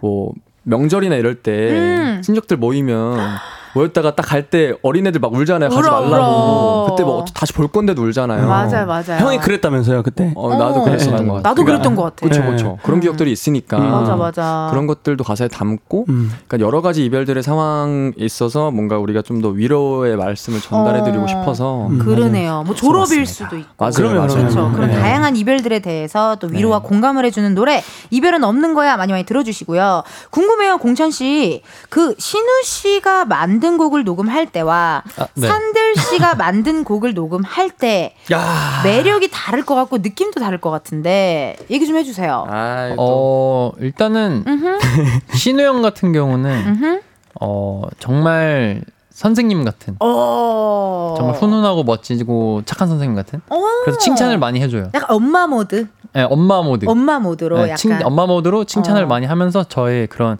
[0.00, 0.32] 막뭐
[0.66, 2.22] 명절이나 이럴 때 음.
[2.22, 3.18] 친척들 모이면
[3.76, 5.70] 모였다가 딱 갈 때 어린애들 막 울잖아요.
[5.70, 6.14] 가지 울어, 말라고.
[6.14, 6.86] 울어.
[6.90, 8.46] 그때 뭐 다시 볼 건데도 울잖아요.
[8.46, 9.18] 맞아요, 맞아요.
[9.20, 10.32] 형이 그랬다면서요 그때?
[10.34, 10.84] 어, 나도 어.
[10.84, 11.48] 그랬었던 것 같아.
[11.50, 12.16] 나도 그랬던 것 같아.
[12.20, 12.46] 그렇죠, 네.
[12.46, 12.78] 그렇죠.
[12.82, 13.78] 그런 기억들이 있으니까.
[13.78, 13.90] 음.
[13.90, 14.68] 맞아, 맞아.
[14.70, 16.30] 그런 것들도 가사에 담고, 음.
[16.46, 21.26] 그러니까 여러 가지 이별들의 상황에 있어서 뭔가 우리가 좀 더 위로의 말씀을 전달해드리고 어.
[21.26, 21.90] 싶어서.
[22.02, 22.62] 그러네요.
[22.64, 23.68] 뭐 졸업일 수도 있고.
[23.76, 24.28] 맞아요, 그럼요, 맞아요.
[24.34, 24.72] 그렇죠.
[24.74, 24.98] 그런 네.
[24.98, 30.04] 다양한 이별들에 대해서 또 위로와 공감을 해주는 노래 이별은 없는 거야 많이 많이 들어주시고요.
[30.30, 31.62] 궁금해요, 공찬 씨.
[31.90, 35.48] 그 신우 씨가 만든 곡을 녹음할 때와 아, 네.
[35.48, 38.82] 산들 씨가 만든 곡을 녹음할 때 야.
[38.84, 42.46] 매력이 다를 것 같고 느낌도 다를 것 같은데 얘기 좀 해주세요.
[42.48, 42.96] 아, 또.
[42.98, 44.44] 어, 일단은
[45.34, 47.02] 신우 형 같은 경우는.
[47.40, 51.14] 어, 정말 선생님 같은 어.
[51.16, 53.56] 정말 훈훈하고 멋지고 착한 선생님 같은 어.
[53.84, 54.90] 그래서 칭찬을 많이 해줘요.
[54.94, 56.86] 약간 엄마 모드, 네, 엄마 모드.
[56.88, 59.06] 엄마 모드로 네, 약간 칭- 엄마 모드로 칭찬을 어.
[59.06, 60.38] 많이 하면서 저의 그런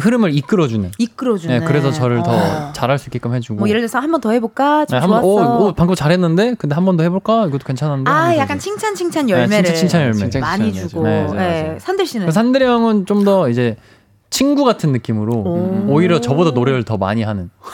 [0.00, 0.92] 흐름을 이끌어주는.
[0.98, 1.60] 이끌어주는.
[1.60, 2.22] 네, 그래서 저를 어.
[2.22, 3.58] 더 잘할 수 있게끔 해주고.
[3.58, 4.86] 뭐 예를 들어서 한 번 더 해볼까?
[4.86, 5.58] 좀 네, 한번 좋았어.
[5.58, 7.46] 오, 오, 방금 잘했는데 근데 한 번 더 해볼까?
[7.46, 8.10] 이것도 괜찮은데.
[8.10, 8.64] 아, 약간 이제.
[8.70, 10.16] 칭찬 칭찬 네, 열매를 칭찬, 칭찬 열매.
[10.18, 11.02] 칭찬, 많이 칭찬 주고.
[11.04, 11.32] 네, 예.
[11.34, 11.76] 맞아요.
[11.80, 13.76] 산들 씨는 산들이 형은 좀 더 이제
[14.30, 15.84] 친구 같은 느낌으로 오.
[15.88, 17.50] 오히려 저보다 노래를 더 많이 하는.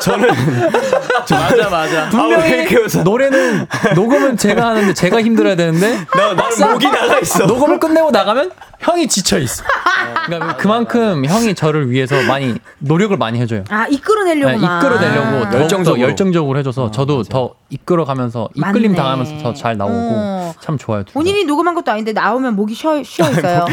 [0.00, 0.28] 저는
[1.30, 2.08] 맞아, 맞아.
[2.10, 3.02] 분명히 웃어?
[3.02, 7.46] 노래는 녹음은 제가 하는데 제가 힘들어야 되는데 나 나는 목이 나가 있어.
[7.46, 8.50] 녹음을 끝내고 나가면
[8.80, 9.64] 형이 지쳐 있어.
[10.26, 13.64] 그러니까 그만큼 형이 저를 위해서 많이 노력을 많이 해줘요.
[13.70, 14.78] 아 이끌어내려고 네, 막.
[14.82, 16.02] 이끌어내려고 더욱더 열정적으로.
[16.02, 18.94] 열정적으로 해줘서 저도 더 이끌어가면서 이끌림 맞네.
[18.96, 20.54] 당하면서 더 잘 나오고 어.
[20.60, 21.02] 참 좋아요.
[21.02, 21.12] 둘 다.
[21.14, 23.64] 본인이 녹음한 것도 아닌데 나오면 목이 쉬어, 쉬어 있어요.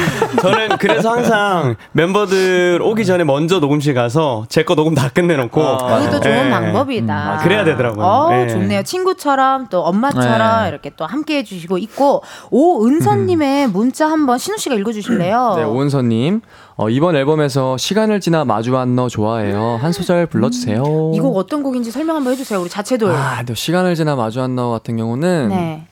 [0.41, 6.21] 저는 그래서 항상 멤버들 오기 전에 먼저 녹음실 가서 제 거 녹음 다 끝내놓고 그것도
[6.21, 6.49] 좋은 예.
[6.49, 7.13] 방법이다.
[7.33, 8.05] 아, 그래야 되더라고요.
[8.05, 8.47] 어, 예.
[8.47, 8.83] 좋네요.
[8.83, 10.69] 친구처럼 또 엄마처럼 네.
[10.69, 15.53] 이렇게 또 함께 해 주시고 있고 오은서님의 문자 한번 신우 씨가 읽어 주실래요?
[15.57, 16.41] 네, 오은서님.
[16.75, 19.77] 어, 이번 앨범에서 시간을 지나 마주한 너 좋아해요.
[19.81, 21.11] 한 소절 불러주세요.
[21.15, 22.61] 이 곡 어떤 곡인지 설명 한번 해주세요.
[22.61, 23.11] 우리 자체돌.
[23.11, 25.87] 아, 또 시간을 지나 마주한 너 같은 경우는 네.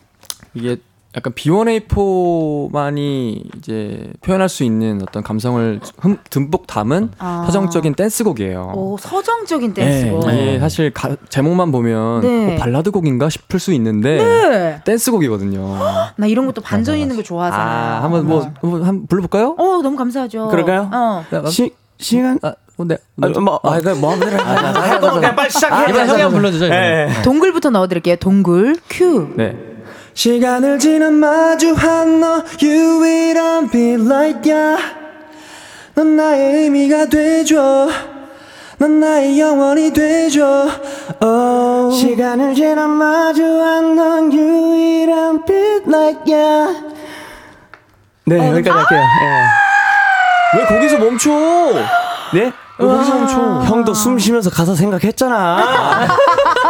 [0.53, 0.77] 이게
[1.15, 7.43] 약간 B1A4만이 이제 표현할 수 있는 어떤 감성을 흠, 듬뿍 담은 아.
[7.45, 8.71] 서정적인 댄스곡이에요.
[8.75, 10.33] 오 서정적인 네, 댄스곡.
[10.33, 12.55] 이게 사실 가- 제목만 보면 네.
[12.55, 14.81] 어, 발라드 곡인가 싶을 수 있는데 네.
[14.85, 15.77] 댄스곡이거든요.
[16.15, 17.63] 나 이런 것도 반전 있는 거 좋아하잖아.
[17.63, 19.55] 아, 한번 뭐 한번 한번 불러볼까요?
[19.57, 20.47] 어 너무 감사하죠.
[20.47, 20.89] 그럴까요?
[20.93, 21.25] 어.
[21.49, 22.97] 시 시간 아, 어, 네.
[23.21, 25.91] 아, 뭐, 아, 이거 뭐 하면 할 거면 그냥 빨리 시작해.
[25.91, 26.65] 이번 형이 한번 불러주죠.
[26.65, 27.09] 예.
[27.23, 28.15] 동굴부터 넣어드릴게요.
[28.15, 29.27] 동굴 큐.
[29.35, 29.55] 네.
[30.13, 34.83] 시간을 지나 마주한 너 유일한 빛 like yeah
[35.95, 37.89] 넌 나의 의미가 되줘
[38.77, 40.67] 넌 나의 영원이 되줘
[41.21, 41.95] oh.
[41.95, 45.53] 시간을 지나 마주한 넌 유일한 빛
[45.87, 46.91] like yeah
[48.25, 48.99] 네 여기까지 할게요.
[49.23, 50.57] 예.
[50.57, 51.29] 왜 거기서 멈춰?
[52.33, 52.51] 네?
[52.77, 53.61] 왜 거기서 멈춰?
[53.65, 56.07] 형도 숨 쉬면서 가사 생각했잖아.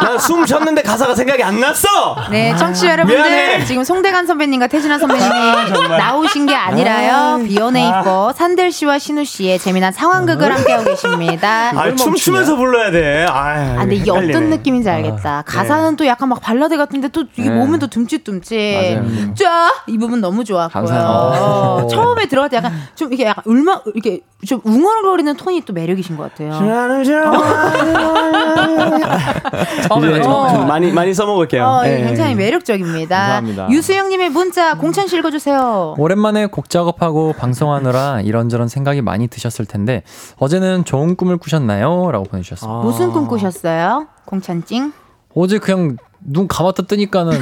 [0.00, 1.88] 난 숨 쉬었는데 가사가 생각이 안 났어.
[2.30, 3.64] 네, 청취자 여러분들 미안해.
[3.64, 7.42] 지금 송대관 선배님과 태진아 선배님이 나오신 게 아니라요.
[7.46, 11.70] 비연에 있고 산들 씨와 신우 씨의 재미난 상황극을 함께하고 계십니다.
[11.74, 13.26] 아, 춤추면서 불러야 돼.
[13.28, 14.34] 아, 아, 근데 이게 헷갈리네.
[14.36, 15.42] 어떤 느낌인지 알겠다.
[15.46, 17.54] 가사는 또 약간 막 발라드 같은데 또 이게 네.
[17.54, 18.98] 몸은 또 듬칫듬칫.
[19.00, 19.34] 맞아요.
[19.34, 19.70] 쫙!
[19.86, 20.84] 이 부분 너무 좋았고요.
[20.94, 26.16] 어, 처음에 들어갈 때 약간 좀 이게 약간 울마, 이렇게 좀 웅얼거리는 톤이 또 매력이신
[26.16, 26.58] 것 같아요.
[29.88, 30.48] 처음에 어.
[30.52, 31.64] 좀 많이 많이 써먹을게요.
[31.64, 32.04] 어, 예.
[32.04, 33.16] 굉장히 매력적입니다.
[33.16, 33.68] 감사합니다.
[33.70, 35.94] 유수영님의 문자 공찬 씨 읽어주세요.
[35.98, 40.02] 오랜만에 곡 작업하고 방송하느라 이런저런 생각이 많이 드셨을 텐데
[40.38, 42.10] 어제는 좋은 꿈을 꾸셨나요?
[42.12, 42.80] 라고 보내주셨습니다.
[42.80, 44.06] 무슨 꿈 꾸셨어요?
[44.24, 44.92] 공찬찡?
[45.34, 47.40] 어제 그냥 눈 감았다 뜨니까는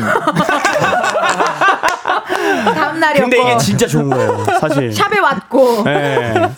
[2.74, 3.30] 다음 날이었고.
[3.30, 4.92] 근데 이게 진짜 좋은 거예요, 사실.
[4.92, 6.50] 샵에 왔고 예.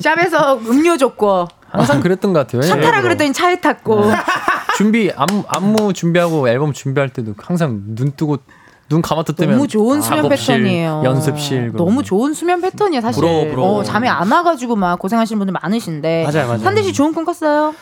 [0.00, 2.62] 샵에서 음료 줬고 항상 그랬던 것 같아요.
[2.62, 4.10] 차 타라 그랬더니 차에 탔고
[4.76, 8.38] 준비 안무, 안무 준비하고 앨범 준비할 때도 항상 눈 뜨고
[8.88, 11.02] 눈 감았다 뜨면 너무 좋은 수면 작업실, 패턴이에요.
[11.04, 12.02] 연습실 그런 너무 거.
[12.02, 13.20] 좋은 수면 패턴이야 사실.
[13.20, 13.78] 부러워, 부러워.
[13.78, 16.24] 어, 잠이 안 와가지고 막 고생하시는 분들 많으신데.
[16.24, 16.58] 맞아요, 맞아요.
[16.58, 17.74] 산대 씨 좋은 꿈 꿨어요?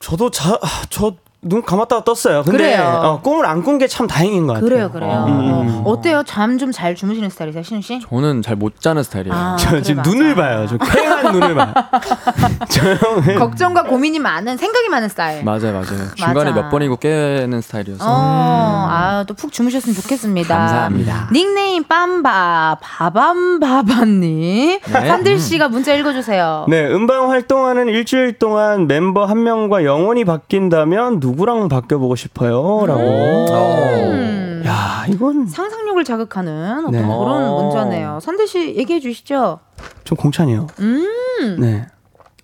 [0.00, 0.58] 저도 자,
[0.90, 1.14] 저
[1.44, 2.44] 눈 감았다가 떴어요.
[2.44, 3.00] 근데 그래요.
[3.02, 4.68] 어, 꿈을 안 꾼 게 참 다행인 것 같아요.
[4.68, 5.24] 그래요, 그래요.
[5.26, 5.82] 음.
[5.84, 6.22] 어, 어때요?
[6.24, 7.98] 잠 좀 잘 주무시는 스타일이세요, 신우 씨?
[8.08, 9.34] 저는 잘 못 자는 스타일이에요.
[9.34, 10.10] 아, 저 그래, 지금 맞아.
[10.10, 10.66] 눈을 봐요.
[10.68, 11.74] 저 쾌한 눈을 봐요.
[12.70, 15.42] 저 형은 걱정과 고민이 많은, 생각이 많은 스타일.
[15.44, 16.14] 맞아요, 맞아요.
[16.14, 16.62] 중간에 맞아.
[16.62, 18.04] 몇 번이고 깨는 스타일이어서.
[18.08, 20.56] 어, 아, 또 푹 주무셨으면 좋겠습니다.
[20.56, 21.28] 감사합니다.
[21.32, 24.78] 닉네임 빰바, 바밤바바님.
[24.78, 24.78] 네.
[25.08, 26.66] 산들 씨가 문자 읽어주세요.
[26.68, 32.86] 네, 음방 활동하는 일주일 동안 멤버 한 명과 영원히 바뀐다면 누 구랑 바뀌어보고 싶어요?
[32.86, 33.00] 라고.
[33.02, 34.62] 음.
[34.66, 37.02] 야, 이건 상상력을 자극하는 어떤 네.
[37.02, 37.62] 그런 어.
[37.62, 38.20] 문자네요.
[38.20, 39.58] 산들 씨 얘기해 주시죠.
[40.04, 40.66] 좀 공찬이에요.
[40.80, 41.86] 음, 네.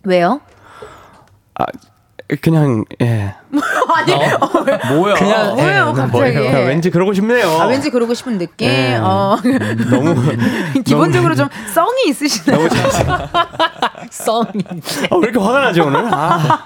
[0.04, 0.40] 왜요?
[1.54, 1.64] 아,
[2.40, 3.34] 그냥, 예.
[3.94, 5.14] 아니, 어, 왜- 뭐야?
[5.14, 6.10] 그냥 뭐예요, 예, 갑자기?
[6.12, 6.42] 뭐예요?
[6.50, 7.48] 그냥 왠지 그러고 싶네요.
[7.60, 8.68] 아, 왠지 그러고 싶은 느낌.
[8.68, 8.98] 네.
[9.00, 9.36] 어,
[9.90, 10.14] 너무.
[10.84, 12.68] 기본적으로 좀 썽이 있으시네요.
[14.10, 14.64] 썸이.
[15.10, 16.06] 아, 왜 이렇게 화가 나지, 오늘?
[16.12, 16.56] 아,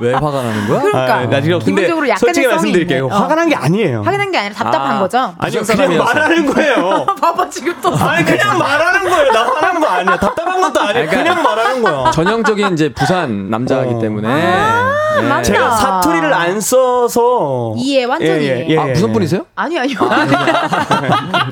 [0.00, 0.80] 왜 화가 나는 거야?
[0.82, 3.04] 그러니까 아, 나 지금 근데 기본적으로 약간의 솔직히 썽이 말씀드릴게요.
[3.06, 3.14] 있네.
[3.16, 4.02] 화가 난 게 아니에요.
[4.02, 4.98] 확인한 게 아니라 답답한 아.
[5.00, 5.34] 거죠.
[5.38, 6.04] 아니요, 부산 그냥.
[6.04, 7.06] 말하는 거예요.
[7.20, 9.32] 봐봐 지금 또 아니, 그냥 말하는 거예요.
[9.32, 10.16] 나 화난 거 아니야.
[10.18, 10.92] 답답한 것도 아니야.
[11.06, 12.10] 그러니까 그냥 말하는 거야.
[12.10, 13.98] 전형적인 이제 부산 남자이기 어.
[14.00, 14.28] 때문에.
[14.28, 15.28] 아, 네.
[15.28, 15.42] 맞다.
[15.42, 18.78] 제가 사투리 를안 써서 이해, 완전히 이해.
[18.78, 19.46] 아, 부산 분이세요?
[19.54, 19.98] 아니요 아니요.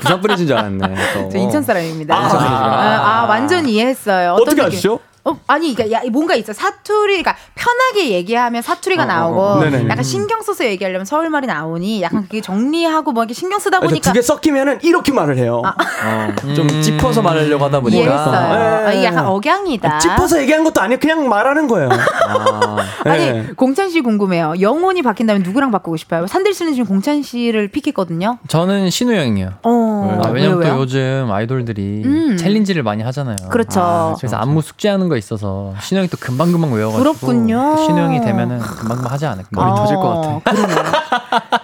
[0.00, 0.94] 부산 분이신 줄 알았네.
[1.14, 1.28] 또.
[1.30, 2.14] 저 인천 사람입니다.
[2.14, 4.32] 아, 아, 아, 완전 이해했어요.
[4.34, 4.62] 어떻게?
[4.62, 4.98] 아시죠?
[5.24, 6.52] 어, 아니, 그러니까 야, 뭔가 있어.
[6.52, 9.60] 사투리, 그러니까 편하게 얘기하면 사투리가 어, 어, 나오고, 어.
[9.60, 9.88] 네네네.
[9.88, 14.00] 약간 신경 써서 얘기하려면 서울 말이 나오니, 약간 그게 정리하고 뭐 이렇게 신경 쓰다 보니까
[14.00, 15.62] 두 개 섞이면은 이렇게 말을 해요.
[15.64, 18.02] 어, 좀 짚어서 말하려고 하다 보니까.
[18.02, 18.32] 이해했어요.
[18.32, 18.86] 네.
[18.88, 19.98] 아, 이게 약간 억양이다.
[20.00, 20.98] 짚어서 얘기한 것도 아니에요.
[20.98, 21.88] 그냥 말하는 거예요.
[21.92, 23.46] 아, 아니, 네.
[23.56, 24.54] 공찬 씨 궁금해요.
[24.60, 26.26] 영혼이 바뀐다면 누구랑 바꾸고 싶어요?
[26.26, 28.38] 산들 씨는 지금 공찬 씨를 픽했거든요.
[28.48, 29.52] 저는 신우 형이요.
[29.62, 30.80] 어, 아, 왜냐면 왜요, 또 왜요?
[30.80, 32.36] 요즘 아이돌들이 음.
[32.36, 33.36] 챌린지를 많이 하잖아요.
[33.50, 34.16] 그렇죠.
[34.18, 39.26] 그래서 안무 숙제하는 거 있어서 신우 형이 또 금방금방 외워가지고 신우 형이 되면은 금방금방 하지
[39.26, 39.48] 않을까.
[39.52, 40.50] 머리 터질 것 같아.
[40.50, 40.74] 그러네.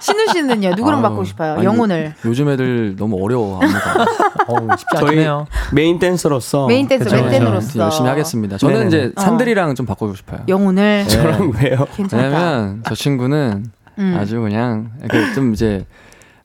[0.00, 1.54] 신우 씨는요, 누구랑 아유, 바꾸고 싶어요?
[1.54, 2.14] 아니, 영혼을.
[2.24, 3.60] 요즘 애들 너무 어려워.
[3.62, 4.06] 안무가.
[4.48, 5.46] 어우, 쉽지 해요.
[5.72, 7.28] 메인 댄서로서 메인 댄서, 그쵸.
[7.28, 7.78] 댄서로서.
[7.80, 8.58] 열심히 하겠습니다.
[8.58, 8.88] 저는 네네네.
[8.88, 10.40] 이제 산들이랑 좀 바꾸고 싶어요.
[10.48, 11.04] 영혼을.
[11.04, 11.08] 네.
[11.08, 11.86] 저랑 왜요?
[11.96, 12.16] 괜찮다.
[12.26, 13.64] 왜냐면 저 친구는
[13.98, 14.16] 음.
[14.20, 15.86] 아주 그냥 이렇게 좀 이제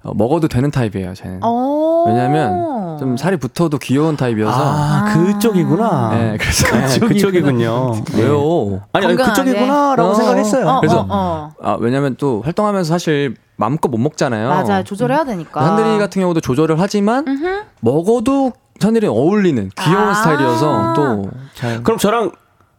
[0.03, 1.13] 어, 먹어도 되는 타입이에요.
[1.13, 1.39] 쟤는.
[1.43, 2.03] 어.
[2.07, 4.61] 왜냐면 좀 살이 붙어도 귀여운 타입이어서.
[4.61, 6.09] 아, 그쪽이구나.
[6.13, 7.93] 네, 그래서 네, 그쪽이군요.
[8.15, 8.81] 왜요?
[8.91, 9.15] 아니, 아니.
[9.15, 10.67] 그쪽이구나라고 어, 생각했어요.
[10.67, 11.51] 어, 그래서- 어, 어.
[11.61, 14.49] 아 왜냐면 또 활동하면서 사실 마음껏 못 먹잖아요.
[14.49, 15.63] 맞아, 조절해야 되니까.
[15.65, 17.63] 산들이 같은 경우도 조절을 하지만 음흠.
[17.81, 20.13] 먹어도 산들이 어울리는 귀여운 아.
[20.13, 22.31] 스타일이어서 또 잘 그럼 저랑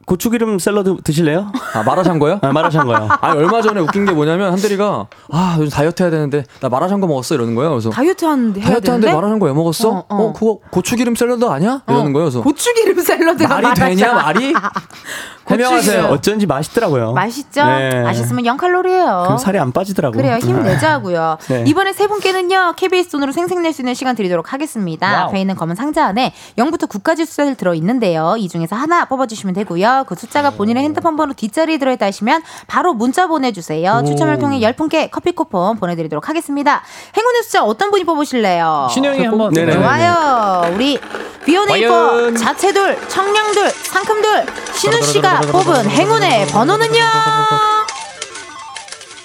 [0.07, 1.51] 고추기름 샐러드 드실래요?
[1.75, 2.41] 아, 마라샹궈요?
[2.43, 3.09] 아, 마라샹궈요.
[3.21, 7.35] 아 얼마 전에 웃긴 게 뭐냐면 한대리가 아 요즘 다이어트 해야 되는데 나 마라샹궈 먹었어
[7.35, 7.71] 이러는 거예요.
[7.71, 9.13] 그래서 다이어트 하는데 다이어트 하는데?
[9.13, 9.89] 마라샹궈 왜 먹었어?
[9.91, 10.33] 어, 어, 어.
[10.33, 11.83] 그거 고추기름 샐러드 아니야?
[11.89, 12.27] 이러는 거예요.
[12.27, 14.13] 그래서 고추기름 샐러드가 말이 되냐.
[14.15, 14.55] 말이?
[15.49, 16.05] 해명하세요.
[16.07, 17.13] 어쩐지 맛있더라고요.
[17.13, 17.65] 맛있죠?
[17.67, 18.03] 네.
[18.03, 19.25] 맛있으면 0칼로리예요.
[19.25, 20.17] 그럼 살이 안 빠지더라고요.
[20.21, 20.39] 그래요.
[20.39, 21.39] 힘내자고요.
[21.49, 21.65] 네.
[21.67, 22.75] 이번에 세 분께는요.
[22.77, 25.07] KBS 돈으로 생색 낼 수 있는 시간 드리도록 하겠습니다.
[25.13, 25.29] 와우.
[25.29, 28.37] 앞에 있는 검은 상자 안에 0부터 9까지 숫자들 들어 있는데요.
[28.39, 30.05] 이 중에서 하나 뽑아 주시면 되고요.
[30.07, 34.03] 그 숫자가 본인의 핸드폰 번호 뒷자리에 들어 있다 하시면 바로 문자 보내 주세요.
[34.07, 36.83] 추첨을 통해 10분께 커피 쿠폰 보내 드리도록 하겠습니다.
[37.17, 38.89] 행운의 숫자 어떤 분이 뽑으실래요?
[38.93, 39.73] 신우 형이 한번 네네.
[39.73, 40.73] 좋아요.
[40.75, 40.99] 우리
[41.45, 42.33] 비오네이퍼?
[42.35, 47.01] 자체돌, 청량돌, 상큼돌 신우 씨가 뽑은 행운의 번호는요.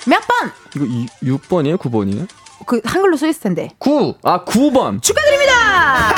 [0.07, 0.52] 몇 번?
[0.76, 1.77] 이거 이, 6번이에요?
[1.77, 2.27] 9번이에요?
[2.65, 3.69] 그 한글로 써 있을 텐데.
[3.80, 4.15] 9!
[4.23, 5.02] 아 9번!
[5.02, 6.14] 축하드립니다.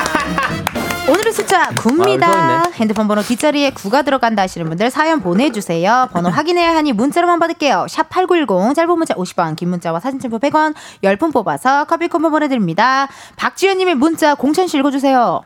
[1.10, 2.22] 오늘의 숫자 아, 9입니다.
[2.26, 2.62] 써있네.
[2.76, 6.08] 핸드폰 번호 뒷자리에 9가 들어간다 하시는 분들 사연 보내주세요.
[6.14, 7.88] 번호 확인해야 하니 문자로만 받을게요.
[7.90, 10.74] 샵 8910 짧은 문자 50원 긴 문자와 사진 첨부 100원
[11.04, 13.10] 10분 뽑아서 커피 콤보 보내드립니다.
[13.36, 15.42] 박지현님의 문자 공천 씨 읽어주세요.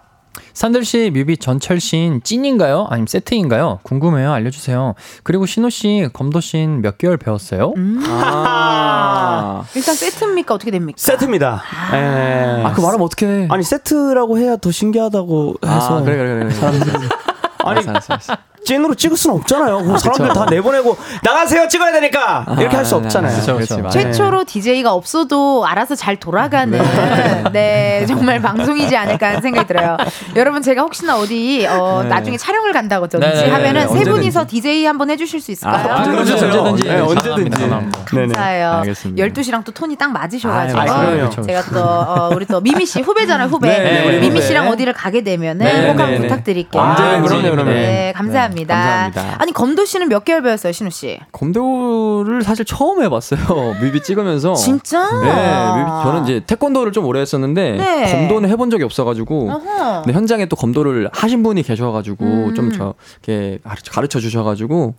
[0.54, 2.88] 산들 씨 뮤비 전철신 찐인가요?
[2.90, 3.80] 아니면 세트인가요?
[3.84, 4.32] 궁금해요.
[4.32, 4.96] 알려주세요.
[5.24, 7.74] 그리고 신호 씨 검도신 몇 개월 배웠어요?
[7.78, 8.04] 음.
[8.08, 10.54] 아, 일단 세트입니까?
[10.54, 10.96] 어떻게 됩니까?
[11.00, 11.62] 세트입니다.
[11.94, 12.64] 예.
[12.64, 13.48] 아, 그 말하면 어떡해.
[13.52, 16.50] 아니 세트라고 해야 더 신기하다고 해서 아, 그래, 그래, 그래.
[17.66, 18.38] 아니 알았어, 알았어, 알았어.
[18.66, 19.84] 찐으로 찍을 수는 없잖아요.
[19.84, 20.40] 그럼 사람들 그쵸.
[20.40, 23.36] 다 내보내고 나가세요 찍어야 되니까 이렇게 할수 아, 없잖아요.
[23.40, 23.78] 그쵸, 그쵸.
[23.78, 23.90] 맞아.
[24.00, 26.82] 최초로 DJ가 없어도 알아서 잘 돌아가는
[27.54, 29.98] 네, 정말 방송이지 않을까 하는 생각이 들어요.
[30.36, 32.10] 여러분 제가 혹시나 어디 어, 네.
[32.10, 34.10] 나중에 촬영을 간다든지 네, 네, 네, 하면은 네, 세 언제든지.
[34.10, 35.94] 분이서 DJ 한번 해주실 수 있을까요?
[35.94, 36.02] 아.
[36.02, 36.84] 언제든지.
[36.86, 37.68] 네, 언제든지.
[37.68, 37.90] 네네.
[38.06, 38.72] 감사해요.
[38.72, 39.28] 알겠습니다.
[39.28, 40.80] 12시랑 또 톤이 딱 맞으셔가지고.
[40.80, 40.90] 아유,
[41.30, 41.42] 그럼요.
[41.46, 43.68] 제가 또, 어, 우리 또 미미 씨 후배잖아요, 후배.
[43.68, 44.42] 네, 네, 우리 미미.
[44.42, 46.28] 씨랑 어디를 가게 되면은 네, 꼭 한번 네, 네.
[46.28, 46.82] 부탁드릴게요.
[46.82, 47.74] 아, 언제든지 그러면.
[47.74, 48.76] 네, 감사합니다.
[48.76, 49.36] 네, 감사합니다.
[49.42, 51.20] 아니 검도 씨는 몇 개월 배웠어요, 신우 씨?
[51.32, 53.76] 검도를 사실 처음 해봤어요.
[53.82, 54.54] 뮤비 찍으면서.
[54.54, 55.10] 진짜?
[55.22, 58.12] 네, 뮤비, 저는 이제 태권도를 좀 오래 했었는데 네.
[58.12, 59.52] 검도는 해본 적이 없어가지고.
[59.52, 60.02] 어허.
[60.04, 62.56] 근데 현장에 또 검도를 하신 분이 계셔가지고 음.
[62.56, 63.60] 좀 저게
[63.92, 64.96] 가르쳐 주셔가지고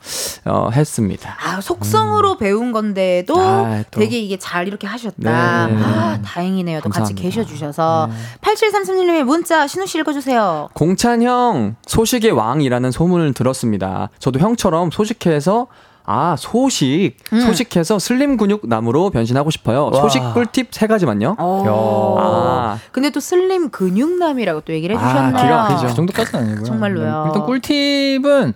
[0.47, 1.37] 어, 했습니다.
[1.43, 4.01] 아, 속성으로 배운 건데도 아, 또.
[4.01, 5.17] 되게 이게 잘 이렇게 하셨다.
[5.19, 5.31] 네.
[5.31, 6.81] 아, 다행이네요.
[6.81, 7.23] 또 같이 감사합니다.
[7.23, 8.09] 계셔 주셔서
[8.43, 10.69] 8733님의 문자 신우 씨 읽어 주세요.
[10.75, 14.11] 공찬 형 소식의 왕이라는 소문을 들었습니다.
[14.19, 15.67] 저도 형처럼 소식해서
[16.09, 17.41] 아 소식 음.
[17.41, 19.91] 소식해서 슬림 근육 나무로 변신하고 싶어요.
[19.93, 20.01] 와.
[20.01, 21.35] 소식 꿀팁 세 가지만요.
[21.39, 22.17] 어.
[22.19, 22.79] 아.
[22.93, 25.43] 근데 또 슬림 근육남이라고 또 얘기를 해 아, 주셨나요?
[25.43, 25.87] 기가 막히죠.
[25.89, 26.65] 그 정도까지는 아니고요.
[26.65, 27.25] 정말로요.
[27.27, 28.55] 일단 꿀팁은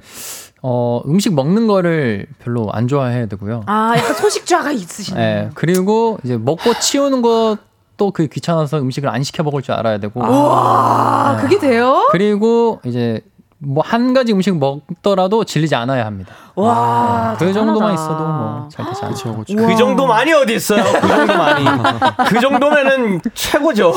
[0.62, 3.64] 어, 음식 먹는 거를 별로 안 좋아해야 되고요.
[3.66, 5.24] 아, 약간 소식좌가 있으시네요.
[5.24, 10.20] 예, 그리고 이제 먹고 치우는 것도 그 귀찮아서 음식을 안 시켜 먹을 줄 알아야 되고.
[10.20, 12.06] 와, 그게 돼요?
[12.12, 13.22] 그리고 이제
[13.62, 16.32] 뭐 한 가지 음식 먹더라도 질리지 않아야 합니다.
[16.54, 17.94] 와, 그 정도만 대단하다.
[17.94, 19.32] 있어도 뭐잘 되지 않죠.
[19.34, 19.56] 그렇죠.
[19.56, 20.82] 그 정도 많이 어디 있어요?
[20.82, 21.64] 그 정도 많이.
[22.28, 23.92] 그 정도면은 최고죠.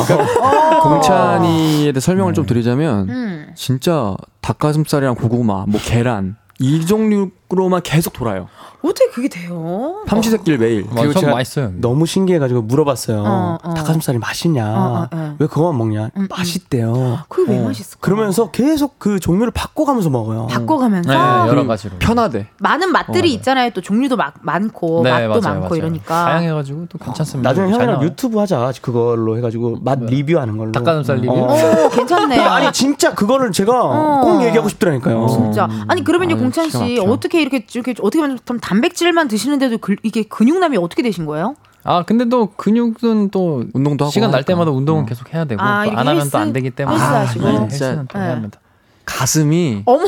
[0.82, 3.48] 공찬이에 대해 설명을 좀 드리자면 음.
[3.56, 8.48] 진짜 닭가슴살이랑 고구마, 뭐 계란 이 종류 로만 계속 돌아요.
[8.82, 10.04] 어떻게 그게 돼요?
[10.08, 10.82] 삼시세끼를 매일.
[10.84, 11.72] 뭐, 그리고 전 제가 맛있어요.
[11.76, 13.24] 너무 신기해가지고 물어봤어요.
[13.26, 13.74] 어, 어.
[13.76, 14.66] 닭가슴살이 맛있냐?
[14.68, 15.36] 어, 어, 어.
[15.38, 16.06] 왜 그거만 먹냐?
[16.16, 16.28] 음, 음.
[16.30, 17.20] 맛있대요.
[17.30, 17.66] 그게 왜 어.
[17.68, 18.00] 맛있을까?
[18.02, 20.48] 그러면서 계속 그 종류를 바꿔가면서 먹어요.
[20.48, 21.98] 바꿔가면서 네, 여러 가지로.
[22.00, 22.48] 편하대.
[22.60, 23.34] 많은 맛들이 어, 맞아요.
[23.36, 23.70] 있잖아요.
[23.70, 25.76] 또 종류도 막 많고 네, 맛도 맞아요, 많고 맞아요.
[25.76, 26.26] 이러니까.
[26.26, 27.50] 다양해가지고 또 괜찮습니다.
[27.52, 28.04] 나중에 잘 형이랑.
[28.04, 28.72] 유튜브 하자.
[28.82, 30.72] 그걸로 해가지고 맛 리뷰하는 걸로.
[30.72, 31.32] 닭가슴살 리뷰?
[31.34, 31.54] 어.
[31.86, 32.42] 오, 괜찮네요.
[32.42, 34.22] 아니 진짜 그거를 제가 어.
[34.24, 35.28] 꼭 얘기하고 싶더라니까요.
[35.28, 35.70] 진짜.
[35.88, 37.04] 아니 그러면요, 공찬 씨 막혀.
[37.34, 41.56] 어떻게 이렇게 이렇게 어떻게 보면 좀 단백질만 드시는데도 그- 이게 근육남이 어떻게 되신 거예요?
[41.84, 44.44] 아 근데 또 근육은 또 운동도 하고 시간 날.
[44.44, 45.06] 때마다 운동은 어.
[45.06, 47.46] 계속 해야 되고 아, 안 하면 또 안 되기 때문에 헬스 하시고?
[47.46, 47.86] 네, 진짜.
[47.88, 48.24] 헬스는 또 네.
[48.26, 48.60] 해야 합니다.
[49.06, 50.04] 가슴이 어머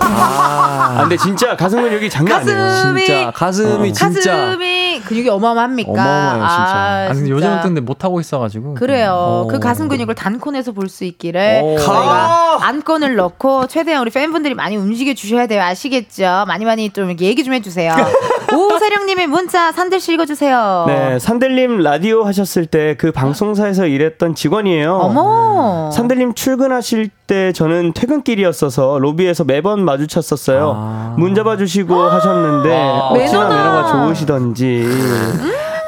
[0.00, 2.56] 아, 근데 진짜 가슴 근육이 장난 아니에요.
[2.58, 5.90] 가슴이 진짜 가슴이 진짜 가슴이 근육이 어마어마합니까?
[5.90, 6.76] 어마어마해요, 진짜.
[6.76, 7.30] 아, 아, 근데.
[7.30, 9.12] 요즘은 못 하고 있어가지고 그래요.
[9.14, 9.46] 어.
[9.48, 11.78] 그 가슴 근육을 단콘에서 볼 수 있기를 오.
[11.78, 15.62] 저희가 안건을 넣고 최대한 우리 팬분들이 많이 움직여 주셔야 돼요.
[15.62, 16.44] 아시겠죠?
[16.48, 17.94] 많이 많이 좀 얘기 좀 해주세요.
[18.54, 20.84] 오사령님의 문자 산들 씨 읽어주세요.
[20.86, 24.94] 네, 산들님 라디오 하셨을 때 그 방송사에서 일했던 직원이에요.
[24.96, 25.90] 어머.
[25.92, 30.72] 산들님 출근하실 때 저는 퇴근길이었어서 로비에서 매번 마주쳤었어요.
[30.74, 31.14] 아.
[31.18, 33.08] 문 잡아주시고 하셨는데 아.
[33.08, 33.56] 어찌나 매너다.
[33.56, 34.88] 매너가 좋으시던지.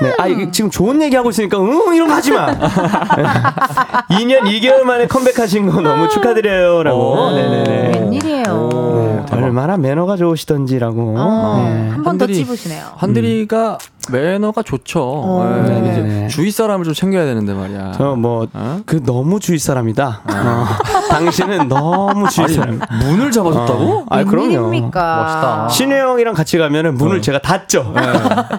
[0.03, 2.47] 네, 아 이게 지금 좋은 얘기 하고 있으니까 응 이런 거 하지 마.
[4.11, 6.99] 2년 2개월 만에 컴백하신 거 너무 축하드려요라고.
[7.13, 7.31] 오.
[7.33, 7.99] 네네네.
[8.01, 8.90] 웬일이에요.
[9.27, 11.15] 네, 얼마나 매너가 좋으시던지라고.
[11.19, 11.89] 어, 네.
[11.91, 12.85] 한번 더 찝으시네요.
[12.97, 13.79] 한들이가
[14.11, 15.01] 매너가 좋죠.
[15.03, 15.63] 어.
[15.65, 16.29] 네, 네네네.
[16.29, 17.93] 주위 사람을 좀 챙겨야 되는데 말이야.
[17.93, 19.01] 저뭐그 어?
[19.05, 20.23] 너무 주위 사람이다.
[20.27, 20.67] 어,
[21.11, 22.81] 당신은 너무 주위 사람.
[23.01, 24.07] 문을 잡아줬다고?
[24.09, 24.69] 아 그럼요.
[24.71, 25.69] 멋있다.
[25.69, 27.93] 신우 형이랑 같이 가면은 문을 제가 닫죠.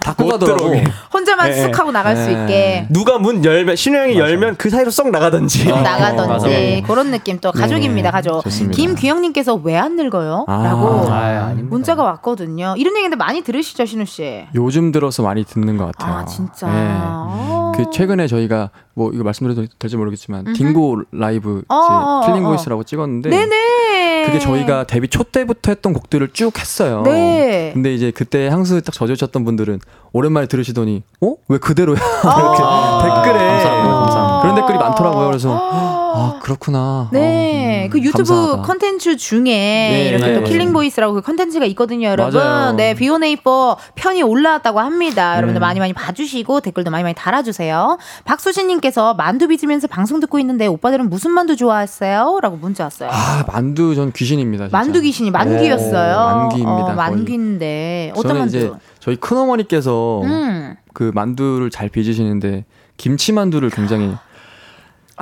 [0.01, 0.57] 닫고 못 가더라고.
[0.59, 0.83] 들어오게.
[1.13, 1.61] 혼자만 네.
[1.63, 2.31] 쑥 하고 나갈 수 네.
[2.41, 2.85] 있게.
[2.89, 5.59] 누가 문 열면 신우 형이 열면 그 사이로 쏙 나가든지.
[5.65, 6.87] 쑥 나가던지 맞아, 맞아.
[6.87, 8.75] 그런 느낌 또 가족입니다 가족 좋습니다.
[8.75, 10.45] 김규영님께서 왜 안 늙어요?
[10.47, 10.63] 아.
[10.63, 11.67] 라고 아, 아닙니다.
[11.71, 16.17] 문자가 왔거든요 이런 얘기인데 많이 들으시죠 신우 씨 요즘 들어서 많이 듣는 것 같아요.
[16.17, 16.73] 아 진짜 네.
[16.75, 17.71] 어.
[17.75, 22.49] 그 최근에 저희가 뭐 이거 말씀드려도 될지 모르겠지만 Dingo 라이브 어, 어, killing 어.
[22.49, 27.01] voice라고 찍었는데 네네 그게 저희가 데뷔 초 때부터 했던 곡들을 쭉 했어요.
[27.03, 27.71] 네.
[27.73, 29.79] 근데 이제 그때 향수 딱 젖으셨던 분들은
[30.11, 31.35] 오랜만에 들으시더니 어?
[31.47, 31.95] 왜 그대로야?
[31.95, 33.01] 이렇게 아.
[33.03, 34.41] 댓글에 감사합니다, 감사합니다.
[34.41, 35.27] 그런 댓글이 많더라고요.
[35.27, 37.09] 그래서 아 그렇구나.
[37.11, 38.61] 네, 어, 그 유튜브 감사하다.
[38.63, 40.49] 컨텐츠 중에 이렇게 네, 또 네.
[40.49, 42.41] killing voice라고 그 컨텐츠가 있거든요, 여러분.
[42.41, 42.73] 맞아요.
[42.73, 45.37] 네, B1A4 편이 올라왔다고 합니다.
[45.37, 45.59] 여러분들 네.
[45.59, 47.97] 많이 많이 봐주시고 댓글도 많이 많이 달아주세요.
[48.25, 52.39] 박수진님께서 만두 빚으면서 방송 듣고 있는데 오빠들은 무슨 만두 좋아했어요?
[52.41, 53.09] 라고 문자 왔어요.
[53.11, 54.65] 아 만두 전 귀신입니다.
[54.65, 54.77] 진짜.
[54.77, 56.15] 만두 귀신이 만귀였어요.
[56.15, 56.95] 오, 만귀입니다, 어.
[56.95, 58.75] 만귀인데 어떤 만두?
[58.99, 60.75] 저희 큰 어머니께서 음.
[60.93, 62.65] 그 만두를 잘 빚으시는데
[62.97, 64.13] 김치 만두를 굉장히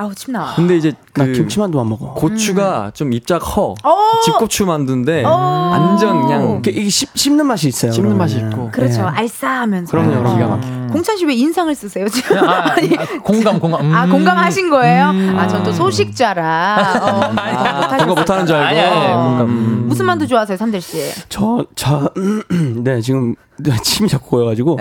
[0.00, 0.54] 아우 침 나와.
[0.54, 2.14] 근데 이제 그나 김치만두 안 먹어.
[2.14, 3.74] 고추가 좀 입자가 커.
[3.84, 3.96] 어!
[4.24, 5.30] 집고추 만두인데 어!
[5.30, 7.92] 완전 그냥 이게, 씹, 씹는 맛이 있어요.
[7.92, 8.58] 씹는 맛이 그러면은.
[8.64, 8.70] 있고.
[8.72, 9.02] 그렇죠.
[9.02, 9.08] 네.
[9.08, 9.90] 알싸하면서.
[9.90, 10.34] 그럼요, 그럼요.
[10.36, 10.79] 기가 막혀.
[10.90, 12.38] 공찬 씨 왜 인상을 쓰세요 지금?
[12.38, 13.80] 아, 아니, 아, 공감 공감.
[13.86, 13.94] 음.
[13.94, 15.12] 아 공감하신 거예요?
[15.38, 18.80] 아전 또 소식자라 어, 아, 그거 못하는 줄 알고.
[18.80, 19.42] 아니.
[19.50, 19.84] 음.
[19.88, 20.98] 무슨 만두 좋아하세요, 산들 씨?
[21.28, 22.10] 저, 저,
[22.82, 24.78] 네, 지금 네, 침이 자꾸 고여가지고.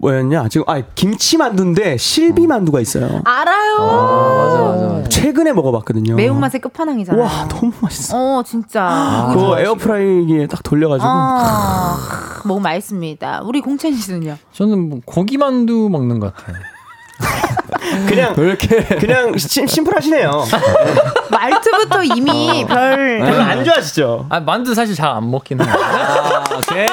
[0.00, 0.48] 뭐였냐?
[0.48, 3.20] 지금, 아, 김치 만두인데 실비 만두가 있어요.
[3.24, 3.78] 알아요.
[3.78, 5.08] 맞아 맞아 맞아.
[5.08, 6.14] 최근에 먹어봤거든요.
[6.14, 7.20] 매운맛의 끝판왕이잖아요.
[7.22, 8.16] 와, 너무 맛있어.
[8.16, 9.30] 어 진짜.
[9.32, 11.08] 그거 에어프라이기에 딱 돌려가지고.
[11.10, 11.96] 아,
[12.48, 13.42] 너무 맛있습니다.
[13.44, 14.36] 우리 공찬 씨는요?
[14.52, 16.56] 저는 뭐 고기만두 먹는 것 같아요.
[18.08, 20.30] 그냥 왜 이렇게 그냥 심, 심플하시네요.
[21.30, 23.18] 말투부터 이미 별.
[23.18, 24.26] 별로 안 좋아하시죠?
[24.30, 25.68] 아 만두 사실 잘 안 먹긴 해요.
[25.72, 26.86] 아, 오케이.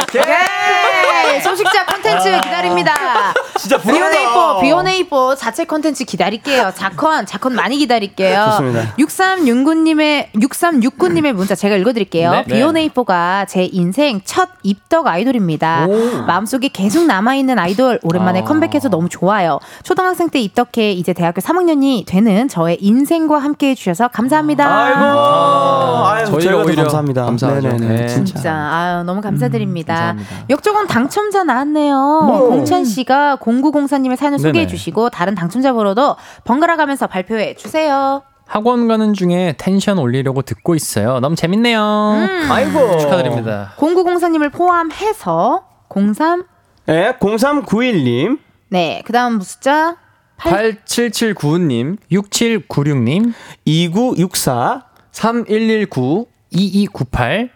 [0.00, 1.40] 오케이.
[1.42, 3.32] 소식자 컨텐츠 기다립니다.
[3.64, 6.70] 진짜 비오네이포, 비오네이포 자체 컨텐츠 기다릴게요.
[6.74, 8.44] 자컨, 자컨 많이 기다릴게요.
[8.50, 8.94] 좋습니다.
[8.98, 12.30] 6369님의, 6369님의 문자 제가 읽어드릴게요.
[12.30, 12.44] 네.
[12.44, 15.86] 비오네이포가 제 인생 첫 입덕 아이돌입니다.
[16.26, 18.44] 마음속에 계속 남아있는 아이돌, 오랜만에 아.
[18.44, 19.60] 컴백해서 너무 좋아요.
[19.82, 24.66] 초등학생 때 입덕해 이제 대학교 3학년이 되는 저의 인생과 함께 해주셔서 감사합니다.
[24.68, 27.24] 아이고, 아유, 저희가 오히려 감사합니다.
[27.24, 27.68] 감사하죠.
[27.68, 28.06] 네네네, 네.
[28.08, 28.34] 진짜.
[28.34, 29.94] 진짜 아유 너무 감사드립니다.
[29.94, 30.44] 감사합니다.
[30.50, 32.48] 역조건 당첨자 나왔네요.
[32.50, 34.48] 공찬 씨가 0904님의 사연을 네네.
[34.48, 38.22] 소개해 주시고 다른 당첨자 번호도 번갈아 가면서 발표해 주세요.
[38.46, 41.20] 학원 가는 중에 텐션 올리려고 듣고 있어요.
[41.20, 41.80] 너무 재밌네요.
[41.80, 42.50] 음.
[42.50, 42.98] 아이고.
[42.98, 43.72] 축하드립니다.
[43.78, 46.44] 0904님을 포함해서 03
[46.86, 48.38] 네, 0391님.
[48.68, 49.96] 네, 그다음 숫자
[50.38, 53.32] 8779님, 6796님,
[53.64, 54.84] 2964.
[55.12, 57.50] 3119, 2298,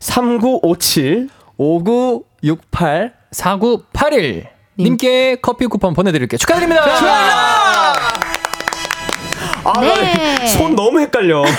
[0.00, 1.28] 3957.
[1.56, 6.38] 5968, 4981 님께 커피 쿠폰 보내드릴게요.
[6.38, 6.84] 축하드립니다.
[9.64, 10.36] 아, 네.
[10.40, 11.42] 나손 너무 헷갈려.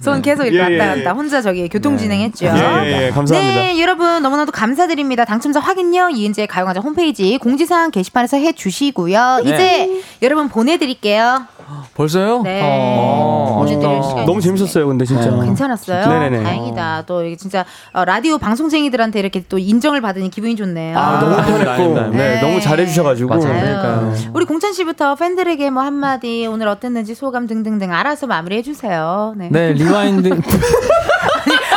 [0.00, 2.46] 손 계속 이렇게 예, 왔다 예, 갔다 혼자 저기 교통 진행했죠.
[2.46, 3.60] 예, 예, 감사합니다.
[3.60, 5.24] 네, 여러분 너무나도 감사드립니다.
[5.24, 6.10] 당첨자 확인요.
[6.10, 9.40] 이은재 가요광장 홈페이지 공지사항 게시판에서 해 주시고요.
[9.44, 9.50] 네.
[9.50, 11.46] 이제 여러분 보내드릴게요.
[11.94, 12.42] 벌써요?
[12.42, 12.60] 네.
[12.62, 14.02] 어, 아쉽다.
[14.02, 15.32] 시간이 너무 재밌었어요, 근데 진짜.
[15.32, 16.06] 어, 괜찮았어요.
[16.06, 16.42] 네네네.
[16.42, 17.02] 다행이다.
[17.06, 20.98] 또 이게 진짜 어, 라디오 방송쟁이들한테 이렇게 또 인정을 받으니 기분이 좋네요.
[20.98, 22.16] 아, 너무 아닙니다, 편했고.
[22.16, 22.40] 네, 네.
[22.40, 23.28] 너무 잘해주셔가지고.
[23.28, 23.52] 맞아요.
[23.52, 24.14] 아유, 그러니까요.
[24.34, 29.34] 우리 공찬 씨부터 팬들에게 뭐 한마디 오늘 어땠는지 소감 등등등 알아서 마무리해 주세요.
[29.36, 29.48] 네.
[29.50, 30.40] 네, Rewind.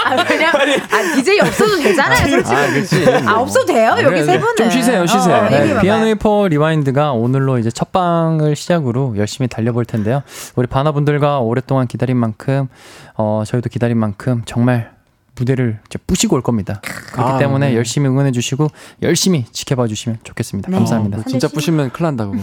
[0.07, 2.55] 아, 그냥 아, DJ 없어도 되잖아요, 솔직히.
[2.55, 3.27] 아, 그렇지.
[3.27, 4.39] 아, 없어도 돼요, 여기 네, 세 네.
[4.39, 4.55] 분은.
[4.55, 5.35] 좀 쉬세요, 쉬세요.
[5.35, 5.81] 어, 어, 네.
[5.81, 10.23] B1A4 Rewind가 오늘로 이제 첫 방을 시작으로 열심히 달려볼 텐데요.
[10.55, 12.67] 우리 바나분들과 오랫동안 기다린 만큼,
[13.15, 14.96] 어, 저희도 기다린 만큼 정말
[15.37, 16.81] 무대를 이제 부시고 올 겁니다.
[17.13, 17.75] 그렇기 아, 때문에 네.
[17.75, 18.67] 열심히 응원해 주시고
[19.01, 20.69] 열심히 지켜봐 주시면 좋겠습니다.
[20.69, 20.77] 네.
[20.77, 21.17] 감사합니다.
[21.17, 21.53] 선재 진짜 씨?
[21.53, 22.35] 부시면 큰일 난다고.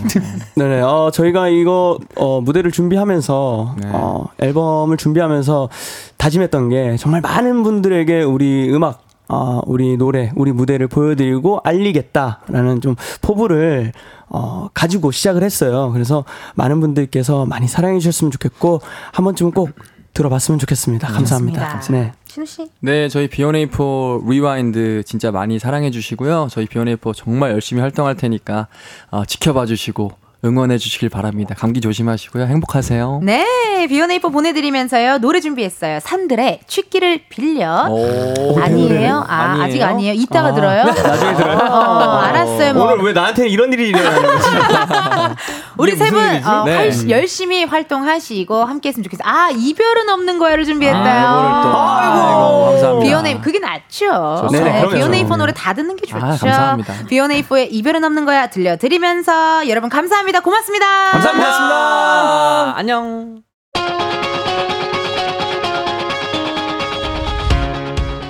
[0.56, 0.80] 네네.
[0.82, 3.90] 어, 저희가 이거, 어, 무대를 준비하면서, 네.
[3.92, 5.68] 어, 앨범을 준비하면서
[6.16, 12.94] 다짐했던 게 정말 많은 분들에게 우리 음악, 어, 우리 노래, 우리 무대를 보여드리고 알리겠다라는 좀
[13.22, 13.92] 포부를
[14.28, 15.90] 어, 가지고 시작을 했어요.
[15.92, 18.80] 그래서 많은 분들께서 많이 사랑해 주셨으면 좋겠고,
[19.12, 19.70] 한 번쯤은 꼭
[20.14, 21.08] 들어봤으면 좋겠습니다.
[21.08, 21.78] 감사합니다.
[21.80, 22.04] 좋습니다.
[22.06, 22.12] 네.
[22.34, 22.68] 신우 씨.
[22.80, 26.48] 네, 저희 B1A4 Rewind 진짜 많이 사랑해 주시고요.
[26.50, 28.66] 저희 B1A4 정말 열심히 활동할 테니까
[29.10, 30.10] 어, 지켜봐 주시고
[30.44, 31.54] 응원해 주시길 바랍니다.
[31.56, 32.44] 감기 조심하시고요.
[32.44, 33.20] 행복하세요.
[33.22, 35.18] 네, B1A4 보내드리면서요.
[35.18, 36.00] 노래 준비했어요.
[36.00, 37.86] 산들의 취기를 빌려.
[37.88, 38.58] 오.
[38.60, 39.24] 아니에요?
[39.26, 39.64] 아, 아니에요?
[39.64, 40.12] 아직 아니에요.
[40.14, 40.84] 이따가 아, 들어요?
[40.84, 41.56] 나중에 들어요?
[41.58, 42.74] 어, 알았어요.
[42.74, 42.92] 뭐.
[42.92, 44.48] 오늘 왜 나한테 이런 일이 일어나는 거지?
[45.78, 46.20] 우리 세 분?
[46.46, 46.76] 어, 네.
[46.76, 49.26] 활- 열심히 활동하시고 함께 했으면 좋겠어요.
[49.26, 51.02] 아, 이별은 없는 거야를 준비했어요.
[51.04, 53.00] 아, 감사합니다.
[53.02, 54.48] B1A4 그게 낫죠.
[54.52, 54.88] 네, 네.
[54.88, 56.16] B1A4 노래 다 듣는 게 좋죠.
[56.18, 56.94] 아, 감사합니다.
[57.08, 60.33] 비오네이퍼의 이별은 없는 거야 들려드리면서 여러분 감사합니다.
[60.40, 61.10] 고맙습니다.
[61.12, 62.76] 감사합니다.
[62.76, 63.42] 안녕.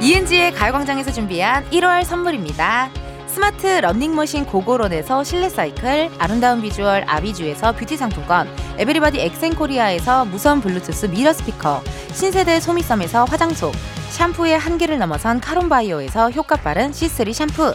[0.00, 2.90] 이은지의 가요광장에서 준비한 1월 선물입니다.
[3.26, 8.48] 스마트 러닝머신 고고론에서 실내 사이클, 아름다운 비주얼 아비주에서 뷰티 상품권,
[8.78, 11.82] everybody 엑센코리아에서 무선 블루투스 mirror 스피커,
[12.12, 13.72] 신세대 소미섬에서 화장솜,
[14.10, 17.74] 샴푸의 한계를 넘어선 카론바이오에서 효과 빠른 C3 샴푸,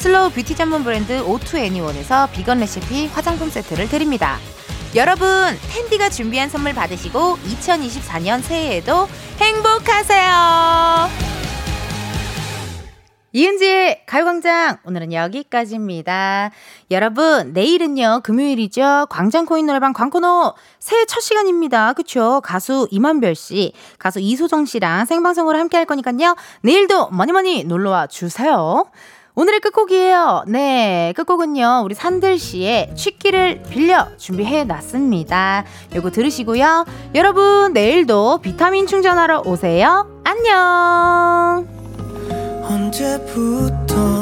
[0.00, 4.38] 슬로우 뷰티 전문 브랜드 오투애니원에서 비건 레시피 화장품 세트를 드립니다.
[4.94, 5.28] 여러분,
[5.74, 9.06] 텐디가 준비한 선물 받으시고 2024년 새해에도
[9.38, 11.30] 행복하세요.
[13.32, 16.50] 이은지의 가요광장 오늘은 여기까지입니다.
[16.90, 19.06] 여러분 내일은요 금요일이죠.
[19.08, 21.92] 광장코인 노래방 광코노 새해 첫 시간입니다.
[21.92, 22.40] 그쵸?
[22.42, 26.34] 가수 이만별 씨, 가수 이소정 씨랑 생방송으로 함께 할 거니까요.
[26.62, 28.86] 내일도 많이 많이 놀러와 주세요.
[29.40, 30.44] 오늘의 끝곡이에요.
[30.48, 31.80] 네, 끝곡은요.
[31.86, 35.64] 우리 산들 씨의 취기를 빌려 준비해 놨습니다.
[35.94, 36.84] 요거 들으시고요.
[37.14, 40.06] 여러분 내일도 비타민 충전하러 오세요.
[40.24, 41.66] 안녕.
[42.64, 44.19] 언제부턴가